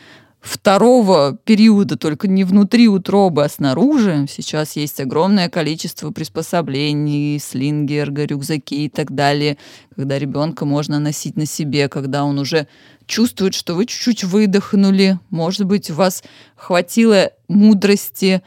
второго 0.41 1.37
периода, 1.45 1.97
только 1.97 2.29
не 2.29 2.45
внутри 2.45 2.89
утробы, 2.89 3.45
а 3.45 3.49
снаружи. 3.49 4.27
Сейчас 4.29 4.77
есть 4.77 5.01
огромное 5.01 5.49
количество 5.49 6.11
приспособлений, 6.11 7.39
слинги, 7.39 8.05
рюкзаки 8.07 8.85
и 8.85 8.89
так 8.89 9.15
далее, 9.15 9.59
когда 9.95 10.19
ребенка 10.19 10.65
можно 10.65 10.99
носить 10.99 11.37
на 11.37 11.47
себе, 11.47 11.89
когда 11.89 12.25
он 12.25 12.39
уже 12.39 12.69
чувствует, 13.07 13.55
что 13.55 13.75
вы 13.75 13.87
чуть-чуть 13.87 14.25
выдохнули, 14.25 15.19
может 15.31 15.65
быть, 15.65 15.91
у 15.91 15.95
вас 15.95 16.23
хватило 16.57 17.33
мудрости 17.49 18.43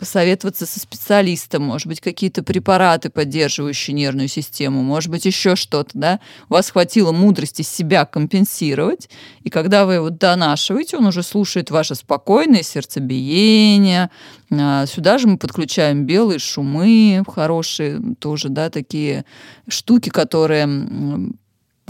посоветоваться 0.00 0.64
со 0.64 0.80
специалистом, 0.80 1.62
может 1.62 1.86
быть, 1.86 2.00
какие-то 2.00 2.42
препараты, 2.42 3.10
поддерживающие 3.10 3.94
нервную 3.94 4.28
систему, 4.28 4.82
может 4.82 5.10
быть, 5.10 5.26
еще 5.26 5.56
что-то, 5.56 5.90
да, 5.92 6.20
у 6.48 6.54
вас 6.54 6.70
хватило 6.70 7.12
мудрости 7.12 7.60
себя 7.60 8.06
компенсировать, 8.06 9.10
и 9.42 9.50
когда 9.50 9.84
вы 9.84 9.94
его 9.94 10.08
донашиваете, 10.08 10.96
он 10.96 11.06
уже 11.06 11.22
слушает 11.22 11.70
ваше 11.70 11.94
спокойное 11.94 12.62
сердцебиение, 12.62 14.10
а, 14.50 14.86
Сюда 14.86 15.18
же 15.18 15.28
мы 15.28 15.36
подключаем 15.36 16.06
белые 16.06 16.38
шумы, 16.38 17.22
хорошие 17.28 18.00
тоже, 18.18 18.48
да, 18.48 18.70
такие 18.70 19.26
штуки, 19.68 20.08
которые 20.08 20.66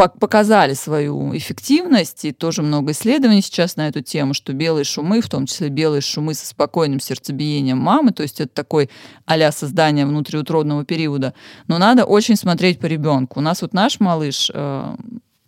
показали 0.08 0.74
свою 0.74 1.36
эффективность, 1.36 2.24
и 2.24 2.32
тоже 2.32 2.62
много 2.62 2.92
исследований 2.92 3.42
сейчас 3.42 3.76
на 3.76 3.88
эту 3.88 4.00
тему, 4.00 4.34
что 4.34 4.52
белые 4.52 4.84
шумы, 4.84 5.20
в 5.20 5.28
том 5.28 5.46
числе 5.46 5.68
белые 5.68 6.00
шумы 6.00 6.34
со 6.34 6.46
спокойным 6.46 7.00
сердцебиением 7.00 7.78
мамы, 7.78 8.12
то 8.12 8.22
есть 8.22 8.40
это 8.40 8.52
такой 8.52 8.90
а 9.26 9.52
создание 9.52 10.06
внутриутробного 10.06 10.84
периода, 10.84 11.34
но 11.66 11.78
надо 11.78 12.04
очень 12.04 12.36
смотреть 12.36 12.78
по 12.80 12.86
ребенку. 12.86 13.40
У 13.40 13.42
нас 13.42 13.62
вот 13.62 13.72
наш 13.72 14.00
малыш 14.00 14.50
э, 14.52 14.96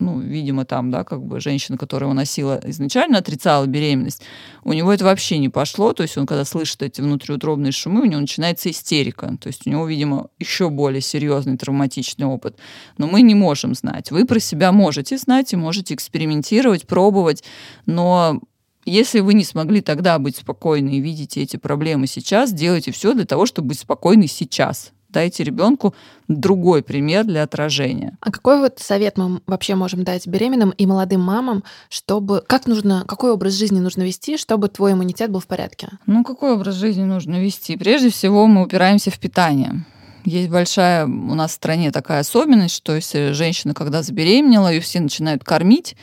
ну, 0.03 0.21
видимо, 0.21 0.65
там, 0.65 0.91
да, 0.91 1.05
как 1.05 1.23
бы 1.23 1.41
женщина, 1.41 1.79
которая 1.79 2.09
его 2.09 2.15
носила, 2.15 2.61
изначально 2.65 3.19
отрицала 3.19 3.67
беременность, 3.67 4.23
у 4.65 4.73
него 4.73 4.93
это 4.93 5.05
вообще 5.05 5.39
не 5.39 5.49
пошло, 5.49 5.93
то 5.93 6.03
есть 6.03 6.19
он, 6.19 6.27
когда 6.27 6.45
слышит 6.45 6.83
эти 6.83 7.01
внутриутробные 7.01 7.73
шумы, 7.73 8.03
у 8.03 8.05
него 8.05 8.21
начинается 8.21 8.71
истерика, 8.71 9.37
то 9.41 9.47
есть 9.47 9.67
у 9.67 9.71
него, 9.71 9.87
видимо, 9.87 10.29
еще 10.39 10.71
более 10.71 11.01
серьезный 11.01 11.57
травматичный 11.57 12.27
опыт. 12.27 12.59
Но 12.99 13.07
мы 13.07 13.23
не 13.23 13.35
можем 13.35 13.75
знать. 13.75 14.11
Вы 14.11 14.25
про 14.25 14.41
себя 14.41 14.73
можете 14.73 15.17
знать 15.19 15.53
и 15.53 15.57
можете 15.57 15.95
экспериментировать, 15.95 16.87
пробовать, 16.87 17.45
но 17.87 18.41
если 18.85 19.21
вы 19.21 19.35
не 19.35 19.45
смогли 19.45 19.81
тогда 19.81 20.19
быть 20.19 20.37
спокойны 20.37 20.97
и 20.97 21.01
видите 21.01 21.43
эти 21.43 21.57
проблемы 21.57 22.07
сейчас, 22.07 22.53
делайте 22.53 22.91
все 22.91 23.15
для 23.15 23.25
того, 23.25 23.47
чтобы 23.47 23.69
быть 23.69 23.79
спокойны 23.79 24.27
сейчас 24.27 24.93
дайте 25.13 25.45
ребенку 25.45 25.95
другой 26.29 26.83
пример 26.83 27.25
для 27.25 27.43
отражения. 27.43 28.17
А 28.21 28.31
какой 28.31 28.59
вот 28.59 28.79
совет 28.79 29.19
мы 29.19 29.41
вообще 29.47 29.75
можем 29.75 30.05
дать 30.05 30.27
беременным 30.27 30.71
и 30.71 30.87
молодым 30.87 31.21
мамам, 31.21 31.63
чтобы 31.89 32.43
как 32.47 32.67
нужно, 32.67 33.05
какой 33.07 33.33
образ 33.33 33.55
жизни 33.55 33.81
нужно 33.81 34.03
вести, 34.03 34.37
чтобы 34.37 34.69
твой 34.69 34.93
иммунитет 34.93 35.31
был 35.31 35.41
в 35.41 35.47
порядке? 35.47 35.91
Ну, 36.07 36.25
какой 36.25 36.53
образ 36.53 36.75
жизни 36.75 37.05
нужно 37.05 37.41
вести? 37.41 37.77
Прежде 37.77 38.11
всего, 38.11 38.47
мы 38.47 38.63
упираемся 38.63 39.11
в 39.11 39.19
питание. 39.19 39.85
Есть 40.25 40.51
большая 40.51 41.05
у 41.05 41.35
нас 41.35 41.51
в 41.51 41.55
стране 41.55 41.91
такая 41.91 42.21
особенность, 42.21 42.77
что 42.77 42.95
если 42.95 43.33
женщина, 43.33 43.75
когда 43.75 44.03
забеременела, 44.03 44.73
ее 44.73 44.81
все 44.81 45.01
начинают 45.01 45.43
кормить, 45.43 45.97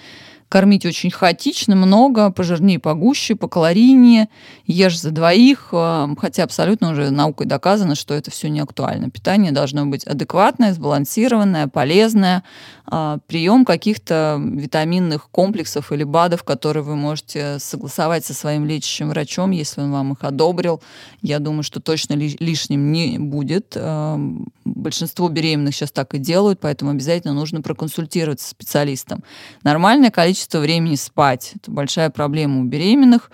кормить 0.50 0.86
очень 0.86 1.12
хаотично, 1.12 1.76
много, 1.76 2.32
пожирнее, 2.32 2.80
погуще, 2.80 3.36
покалорийнее, 3.36 4.30
ешь 4.66 5.00
за 5.00 5.12
двоих, 5.12 5.70
э, 5.72 6.08
хотя 6.20 6.44
абсолютно 6.44 6.92
уже 6.92 7.12
наукой 7.12 7.46
доказано, 7.46 7.94
что 7.94 8.16
это 8.16 8.32
все 8.32 8.50
не 8.50 8.60
актуально. 8.60 9.12
Питание 9.12 9.52
должно 9.52 9.86
быть 9.86 10.04
адекватное, 10.06 10.74
сбалансированное, 10.74 11.68
полезное, 11.68 12.44
а, 12.92 13.20
прием 13.28 13.66
каких-то 13.66 14.42
витаминных 14.44 15.30
комплексов 15.30 15.92
или 15.92 16.04
БАДов, 16.04 16.44
которые 16.44 16.82
вы 16.82 16.96
можете 16.96 17.60
согласовать 17.60 18.26
со 18.26 18.34
своим 18.34 18.66
лечащим 18.66 19.10
врачом, 19.10 19.52
если 19.52 19.82
он 19.82 19.92
вам 19.92 20.14
их 20.14 20.24
одобрил. 20.24 20.82
Я 21.22 21.38
думаю, 21.38 21.62
что 21.62 21.80
точно 21.80 22.16
лишним 22.16 22.92
не 22.92 23.20
будет. 23.20 23.78
А, 23.78 24.20
большинство 24.66 25.30
беременных 25.30 25.76
сейчас 25.76 25.92
так 25.92 26.16
и 26.16 26.18
делают, 26.18 26.60
поэтому 26.60 26.90
обязательно 26.90 27.34
нужно 27.34 27.62
проконсультироваться 27.62 28.48
с 28.48 28.52
специалистом. 28.52 29.24
Нормальное 29.64 30.10
количество 30.10 30.39
времени 30.60 30.96
спать. 30.96 31.54
Это 31.56 31.72
большая 31.72 32.10
проблема 32.10 32.62
у 32.62 32.64
беременных 32.64 33.32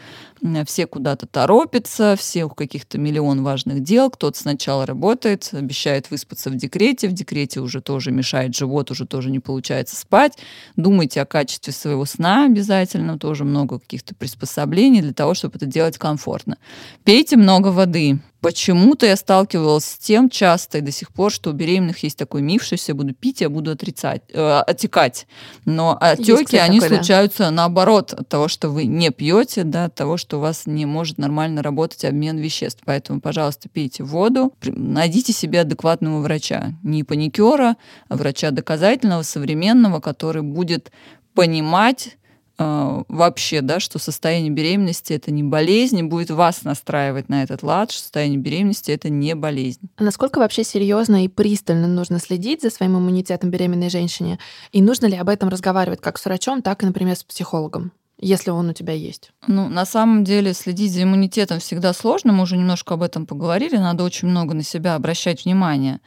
все 0.66 0.86
куда-то 0.86 1.28
торопятся, 1.28 2.16
все 2.18 2.46
у 2.46 2.50
каких-то 2.50 2.98
миллион 2.98 3.44
важных 3.44 3.82
дел, 3.82 4.10
кто-то 4.10 4.38
сначала 4.38 4.86
работает, 4.86 5.50
обещает 5.54 6.12
выспаться 6.12 6.50
в 6.50 6.56
декрете, 6.56 7.08
в 7.08 7.14
декрете 7.14 7.62
уже 7.62 7.82
тоже 7.82 8.12
мешает 8.12 8.56
живот, 8.56 8.92
уже 8.92 9.06
тоже 9.06 9.32
не 9.32 9.40
получается 9.40 9.96
спать. 9.96 10.38
Думайте 10.76 11.22
о 11.22 11.26
качестве 11.26 11.74
своего 11.74 12.06
сна 12.06 12.46
обязательно, 12.46 13.18
тоже 13.18 13.44
много 13.44 13.80
каких-то 13.80 14.14
приспособлений 14.14 15.02
для 15.02 15.14
того, 15.14 15.34
чтобы 15.34 15.56
это 15.56 15.66
делать 15.66 15.98
комфортно. 15.98 16.58
Пейте 17.04 17.38
много 17.38 17.70
воды, 17.70 18.20
Почему-то 18.42 19.06
я 19.06 19.16
сталкивалась 19.16 19.86
с 19.86 19.98
тем 19.98 20.30
часто 20.30 20.78
и 20.78 20.82
до 20.82 20.92
сих 20.92 21.12
пор, 21.12 21.32
что 21.32 21.50
у 21.50 21.54
беременных 21.54 22.04
есть 22.04 22.18
такой 22.18 22.42
миф, 22.42 22.64
что 22.64 22.74
если 22.74 22.92
я 22.92 22.96
буду 22.96 23.14
пить, 23.14 23.42
я 23.42 23.50
буду 23.50 23.72
отрицать, 23.72 24.22
э, 24.32 24.60
отекать. 24.60 25.28
Но 25.66 25.98
отеки, 26.00 26.58
они 26.58 26.80
такой, 26.80 26.98
случаются 26.98 27.44
да. 27.44 27.52
наоборот 27.52 28.14
от 28.14 28.30
того, 28.30 28.48
что 28.48 28.70
вы 28.70 28.86
не 28.86 29.10
пьете, 29.10 29.64
да, 29.64 29.86
от 29.86 29.96
того, 29.96 30.18
что 30.18 30.38
у 30.38 30.42
вас 30.42 30.68
не 30.68 30.86
может 30.86 31.18
нормально 31.18 31.64
работать 31.64 32.06
обмен 32.06 32.38
веществ. 32.38 32.82
Поэтому, 32.86 33.20
пожалуйста, 33.20 33.68
пейте 33.70 34.04
воду, 34.04 34.54
найдите 34.64 35.34
себе 35.34 35.62
адекватного 35.62 36.22
врача. 36.22 36.74
Не 36.84 37.04
паникера, 37.04 37.78
а 38.10 38.16
врача 38.16 38.52
доказательного, 38.52 39.24
современного, 39.24 40.00
который 40.00 40.44
будет 40.44 40.92
понимать, 41.34 42.18
а, 42.58 43.04
вообще, 43.10 43.62
да, 43.62 43.80
что 43.80 44.00
состояние 44.00 44.52
беременности 44.52 45.14
это 45.14 45.32
не 45.32 45.44
болезнь, 45.44 46.00
и 46.00 46.04
будет 46.04 46.30
вас 46.30 46.64
настраивать 46.64 47.30
на 47.30 47.44
этот 47.44 47.64
лад, 47.64 47.92
что 47.92 48.02
состояние 48.02 48.40
беременности 48.40 48.92
это 48.92 49.10
не 49.10 49.36
болезнь. 49.36 49.90
А 49.98 50.04
насколько 50.04 50.40
вообще 50.40 50.64
серьезно 50.64 51.26
и 51.26 51.28
пристально 51.28 51.88
нужно 51.88 52.20
следить 52.20 52.62
за 52.62 52.70
своим 52.70 52.98
иммунитетом 52.98 53.50
беременной 53.50 53.90
женщине? 53.90 54.40
И 54.72 54.82
нужно 54.82 55.08
ли 55.08 55.18
об 55.18 55.30
этом 55.30 55.50
разговаривать 55.50 56.02
как 56.02 56.18
с 56.18 56.26
врачом, 56.26 56.62
так 56.62 56.84
и, 56.84 56.86
например, 56.86 57.16
с 57.16 57.24
психологом? 57.24 57.92
Если 58.20 58.50
он 58.50 58.70
у 58.70 58.74
тебя 58.74 58.94
есть? 58.94 59.32
Ну, 59.48 59.68
на 59.68 59.86
самом 59.86 60.24
деле, 60.24 60.54
следить 60.54 60.94
за 60.94 61.04
иммунитетом 61.04 61.60
всегда 61.60 61.94
сложно. 61.94 62.32
Мы 62.32 62.44
уже 62.44 62.56
немножко 62.56 62.94
об 62.94 63.04
этом 63.04 63.26
поговорили. 63.26 63.78
Надо 63.78 64.04
очень 64.04 64.28
много 64.28 64.54
на 64.54 64.64
себя 64.64 64.96
обращать 64.96 65.46
внимание. 65.46 66.00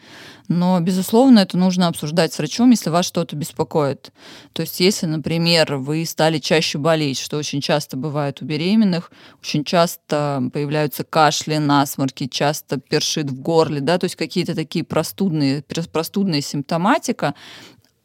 Но, 0.48 0.80
безусловно, 0.80 1.40
это 1.40 1.58
нужно 1.58 1.88
обсуждать 1.88 2.32
с 2.32 2.38
врачом, 2.38 2.70
если 2.70 2.88
вас 2.88 3.04
что-то 3.04 3.36
беспокоит. 3.36 4.10
То 4.54 4.62
есть, 4.62 4.80
если, 4.80 5.04
например, 5.04 5.76
вы 5.76 6.06
стали 6.06 6.38
чаще 6.38 6.78
болеть, 6.78 7.18
что 7.18 7.36
очень 7.36 7.60
часто 7.60 7.98
бывает 7.98 8.40
у 8.40 8.46
беременных, 8.46 9.12
очень 9.42 9.62
часто 9.62 10.42
появляются 10.52 11.04
кашли, 11.04 11.58
насморки, 11.58 12.26
часто 12.26 12.80
першит 12.80 13.30
в 13.30 13.40
горле, 13.40 13.80
да, 13.80 13.98
то 13.98 14.04
есть 14.04 14.16
какие-то 14.16 14.54
такие 14.54 14.84
простудные, 14.84 15.62
простудная 15.92 16.40
симптоматика, 16.40 17.34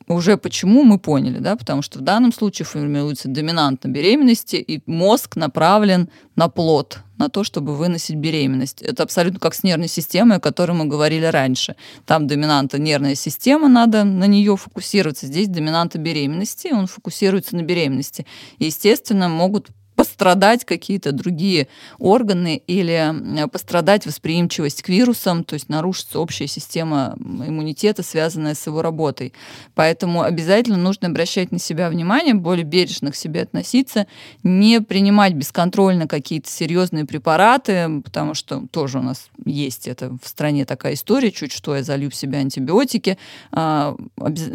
уже 0.07 0.37
почему 0.37 0.83
мы 0.83 0.99
поняли, 0.99 1.39
да, 1.39 1.55
потому 1.55 1.81
что 1.81 1.99
в 1.99 2.01
данном 2.01 2.33
случае 2.33 2.65
формируется 2.65 3.27
доминанта 3.27 3.87
беременности, 3.87 4.57
и 4.57 4.81
мозг 4.85 5.35
направлен 5.35 6.09
на 6.35 6.49
плод, 6.49 6.99
на 7.17 7.29
то, 7.29 7.43
чтобы 7.43 7.75
выносить 7.75 8.15
беременность. 8.15 8.81
Это 8.81 9.03
абсолютно 9.03 9.39
как 9.39 9.53
с 9.53 9.63
нервной 9.63 9.87
системой, 9.87 10.37
о 10.37 10.39
которой 10.39 10.73
мы 10.73 10.85
говорили 10.85 11.25
раньше. 11.25 11.75
Там 12.05 12.27
доминанта 12.27 12.79
нервная 12.79 13.15
система, 13.15 13.69
надо 13.69 14.03
на 14.03 14.25
нее 14.25 14.57
фокусироваться. 14.57 15.27
Здесь 15.27 15.47
доминанта 15.47 15.99
беременности, 15.99 16.69
он 16.73 16.87
фокусируется 16.87 17.55
на 17.55 17.61
беременности. 17.61 18.25
И, 18.57 18.65
естественно, 18.65 19.29
могут 19.29 19.69
пострадать 20.13 20.63
какие-то 20.63 21.11
другие 21.11 21.67
органы 21.97 22.61
или 22.67 23.47
пострадать 23.51 24.05
восприимчивость 24.05 24.83
к 24.83 24.89
вирусам, 24.89 25.43
то 25.43 25.55
есть 25.55 25.69
нарушится 25.69 26.19
общая 26.19 26.45
система 26.45 27.15
иммунитета, 27.17 28.03
связанная 28.03 28.53
с 28.53 28.67
его 28.67 28.83
работой. 28.83 29.33
Поэтому 29.73 30.21
обязательно 30.21 30.77
нужно 30.77 31.07
обращать 31.07 31.51
на 31.51 31.57
себя 31.57 31.89
внимание, 31.89 32.35
более 32.35 32.63
бережно 32.63 33.11
к 33.11 33.15
себе 33.15 33.41
относиться, 33.41 34.05
не 34.43 34.81
принимать 34.81 35.33
бесконтрольно 35.33 36.07
какие-то 36.07 36.49
серьезные 36.49 37.05
препараты, 37.05 38.01
потому 38.03 38.35
что 38.35 38.67
тоже 38.71 38.99
у 38.99 39.01
нас 39.01 39.29
есть 39.45 39.87
это 39.87 40.15
в 40.21 40.27
стране 40.27 40.65
такая 40.65 40.93
история, 40.93 41.31
чуть 41.31 41.51
что 41.51 41.75
я 41.75 41.81
залью 41.81 42.11
в 42.11 42.15
себя 42.15 42.37
антибиотики. 42.37 43.17
А, 43.51 43.95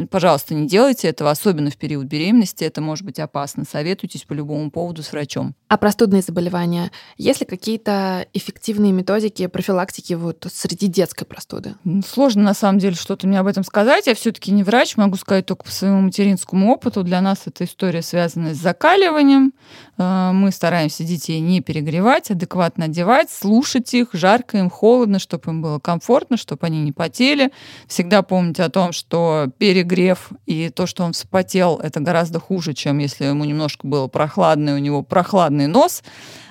пожалуйста, 0.09 0.55
не 0.55 0.69
делайте 0.69 1.09
этого, 1.09 1.33
особенно 1.33 1.71
в 1.71 1.77
период 1.77 2.07
беременности, 2.07 2.63
это 2.63 2.81
может 2.81 3.05
быть 3.05 3.19
опасно. 3.19 3.65
Советуйтесь 3.69 4.23
по 4.23 4.35
любому 4.35 4.71
поводу 4.71 5.03
с 5.03 5.11
врачом. 5.11 5.47
А 5.68 5.76
простудные 5.76 6.22
заболевания? 6.22 6.90
Есть 7.18 7.40
ли 7.40 7.46
какие-то 7.46 8.26
эффективные 8.32 8.92
методики 8.92 9.46
профилактики 9.46 10.14
вот 10.14 10.46
среди 10.51 10.86
детской 10.86 11.26
простуды? 11.26 11.74
Сложно 12.07 12.42
на 12.42 12.55
самом 12.55 12.78
деле 12.78 12.94
что-то 12.94 13.26
мне 13.26 13.38
об 13.38 13.46
этом 13.46 13.64
сказать. 13.64 14.07
Я 14.07 14.14
все-таки 14.14 14.51
не 14.51 14.62
врач, 14.62 14.96
могу 14.96 15.16
сказать 15.16 15.46
только 15.46 15.64
по 15.64 15.70
своему 15.70 16.01
материнскому 16.01 16.72
опыту. 16.72 17.03
Для 17.03 17.20
нас 17.20 17.42
эта 17.44 17.64
история 17.64 18.03
связана 18.03 18.55
с 18.55 18.59
закаливанием. 18.59 19.53
А, 19.99 20.32
мы 20.32 20.53
стараемся 20.53 21.03
детей 21.03 21.40
не 21.40 21.61
перегревать, 21.61 22.30
адекватно 22.30 22.84
одевать, 22.84 23.30
слушать 23.30 23.92
их, 23.94 24.11
жарко 24.12 24.59
им, 24.59 24.70
холодно, 24.70 25.18
чтобы 25.18 25.51
им 25.51 25.61
было 25.61 25.80
комфортно, 25.80 26.36
чтобы 26.36 26.66
они 26.66 26.80
не 26.82 26.92
потели. 26.92 27.51
Всегда 27.88 28.22
помнить 28.22 28.61
о 28.61 28.70
том, 28.70 28.92
что 28.92 29.49
перегрев 29.59 30.30
и 30.46 30.68
то, 30.70 30.86
что 30.86 31.03
он 31.03 31.12
вспотел, 31.12 31.80
это 31.82 31.99
гораздо 31.99 32.38
хуже, 32.38 32.74
чем 32.74 32.99
если 32.99 33.24
ему 33.24 33.44
немножко 33.44 33.86
было 33.88 34.07
прохладно, 34.07 34.70
и 34.70 34.74
у 34.74 34.78
него 34.78 35.03
прохладный 35.03 35.66
нос. 35.66 36.05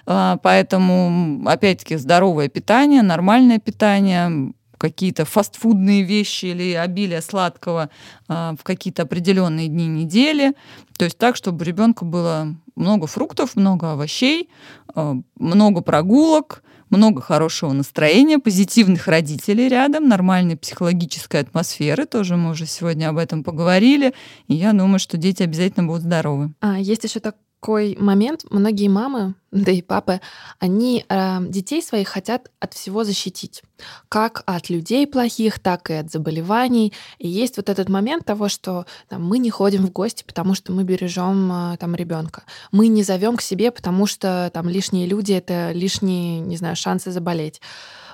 А, 0.06 0.38
поэтому, 0.44 1.42
опять-таки, 1.48 1.96
здоровое 1.96 2.50
питание, 2.50 3.02
нормальное 3.02 3.60
питание, 3.60 4.54
какие-то 4.78 5.26
фастфудные 5.26 6.04
вещи 6.04 6.46
или 6.46 6.74
обилие 6.74 7.22
сладкого 7.22 7.90
а, 8.28 8.56
в 8.60 8.64
какие-то 8.64 9.04
определенные 9.04 9.68
дни 9.68 9.88
недели. 9.88 10.54
То 10.98 11.06
есть 11.06 11.18
так, 11.18 11.36
чтобы 11.36 11.64
у 11.64 11.66
ребенка 11.66 12.06
было 12.06 12.56
много 12.76 13.08
фруктов, 13.08 13.56
много 13.56 13.94
овощей, 13.94 14.50
а, 14.94 15.16
много 15.38 15.82
прогулок, 15.82 16.64
много 16.90 17.22
хорошего 17.22 17.74
настроения, 17.74 18.40
позитивных 18.40 19.08
родителей 19.08 19.68
рядом, 19.68 20.08
нормальной 20.08 20.56
психологической 20.56 21.42
атмосферы. 21.42 22.06
Тоже 22.06 22.38
мы 22.38 22.52
уже 22.52 22.66
сегодня 22.66 23.10
об 23.10 23.18
этом 23.18 23.44
поговорили. 23.44 24.14
И 24.48 24.56
я 24.56 24.72
думаю, 24.72 25.00
что 25.00 25.18
дети 25.18 25.44
обязательно 25.44 25.86
будут 25.86 26.04
здоровы. 26.04 26.54
А 26.62 26.80
есть 26.80 27.04
еще 27.04 27.20
так 27.20 27.36
такой 27.60 27.98
момент. 28.00 28.46
Многие 28.50 28.88
мамы, 28.88 29.36
да 29.52 29.72
и 29.72 29.82
папы, 29.82 30.22
они 30.60 31.06
э, 31.08 31.38
детей 31.42 31.82
своих 31.82 32.08
хотят 32.10 32.52
от 32.60 32.74
всего 32.74 33.04
защитить. 33.04 33.64
Как 34.10 34.44
от 34.46 34.70
людей 34.70 35.08
плохих, 35.08 35.60
так 35.60 35.90
и 35.90 35.94
от 35.94 36.12
заболеваний. 36.12 36.94
И 37.18 37.28
есть 37.28 37.58
вот 37.58 37.70
этот 37.70 37.90
момент 37.90 38.26
того, 38.26 38.50
что 38.50 38.86
там, 39.10 39.26
мы 39.26 39.40
не 39.40 39.50
ходим 39.50 39.86
в 39.86 39.92
гости, 39.92 40.24
потому 40.26 40.54
что 40.56 40.72
мы 40.72 40.84
бережем 40.84 41.52
э, 41.52 41.78
там 41.78 41.96
ребенка. 41.96 42.44
Мы 42.72 42.88
не 42.88 43.04
зовем 43.04 43.38
к 43.38 43.42
себе, 43.42 43.72
потому 43.72 44.06
что 44.06 44.50
там 44.54 44.70
лишние 44.70 45.08
люди 45.08 45.34
это 45.34 45.72
лишние, 45.72 46.40
не 46.40 46.58
знаю, 46.58 46.76
шансы 46.76 47.12
заболеть. 47.12 47.62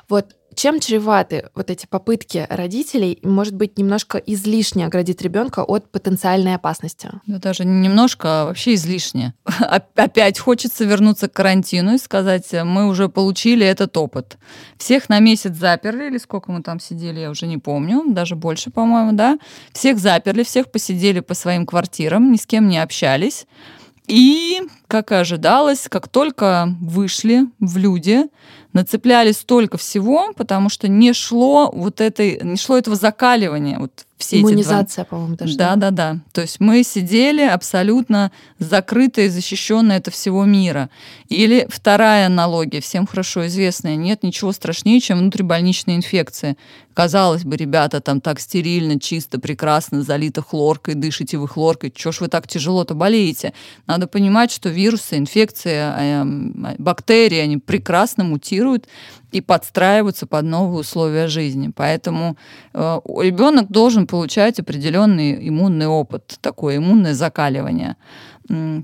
Вот 0.09 0.35
чем 0.55 0.79
чреваты 0.79 1.49
вот 1.55 1.69
эти 1.69 1.85
попытки 1.85 2.45
родителей, 2.49 3.19
может 3.23 3.55
быть, 3.55 3.77
немножко 3.77 4.17
излишне 4.17 4.85
оградить 4.85 5.21
ребенка 5.21 5.61
от 5.61 5.91
потенциальной 5.91 6.55
опасности? 6.55 7.09
Да 7.25 7.39
даже 7.39 7.65
не 7.65 7.87
немножко, 7.87 8.41
а 8.41 8.45
вообще 8.45 8.75
излишне. 8.75 9.33
Опять 9.95 10.39
хочется 10.39 10.85
вернуться 10.85 11.27
к 11.27 11.33
карантину 11.33 11.95
и 11.95 11.97
сказать, 11.97 12.51
мы 12.51 12.87
уже 12.87 13.09
получили 13.09 13.65
этот 13.65 13.95
опыт. 13.97 14.37
Всех 14.77 15.09
на 15.09 15.19
месяц 15.19 15.55
заперли, 15.55 16.07
или 16.07 16.17
сколько 16.17 16.51
мы 16.51 16.61
там 16.61 16.79
сидели, 16.79 17.19
я 17.19 17.29
уже 17.29 17.47
не 17.47 17.57
помню, 17.57 18.03
даже 18.07 18.35
больше, 18.35 18.69
по-моему, 18.69 19.13
да. 19.13 19.39
Всех 19.73 19.99
заперли, 19.99 20.43
всех 20.43 20.71
посидели 20.71 21.19
по 21.19 21.33
своим 21.33 21.65
квартирам, 21.65 22.31
ни 22.31 22.37
с 22.37 22.45
кем 22.45 22.67
не 22.67 22.77
общались. 22.77 23.47
И, 24.07 24.61
как 24.87 25.11
и 25.11 25.15
ожидалось, 25.15 25.87
как 25.89 26.09
только 26.09 26.75
вышли 26.81 27.45
в 27.59 27.77
люди, 27.77 28.25
нацепляли 28.73 29.31
столько 29.31 29.77
всего, 29.77 30.33
потому 30.35 30.69
что 30.69 30.87
не 30.87 31.13
шло 31.13 31.71
вот 31.71 32.01
этой, 32.01 32.39
не 32.43 32.57
шло 32.57 32.77
этого 32.77 32.95
закаливания. 32.95 33.79
Вот 33.79 34.05
все 34.23 34.39
Иммунизация, 34.39 35.05
по-моему, 35.05 35.35
даже. 35.35 35.57
Да, 35.57 35.75
да, 35.75 35.91
да. 35.91 36.17
То 36.31 36.41
есть 36.41 36.59
мы 36.59 36.83
сидели 36.83 37.41
абсолютно 37.41 38.31
закрытые, 38.57 39.29
защищенные 39.29 39.97
от 39.97 40.07
всего 40.13 40.45
мира. 40.45 40.89
Или 41.27 41.67
вторая 41.69 42.27
аналогия, 42.27 42.79
всем 42.79 43.05
хорошо 43.05 43.47
известная. 43.47 43.95
Нет 43.95 44.23
ничего 44.23 44.51
страшнее, 44.51 44.99
чем 44.99 45.19
внутрибольничная 45.19 45.95
инфекция. 45.95 46.55
Казалось 46.93 47.43
бы, 47.43 47.57
ребята, 47.57 48.01
там 48.01 48.21
так 48.21 48.39
стерильно, 48.39 48.99
чисто, 48.99 49.39
прекрасно, 49.39 50.03
залито 50.03 50.41
хлоркой, 50.41 50.93
дышите 50.93 51.37
вы 51.37 51.47
хлоркой. 51.47 51.91
Чего 51.93 52.11
ж 52.11 52.21
вы 52.21 52.27
так 52.27 52.47
тяжело-то 52.47 52.93
болеете? 52.93 53.53
Надо 53.87 54.07
понимать, 54.07 54.51
что 54.51 54.69
вирусы, 54.69 55.17
инфекции, 55.17 55.75
эм, 55.75 56.75
бактерии, 56.77 57.39
они 57.39 57.57
прекрасно 57.57 58.23
мутируют 58.23 58.87
и 59.33 59.41
подстраиваются 59.41 60.27
под 60.27 60.45
новые 60.45 60.81
условия 60.81 61.27
жизни. 61.27 61.71
Поэтому 61.75 62.37
э, 62.73 62.99
ребенок 63.19 63.69
должен 63.69 64.05
получать 64.05 64.59
определенный 64.59 65.49
иммунный 65.49 65.87
опыт, 65.87 66.37
такое 66.39 66.77
иммунное 66.77 67.13
закаливание. 67.13 67.95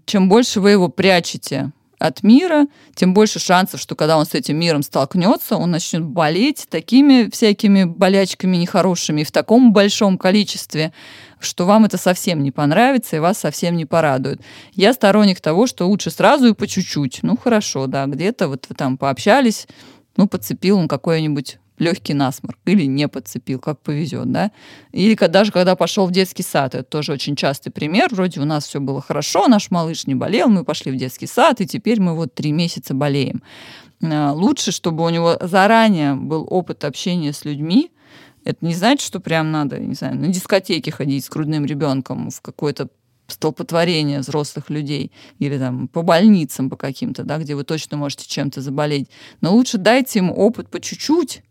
Чем 0.06 0.30
больше 0.30 0.60
вы 0.60 0.72
его 0.72 0.90
прячете 0.90 1.72
от 2.00 2.24
мира, 2.24 2.66
тем 2.96 3.14
больше 3.14 3.40
шансов, 3.40 3.80
что 3.82 3.96
когда 3.96 4.18
он 4.18 4.26
с 4.26 4.34
этим 4.34 4.58
миром 4.58 4.82
столкнется, 4.82 5.58
он 5.58 5.72
начнет 5.72 6.04
болеть 6.04 6.66
такими 6.70 7.30
всякими 7.30 7.84
болячками 7.84 8.56
нехорошими 8.56 9.24
в 9.24 9.32
таком 9.32 9.74
большом 9.74 10.18
количестве, 10.18 10.94
что 11.40 11.66
вам 11.66 11.86
это 11.86 11.98
совсем 11.98 12.42
не 12.42 12.52
понравится 12.52 13.18
и 13.18 13.20
вас 13.20 13.38
совсем 13.38 13.76
не 13.76 13.86
порадует. 13.86 14.42
Я 14.74 14.94
сторонник 14.94 15.42
того, 15.42 15.68
что 15.68 15.88
лучше 15.88 16.10
сразу 16.10 16.48
и 16.48 16.54
по 16.54 16.68
чуть-чуть. 16.68 17.20
Ну 17.22 17.38
хорошо, 17.38 17.88
да, 17.88 18.06
где-то 18.06 18.48
вот 18.48 18.66
вы 18.70 18.76
там 18.76 18.98
пообщались, 18.98 19.68
ну, 20.20 20.28
подцепил 20.28 20.78
он 20.78 20.90
какой-нибудь 20.90 21.60
легкий 21.78 22.14
насморк 22.14 22.60
или 22.66 22.84
не 22.84 23.08
подцепил, 23.08 23.58
как 23.58 23.80
повезет, 23.80 24.30
да. 24.30 24.52
Или 24.92 25.16
даже 25.16 25.54
когда 25.54 25.78
пошел 25.78 26.06
в 26.08 26.12
детский 26.12 26.44
сад, 26.44 26.76
это 26.76 26.84
тоже 26.84 27.14
очень 27.14 27.38
частый 27.38 27.72
пример. 27.72 28.10
Вроде 28.12 28.42
у 28.42 28.46
нас 28.46 28.68
все 28.68 28.82
было 28.82 29.02
хорошо, 29.02 29.48
наш 29.48 29.72
малыш 29.72 30.08
не 30.08 30.16
болел, 30.16 30.50
мы 30.50 30.66
пошли 30.66 30.92
в 30.92 30.98
детский 30.98 31.26
сад, 31.26 31.62
и 31.62 31.66
теперь 31.66 32.02
мы 32.02 32.16
вот 32.16 32.34
три 32.34 32.52
месяца 32.52 32.94
болеем. 32.94 33.42
А, 34.04 34.34
лучше, 34.34 34.74
чтобы 34.74 35.06
у 35.06 35.10
него 35.10 35.38
заранее 35.40 36.16
был 36.16 36.46
опыт 36.50 36.84
общения 36.84 37.32
с 37.32 37.46
людьми, 37.46 37.90
это 38.44 38.66
не 38.66 38.74
значит, 38.74 39.08
что 39.08 39.22
прям 39.22 39.52
надо, 39.52 39.80
не 39.80 39.94
знаю, 39.94 40.18
на 40.18 40.28
дискотеке 40.28 40.92
ходить 40.92 41.24
с 41.24 41.30
грудным 41.30 41.66
ребенком 41.66 42.30
в 42.30 42.42
какой-то 42.42 42.90
столпотворение 43.32 44.20
взрослых 44.20 44.70
людей 44.70 45.12
или 45.40 45.58
там 45.58 45.88
по 45.88 46.02
больницам 46.02 46.70
по 46.70 46.76
каким-то, 46.76 47.24
да, 47.24 47.38
где 47.38 47.56
вы 47.56 47.64
точно 47.64 47.98
можете 47.98 48.28
чем-то 48.28 48.62
заболеть. 48.62 49.10
Но 49.42 49.54
лучше 49.54 49.78
дайте 49.78 50.20
ему 50.20 50.34
опыт 50.34 50.70
по 50.70 50.80
чуть-чуть, 50.80 51.44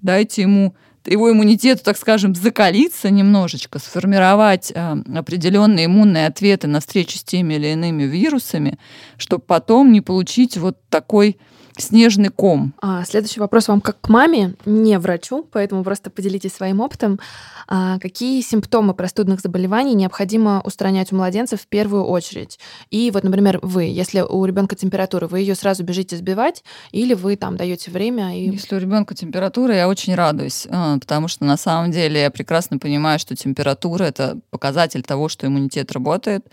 дайте 0.00 0.42
ему 0.42 0.74
его 1.06 1.30
иммунитету, 1.30 1.84
так 1.84 1.98
скажем, 1.98 2.34
закалиться 2.34 3.10
немножечко, 3.10 3.78
сформировать 3.78 4.72
э, 4.74 4.96
определенные 5.14 5.86
иммунные 5.86 6.26
ответы 6.26 6.66
на 6.66 6.80
встречу 6.80 7.18
с 7.18 7.24
теми 7.24 7.54
или 7.54 7.68
иными 7.68 8.04
вирусами, 8.04 8.78
чтобы 9.18 9.44
потом 9.46 9.92
не 9.92 10.00
получить 10.00 10.56
вот 10.56 10.78
такой 10.88 11.38
снежный 11.76 12.28
ком. 12.28 12.72
А, 12.80 13.04
следующий 13.04 13.40
вопрос 13.40 13.68
вам 13.68 13.80
как 13.80 14.00
к 14.00 14.08
маме, 14.08 14.54
не 14.64 14.98
врачу, 14.98 15.46
поэтому 15.52 15.82
просто 15.82 16.10
поделитесь 16.10 16.52
своим 16.52 16.80
опытом. 16.80 17.18
А, 17.66 17.98
какие 17.98 18.40
симптомы 18.42 18.94
простудных 18.94 19.40
заболеваний 19.40 19.94
необходимо 19.94 20.60
устранять 20.64 21.12
у 21.12 21.16
младенцев 21.16 21.62
в 21.62 21.66
первую 21.66 22.04
очередь? 22.04 22.58
И 22.90 23.10
вот, 23.10 23.24
например, 23.24 23.58
вы, 23.62 23.84
если 23.84 24.20
у 24.20 24.44
ребенка 24.44 24.76
температура, 24.76 25.26
вы 25.26 25.40
ее 25.40 25.54
сразу 25.54 25.82
бежите 25.82 26.16
сбивать, 26.16 26.62
или 26.92 27.14
вы 27.14 27.36
там 27.36 27.56
даете 27.56 27.90
время? 27.90 28.38
И... 28.38 28.50
Если 28.50 28.76
у 28.76 28.78
ребенка 28.78 29.14
температура, 29.14 29.74
я 29.74 29.88
очень 29.88 30.14
радуюсь, 30.14 30.66
а, 30.70 30.98
потому 30.98 31.28
что 31.28 31.44
на 31.44 31.56
самом 31.56 31.90
деле 31.90 32.20
я 32.20 32.30
прекрасно 32.30 32.78
понимаю, 32.78 33.18
что 33.18 33.34
температура 33.34 34.04
это 34.04 34.38
показатель 34.50 35.02
того, 35.02 35.28
что 35.28 35.46
иммунитет 35.46 35.92
работает. 35.92 36.46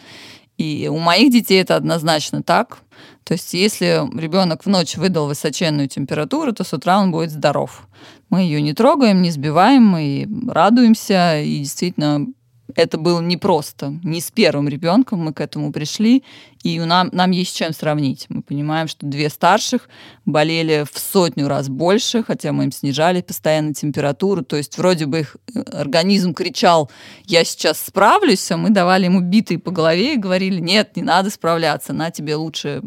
И 0.58 0.88
у 0.92 0.98
моих 0.98 1.32
детей 1.32 1.62
это 1.62 1.76
однозначно 1.76 2.44
так. 2.44 2.80
То 3.24 3.34
есть 3.34 3.54
если 3.54 4.02
ребенок 4.20 4.66
в 4.66 4.70
ночь 4.70 4.96
выдал 4.96 5.28
высоченную 5.28 5.88
температуру, 5.88 6.54
то 6.54 6.64
с 6.64 6.74
утра 6.74 7.00
он 7.00 7.12
будет 7.12 7.32
здоров. 7.32 7.88
Мы 8.30 8.42
ее 8.42 8.62
не 8.62 8.74
трогаем, 8.74 9.22
не 9.22 9.32
сбиваем, 9.32 9.86
мы 9.86 10.28
радуемся 10.48 11.40
и 11.42 11.60
действительно 11.60 12.28
это 12.76 12.98
было 12.98 13.22
непросто. 13.22 13.94
Не 14.04 14.22
с 14.22 14.32
первым 14.32 14.68
ребенком 14.68 15.20
мы 15.20 15.34
к 15.34 15.42
этому 15.42 15.72
пришли, 15.72 16.24
и 16.64 16.80
нам, 16.80 17.10
нам 17.12 17.32
есть 17.32 17.56
чем 17.56 17.74
сравнить. 17.74 18.26
Мы 18.30 18.42
понимаем, 18.42 18.88
что 18.88 19.06
две 19.06 19.30
старших 19.30 19.90
болели 20.26 20.86
в 20.92 21.00
сотню 21.00 21.48
раз 21.48 21.70
больше, 21.70 22.24
хотя 22.24 22.52
мы 22.52 22.66
им 22.66 22.72
снижали 22.72 23.22
постоянно 23.22 23.74
температуру. 23.74 24.44
То 24.44 24.58
есть 24.58 24.78
вроде 24.78 25.06
бы 25.06 25.22
их 25.22 25.38
э, 25.54 25.62
организм 25.62 26.34
кричал, 26.34 26.92
я 27.26 27.44
сейчас 27.44 27.82
справлюсь, 27.82 28.52
а 28.52 28.58
мы 28.58 28.70
давали 28.70 29.06
ему 29.06 29.22
битые 29.22 29.60
по 29.60 29.72
голове 29.72 30.14
и 30.14 30.18
говорили, 30.18 30.60
нет, 30.60 30.96
не 30.96 31.04
надо 31.04 31.30
справляться, 31.30 31.94
на 31.94 32.12
тебе 32.12 32.36
лучше 32.36 32.82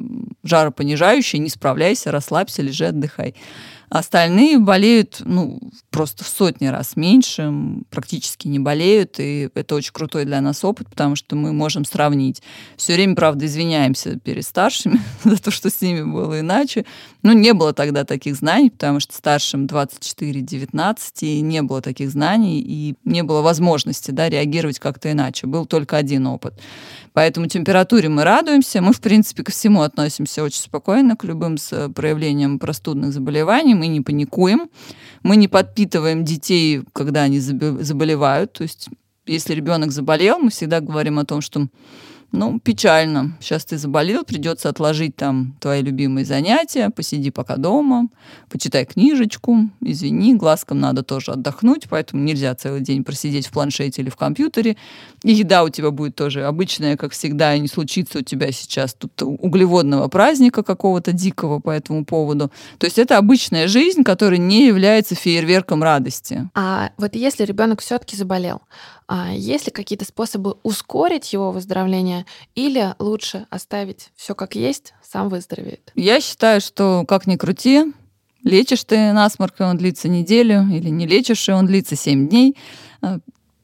жаропонижающее, 0.44 1.40
не 1.40 1.48
справляйся, 1.48 2.12
расслабься, 2.12 2.62
лежи, 2.62 2.86
отдыхай. 2.86 3.34
Остальные 3.88 4.58
болеют, 4.58 5.22
ну, 5.24 5.60
просто 5.90 6.24
в 6.24 6.28
сотни 6.28 6.66
раз 6.66 6.96
меньше, 6.96 7.52
практически 7.90 8.48
не 8.48 8.58
болеют, 8.58 9.20
и 9.20 9.50
это 9.54 9.74
очень 9.74 9.92
крутой 9.92 10.24
для 10.24 10.40
нас 10.40 10.64
опыт, 10.64 10.88
потому 10.88 11.16
что 11.16 11.36
мы 11.36 11.52
можем 11.52 11.84
сравнить. 11.84 12.42
Все 12.76 12.94
время, 12.94 13.14
правда, 13.14 13.46
извиняемся 13.46 14.18
перед 14.18 14.44
старшими 14.44 15.00
за 15.24 15.40
то, 15.42 15.50
что 15.50 15.70
с 15.70 15.80
ними 15.80 16.02
было 16.02 16.40
иначе. 16.40 16.84
Ну, 17.24 17.32
не 17.32 17.54
было 17.54 17.72
тогда 17.72 18.04
таких 18.04 18.36
знаний, 18.36 18.68
потому 18.68 19.00
что 19.00 19.14
старшим 19.14 19.64
24-19, 19.64 20.96
и 21.22 21.40
не 21.40 21.62
было 21.62 21.80
таких 21.80 22.10
знаний, 22.10 22.60
и 22.60 22.96
не 23.04 23.22
было 23.22 23.40
возможности 23.40 24.10
да, 24.10 24.28
реагировать 24.28 24.78
как-то 24.78 25.10
иначе. 25.10 25.46
Был 25.46 25.64
только 25.64 25.96
один 25.96 26.26
опыт. 26.26 26.52
Поэтому 27.14 27.46
температуре 27.46 28.10
мы 28.10 28.24
радуемся. 28.24 28.82
Мы, 28.82 28.92
в 28.92 29.00
принципе, 29.00 29.42
ко 29.42 29.52
всему 29.52 29.80
относимся 29.80 30.44
очень 30.44 30.60
спокойно, 30.60 31.16
к 31.16 31.24
любым 31.24 31.56
проявлениям 31.94 32.58
простудных 32.58 33.14
заболеваний. 33.14 33.74
Мы 33.74 33.86
не 33.86 34.02
паникуем. 34.02 34.68
Мы 35.22 35.36
не 35.36 35.48
подпитываем 35.48 36.26
детей, 36.26 36.82
когда 36.92 37.22
они 37.22 37.40
заболевают. 37.40 38.52
То 38.52 38.64
есть, 38.64 38.90
если 39.24 39.54
ребенок 39.54 39.92
заболел, 39.92 40.40
мы 40.40 40.50
всегда 40.50 40.80
говорим 40.80 41.18
о 41.18 41.24
том, 41.24 41.40
что 41.40 41.68
ну, 42.34 42.58
печально. 42.58 43.36
Сейчас 43.40 43.64
ты 43.64 43.78
заболел, 43.78 44.24
придется 44.24 44.68
отложить 44.68 45.14
там 45.14 45.56
твои 45.60 45.82
любимые 45.82 46.24
занятия, 46.24 46.90
посиди 46.90 47.30
пока 47.30 47.56
дома, 47.56 48.08
почитай 48.50 48.84
книжечку, 48.84 49.70
извини, 49.80 50.34
глазкам 50.34 50.80
надо 50.80 51.04
тоже 51.04 51.30
отдохнуть, 51.30 51.86
поэтому 51.88 52.24
нельзя 52.24 52.52
целый 52.56 52.80
день 52.80 53.04
просидеть 53.04 53.46
в 53.46 53.52
планшете 53.52 54.02
или 54.02 54.10
в 54.10 54.16
компьютере. 54.16 54.76
И 55.22 55.32
еда 55.32 55.62
у 55.62 55.68
тебя 55.68 55.92
будет 55.92 56.16
тоже 56.16 56.44
обычная, 56.44 56.96
как 56.96 57.12
всегда, 57.12 57.54
и 57.54 57.60
не 57.60 57.68
случится 57.68 58.18
у 58.18 58.22
тебя 58.22 58.50
сейчас 58.50 58.94
тут 58.94 59.22
углеводного 59.22 60.08
праздника 60.08 60.64
какого-то 60.64 61.12
дикого 61.12 61.60
по 61.60 61.70
этому 61.70 62.04
поводу. 62.04 62.50
То 62.78 62.86
есть 62.86 62.98
это 62.98 63.16
обычная 63.16 63.68
жизнь, 63.68 64.02
которая 64.02 64.38
не 64.38 64.66
является 64.66 65.14
фейерверком 65.14 65.84
радости. 65.84 66.50
А 66.54 66.90
вот 66.98 67.14
если 67.14 67.44
ребенок 67.44 67.80
все-таки 67.80 68.16
заболел, 68.16 68.62
а 69.06 69.32
есть 69.32 69.66
ли 69.66 69.72
какие-то 69.72 70.04
способы 70.04 70.56
ускорить 70.62 71.32
его 71.32 71.50
выздоровление 71.52 72.26
или 72.54 72.94
лучше 72.98 73.46
оставить 73.50 74.10
все 74.16 74.34
как 74.34 74.54
есть, 74.54 74.94
сам 75.02 75.28
выздоровеет? 75.28 75.92
Я 75.94 76.20
считаю, 76.20 76.60
что 76.60 77.04
как 77.06 77.26
ни 77.26 77.36
крути, 77.36 77.92
лечишь 78.42 78.84
ты 78.84 79.12
насморк, 79.12 79.60
и 79.60 79.64
он 79.64 79.76
длится 79.76 80.08
неделю, 80.08 80.66
или 80.72 80.88
не 80.88 81.06
лечишь, 81.06 81.48
и 81.48 81.52
он 81.52 81.66
длится 81.66 81.96
7 81.96 82.28
дней. 82.28 82.56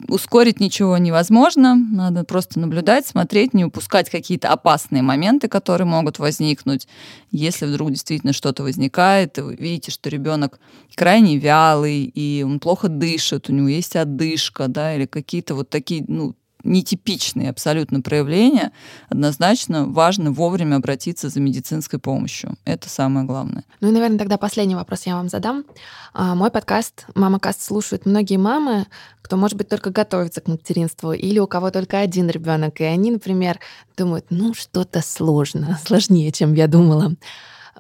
Ускорить 0.09 0.61
ничего 0.61 0.97
невозможно, 0.99 1.75
надо 1.75 2.25
просто 2.25 2.59
наблюдать, 2.59 3.07
смотреть, 3.07 3.55
не 3.55 3.65
упускать 3.65 4.09
какие-то 4.11 4.49
опасные 4.49 5.03
моменты, 5.03 5.49
которые 5.49 5.87
могут 5.87 6.19
возникнуть. 6.19 6.89
Если 7.31 7.67
вдруг 7.67 7.91
действительно 7.91 8.33
что-то 8.33 8.63
возникает, 8.63 9.39
и 9.39 9.43
вы 9.43 9.57
видите, 9.57 9.91
что 9.91 10.09
ребенок 10.09 10.59
крайне 10.95 11.37
вялый, 11.37 12.05
и 12.05 12.43
он 12.43 12.61
плохо 12.61 12.89
дышит, 12.89 13.51
у 13.51 13.53
него 13.53 13.69
есть 13.69 13.97
отдышка, 13.97 14.69
да, 14.69 14.95
или 14.95 15.07
какие-то 15.07 15.55
вот 15.55 15.69
такие, 15.69 16.05
ну, 16.09 16.35
нетипичные 16.65 17.51
абсолютно 17.51 18.01
проявления, 18.01 18.73
однозначно 19.09 19.87
важно 19.87 20.33
вовремя 20.33 20.77
обратиться 20.77 21.29
за 21.29 21.41
медицинской 21.41 21.99
помощью. 21.99 22.57
Это 22.65 22.89
самое 22.89 23.27
главное. 23.27 23.65
Ну 23.81 23.89
и, 23.89 23.93
наверное, 23.93 24.19
тогда 24.19 24.37
последний 24.39 24.75
вопрос 24.75 25.07
я 25.07 25.17
вам 25.17 25.29
задам. 25.29 25.65
А, 26.13 26.35
мой 26.35 26.51
подкаст 26.51 27.07
«Мама 27.15 27.39
Каст» 27.39 27.63
слушают 27.63 28.07
многие 28.07 28.37
мамы, 28.37 28.87
кто, 29.23 29.37
может 29.37 29.57
быть, 29.57 29.69
только 29.69 29.91
готовится 29.91 30.41
к 30.41 30.49
материнству, 30.49 31.13
или 31.13 31.39
у 31.39 31.47
кого 31.47 31.71
только 31.71 32.01
один 32.01 32.29
ребенок, 32.29 32.81
и 32.81 32.85
они, 32.85 33.13
например, 33.13 33.61
думают, 33.97 34.27
ну, 34.31 34.55
что-то 34.55 35.03
сложно, 35.03 35.79
сложнее, 35.87 36.33
чем 36.33 36.55
я 36.55 36.67
думала. 36.67 37.15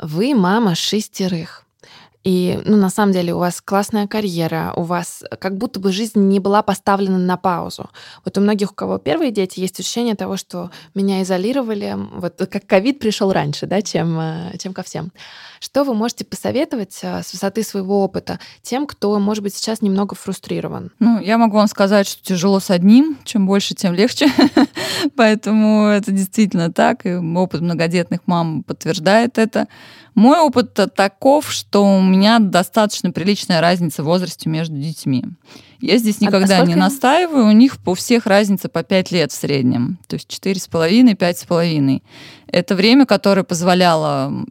Вы 0.01 0.35
мама 0.35 0.74
шестерых. 0.74 1.64
И, 2.22 2.60
ну, 2.66 2.76
на 2.76 2.90
самом 2.90 3.12
деле, 3.12 3.34
у 3.34 3.38
вас 3.38 3.62
классная 3.62 4.06
карьера, 4.06 4.74
у 4.76 4.82
вас 4.82 5.24
как 5.38 5.56
будто 5.56 5.80
бы 5.80 5.90
жизнь 5.90 6.20
не 6.20 6.38
была 6.38 6.62
поставлена 6.62 7.16
на 7.16 7.38
паузу. 7.38 7.88
Вот 8.24 8.36
у 8.36 8.42
многих, 8.42 8.72
у 8.72 8.74
кого 8.74 8.98
первые 8.98 9.30
дети, 9.30 9.60
есть 9.60 9.80
ощущение 9.80 10.14
того, 10.14 10.36
что 10.36 10.70
меня 10.94 11.22
изолировали, 11.22 11.96
вот 12.12 12.36
как 12.50 12.66
ковид 12.66 12.98
пришел 12.98 13.32
раньше, 13.32 13.66
да, 13.66 13.80
чем, 13.80 14.18
э, 14.20 14.58
чем 14.58 14.74
ко 14.74 14.82
всем. 14.82 15.12
Что 15.60 15.84
вы 15.84 15.94
можете 15.94 16.26
посоветовать 16.26 16.98
э, 17.02 17.22
с 17.22 17.32
высоты 17.32 17.62
своего 17.62 18.04
опыта 18.04 18.38
тем, 18.60 18.86
кто, 18.86 19.18
может 19.18 19.42
быть, 19.42 19.54
сейчас 19.54 19.80
немного 19.80 20.14
фрустрирован? 20.14 20.90
Ну, 20.98 21.20
я 21.20 21.38
могу 21.38 21.56
вам 21.56 21.68
сказать, 21.68 22.06
что 22.06 22.22
тяжело 22.22 22.60
с 22.60 22.70
одним, 22.70 23.18
чем 23.24 23.46
больше, 23.46 23.74
тем 23.74 23.94
легче. 23.94 24.28
Поэтому 25.16 25.86
это 25.86 26.12
действительно 26.12 26.70
так, 26.70 27.06
и 27.06 27.14
опыт 27.14 27.62
многодетных 27.62 28.20
мам 28.26 28.62
подтверждает 28.62 29.38
это. 29.38 29.68
Мой 30.20 30.38
опыт 30.38 30.78
таков, 30.94 31.50
что 31.50 31.82
у 31.82 32.02
меня 32.02 32.40
достаточно 32.40 33.10
приличная 33.10 33.62
разница 33.62 34.02
в 34.02 34.04
возрасте 34.04 34.50
между 34.50 34.76
детьми. 34.76 35.24
Я 35.80 35.96
здесь 35.96 36.18
а 36.20 36.26
никогда 36.26 36.60
а 36.60 36.66
не 36.66 36.74
настаиваю. 36.74 37.46
У 37.46 37.52
них 37.52 37.78
у 37.86 37.94
всех 37.94 38.26
разница 38.26 38.68
по 38.68 38.82
5 38.82 39.12
лет 39.12 39.32
в 39.32 39.34
среднем. 39.34 39.98
То 40.08 40.16
есть 40.16 40.28
4,5, 40.28 41.16
5,5. 41.16 42.02
Это 42.48 42.74
время, 42.74 43.06
которое 43.06 43.44
позволяло 43.44 44.44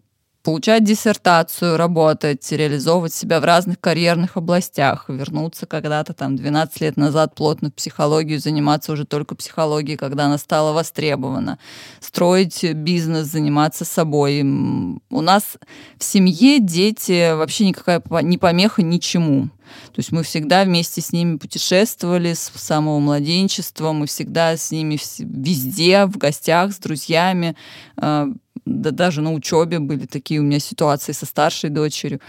получать 0.44 0.84
диссертацию, 0.84 1.78
работать, 1.78 2.50
реализовывать 2.52 3.14
себя 3.14 3.40
в 3.40 3.44
разных 3.44 3.80
карьерных 3.80 4.38
областях, 4.38 5.06
вернуться 5.10 5.66
когда-то 5.66 6.14
там 6.14 6.36
12 6.36 6.82
лет 6.82 6.98
назад 6.98 7.36
плотно 7.36 7.70
в 7.70 7.74
психологию, 7.74 8.40
заниматься 8.40 8.94
уже 8.94 9.06
только 9.06 9.36
психологией, 9.36 9.98
когда 9.98 10.26
она 10.26 10.38
стала 10.38 10.72
востребована, 10.72 11.60
строить 12.00 12.64
бизнес, 12.74 13.28
заниматься 13.28 13.84
собой. 13.86 14.42
У 14.42 15.22
нас 15.22 15.58
в 15.98 16.04
семье 16.04 16.60
дети 16.60 17.34
вообще 17.36 17.68
никакая 17.68 18.02
не 18.22 18.38
помеха 18.38 18.82
ничему. 18.82 19.50
То 19.94 20.00
есть 20.00 20.12
мы 20.12 20.24
всегда 20.24 20.64
вместе 20.64 21.02
с 21.02 21.12
ними 21.12 21.38
путешествовали 21.38 22.34
с 22.34 22.52
самого 22.56 23.00
младенчества, 23.00 23.92
мы 23.92 24.08
всегда 24.08 24.58
с 24.58 24.72
ними 24.72 24.98
везде, 25.20 26.06
в 26.06 26.18
гостях, 26.18 26.74
с 26.74 26.80
друзьями, 26.80 27.56
а, 27.98 28.28
да 28.70 28.92
даже 28.92 29.22
на 29.22 29.34
учебе 29.34 29.80
были 29.80 30.06
такие 30.06 30.40
у 30.40 30.44
меня 30.44 30.60
ситуации 30.60 31.12
со 31.14 31.26
старшей 31.26 31.70
дочерью. 31.70 32.20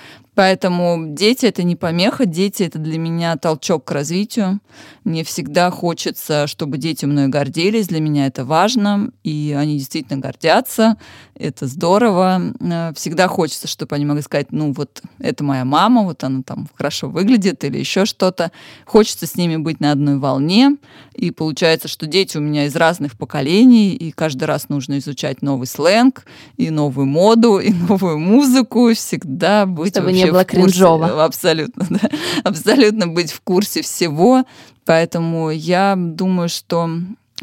Поэтому 0.41 1.05
дети 1.09 1.45
это 1.45 1.62
не 1.64 1.76
помеха, 1.76 2.24
дети 2.24 2.62
это 2.62 2.78
для 2.78 2.99
меня 2.99 3.36
толчок 3.36 3.84
к 3.84 3.91
развитию. 3.91 4.61
Мне 5.05 5.22
всегда 5.22 5.70
хочется, 5.70 6.47
чтобы 6.47 6.78
дети 6.78 7.05
мной 7.05 7.28
гордились, 7.28 7.88
для 7.88 8.01
меня 8.01 8.26
это 8.26 8.47
важно, 8.47 9.11
и 9.22 9.55
они 9.55 9.76
действительно 9.76 10.18
гордятся, 10.18 10.97
это 11.34 11.66
здорово. 11.66 12.55
Э, 12.61 12.93
всегда 12.95 13.28
хочется, 13.28 13.68
чтобы 13.68 13.97
они 13.97 14.07
могли 14.07 14.22
сказать, 14.22 14.51
ну 14.51 14.72
вот 14.72 15.03
это 15.18 15.45
моя 15.45 15.66
мама, 15.66 16.05
вот 16.05 16.24
она 16.24 16.43
там 16.43 16.68
хорошо 16.74 17.11
выглядит 17.11 17.62
или 17.64 17.76
еще 17.76 18.07
что-то. 18.07 18.51
Хочется 18.86 19.26
с 19.26 19.34
ними 19.34 19.57
быть 19.57 19.80
на 19.80 19.93
одной 19.93 20.18
волне, 20.18 20.76
и 21.14 21.30
получается, 21.30 21.88
что 21.88 22.07
дети 22.07 22.38
у 22.38 22.41
меня 22.41 22.64
из 22.64 22.76
разных 22.76 23.18
поколений, 23.18 23.95
и 23.95 24.11
каждый 24.11 24.45
раз 24.45 24.70
нужно 24.70 24.99
изучать 24.99 25.43
новый 25.43 25.66
сленг, 25.66 26.24
и 26.57 26.70
новую 26.70 27.07
моду, 27.07 27.59
и 27.59 27.72
новую 27.88 28.18
музыку, 28.18 28.95
всегда 28.95 29.66
быть 29.66 29.97
чтобы 30.01 30.12
не 30.12 30.30
было 30.31 30.45
кринжово. 30.45 31.24
Абсолютно, 31.24 31.87
да. 31.89 32.09
Абсолютно 32.45 33.07
быть 33.09 33.33
в 33.33 33.41
курсе 33.41 33.83
всего. 33.83 34.45
Поэтому 34.85 35.51
я 35.51 35.95
думаю, 35.97 36.49
что 36.49 36.91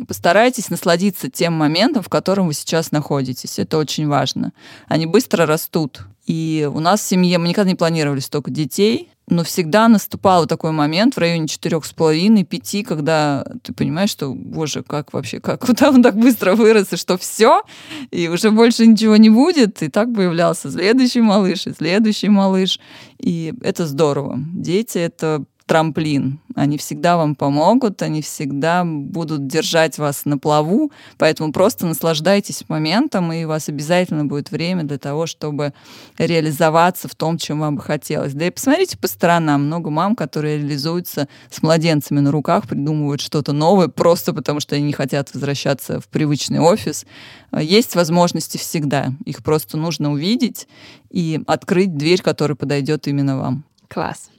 постарайтесь 0.07 0.69
насладиться 0.69 1.29
тем 1.29 1.53
моментом, 1.53 2.03
в 2.03 2.09
котором 2.09 2.47
вы 2.47 2.53
сейчас 2.53 2.91
находитесь. 2.91 3.59
Это 3.59 3.77
очень 3.77 4.07
важно. 4.07 4.53
Они 4.87 5.05
быстро 5.05 5.45
растут. 5.45 6.01
И 6.25 6.69
у 6.71 6.79
нас 6.79 7.01
в 7.01 7.07
семье 7.07 7.37
мы 7.37 7.47
никогда 7.47 7.69
не 7.69 7.75
планировали 7.75 8.19
столько 8.19 8.51
детей 8.51 9.09
но 9.29 9.43
всегда 9.43 9.87
наступал 9.89 10.45
такой 10.45 10.71
момент 10.71 11.15
в 11.15 11.19
районе 11.19 11.47
четырех 11.47 11.85
с 11.85 11.91
половиной, 11.91 12.45
пяти, 12.45 12.83
когда 12.83 13.45
ты 13.61 13.73
понимаешь, 13.73 14.09
что, 14.09 14.33
боже, 14.33 14.83
как 14.83 15.13
вообще, 15.13 15.39
как 15.39 15.65
куда 15.65 15.89
он 15.89 16.01
так 16.01 16.15
быстро 16.15 16.55
вырос, 16.55 16.93
и 16.93 16.95
что 16.97 17.17
все, 17.17 17.63
и 18.09 18.29
уже 18.29 18.51
больше 18.51 18.87
ничего 18.87 19.17
не 19.17 19.29
будет, 19.29 19.83
и 19.83 19.89
так 19.89 20.13
появлялся 20.13 20.71
следующий 20.71 21.21
малыш, 21.21 21.67
и 21.67 21.73
следующий 21.73 22.29
малыш, 22.29 22.79
и 23.19 23.53
это 23.61 23.85
здорово. 23.85 24.39
Дети— 24.53 24.97
это 24.99 25.43
трамплин. 25.67 26.39
Они 26.55 26.77
всегда 26.77 27.17
вам 27.17 27.35
помогут, 27.35 28.01
они 28.01 28.21
всегда 28.21 28.83
будут 28.85 29.45
держать 29.47 29.99
вас 29.99 30.25
на 30.25 30.39
плаву, 30.39 30.91
поэтому 31.17 31.51
просто 31.51 31.85
наслаждайтесь 31.85 32.63
моментом, 32.69 33.31
и 33.31 33.43
у 33.43 33.49
вас 33.49 33.69
обязательно 33.69 34.25
будет 34.25 34.49
время 34.49 34.83
для 34.83 34.97
того, 34.97 35.27
чтобы 35.27 35.73
реализоваться 36.17 37.07
в 37.07 37.15
том, 37.15 37.37
чем 37.37 37.59
вам 37.59 37.75
бы 37.75 37.81
хотелось. 37.81 38.33
Да 38.33 38.47
и 38.47 38.49
посмотрите 38.49 38.97
по 38.97 39.07
сторонам. 39.07 39.65
Много 39.65 39.89
мам, 39.89 40.15
которые 40.15 40.57
реализуются 40.57 41.27
с 41.51 41.61
младенцами 41.61 42.21
на 42.21 42.31
руках, 42.31 42.67
придумывают 42.67 43.21
что-то 43.21 43.51
новое, 43.51 43.89
просто 43.89 44.33
потому 44.33 44.61
что 44.61 44.75
они 44.75 44.85
не 44.85 44.93
хотят 44.93 45.33
возвращаться 45.33 45.99
в 45.99 46.07
привычный 46.07 46.59
офис. 46.59 47.05
Есть 47.51 47.95
возможности 47.95 48.57
всегда. 48.57 49.09
Их 49.25 49.43
просто 49.43 49.77
нужно 49.77 50.11
увидеть 50.13 50.67
и 51.11 51.41
открыть 51.45 51.97
дверь, 51.97 52.21
которая 52.21 52.55
подойдет 52.55 53.07
именно 53.07 53.37
вам. 53.37 53.65
Класс. 53.89 54.29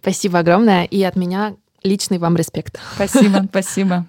Спасибо 0.00 0.40
огромное. 0.40 0.84
И 0.84 1.02
от 1.02 1.16
меня 1.16 1.54
личный 1.82 2.18
вам 2.18 2.36
респект. 2.36 2.78
Спасибо, 2.94 3.46
спасибо. 3.48 4.06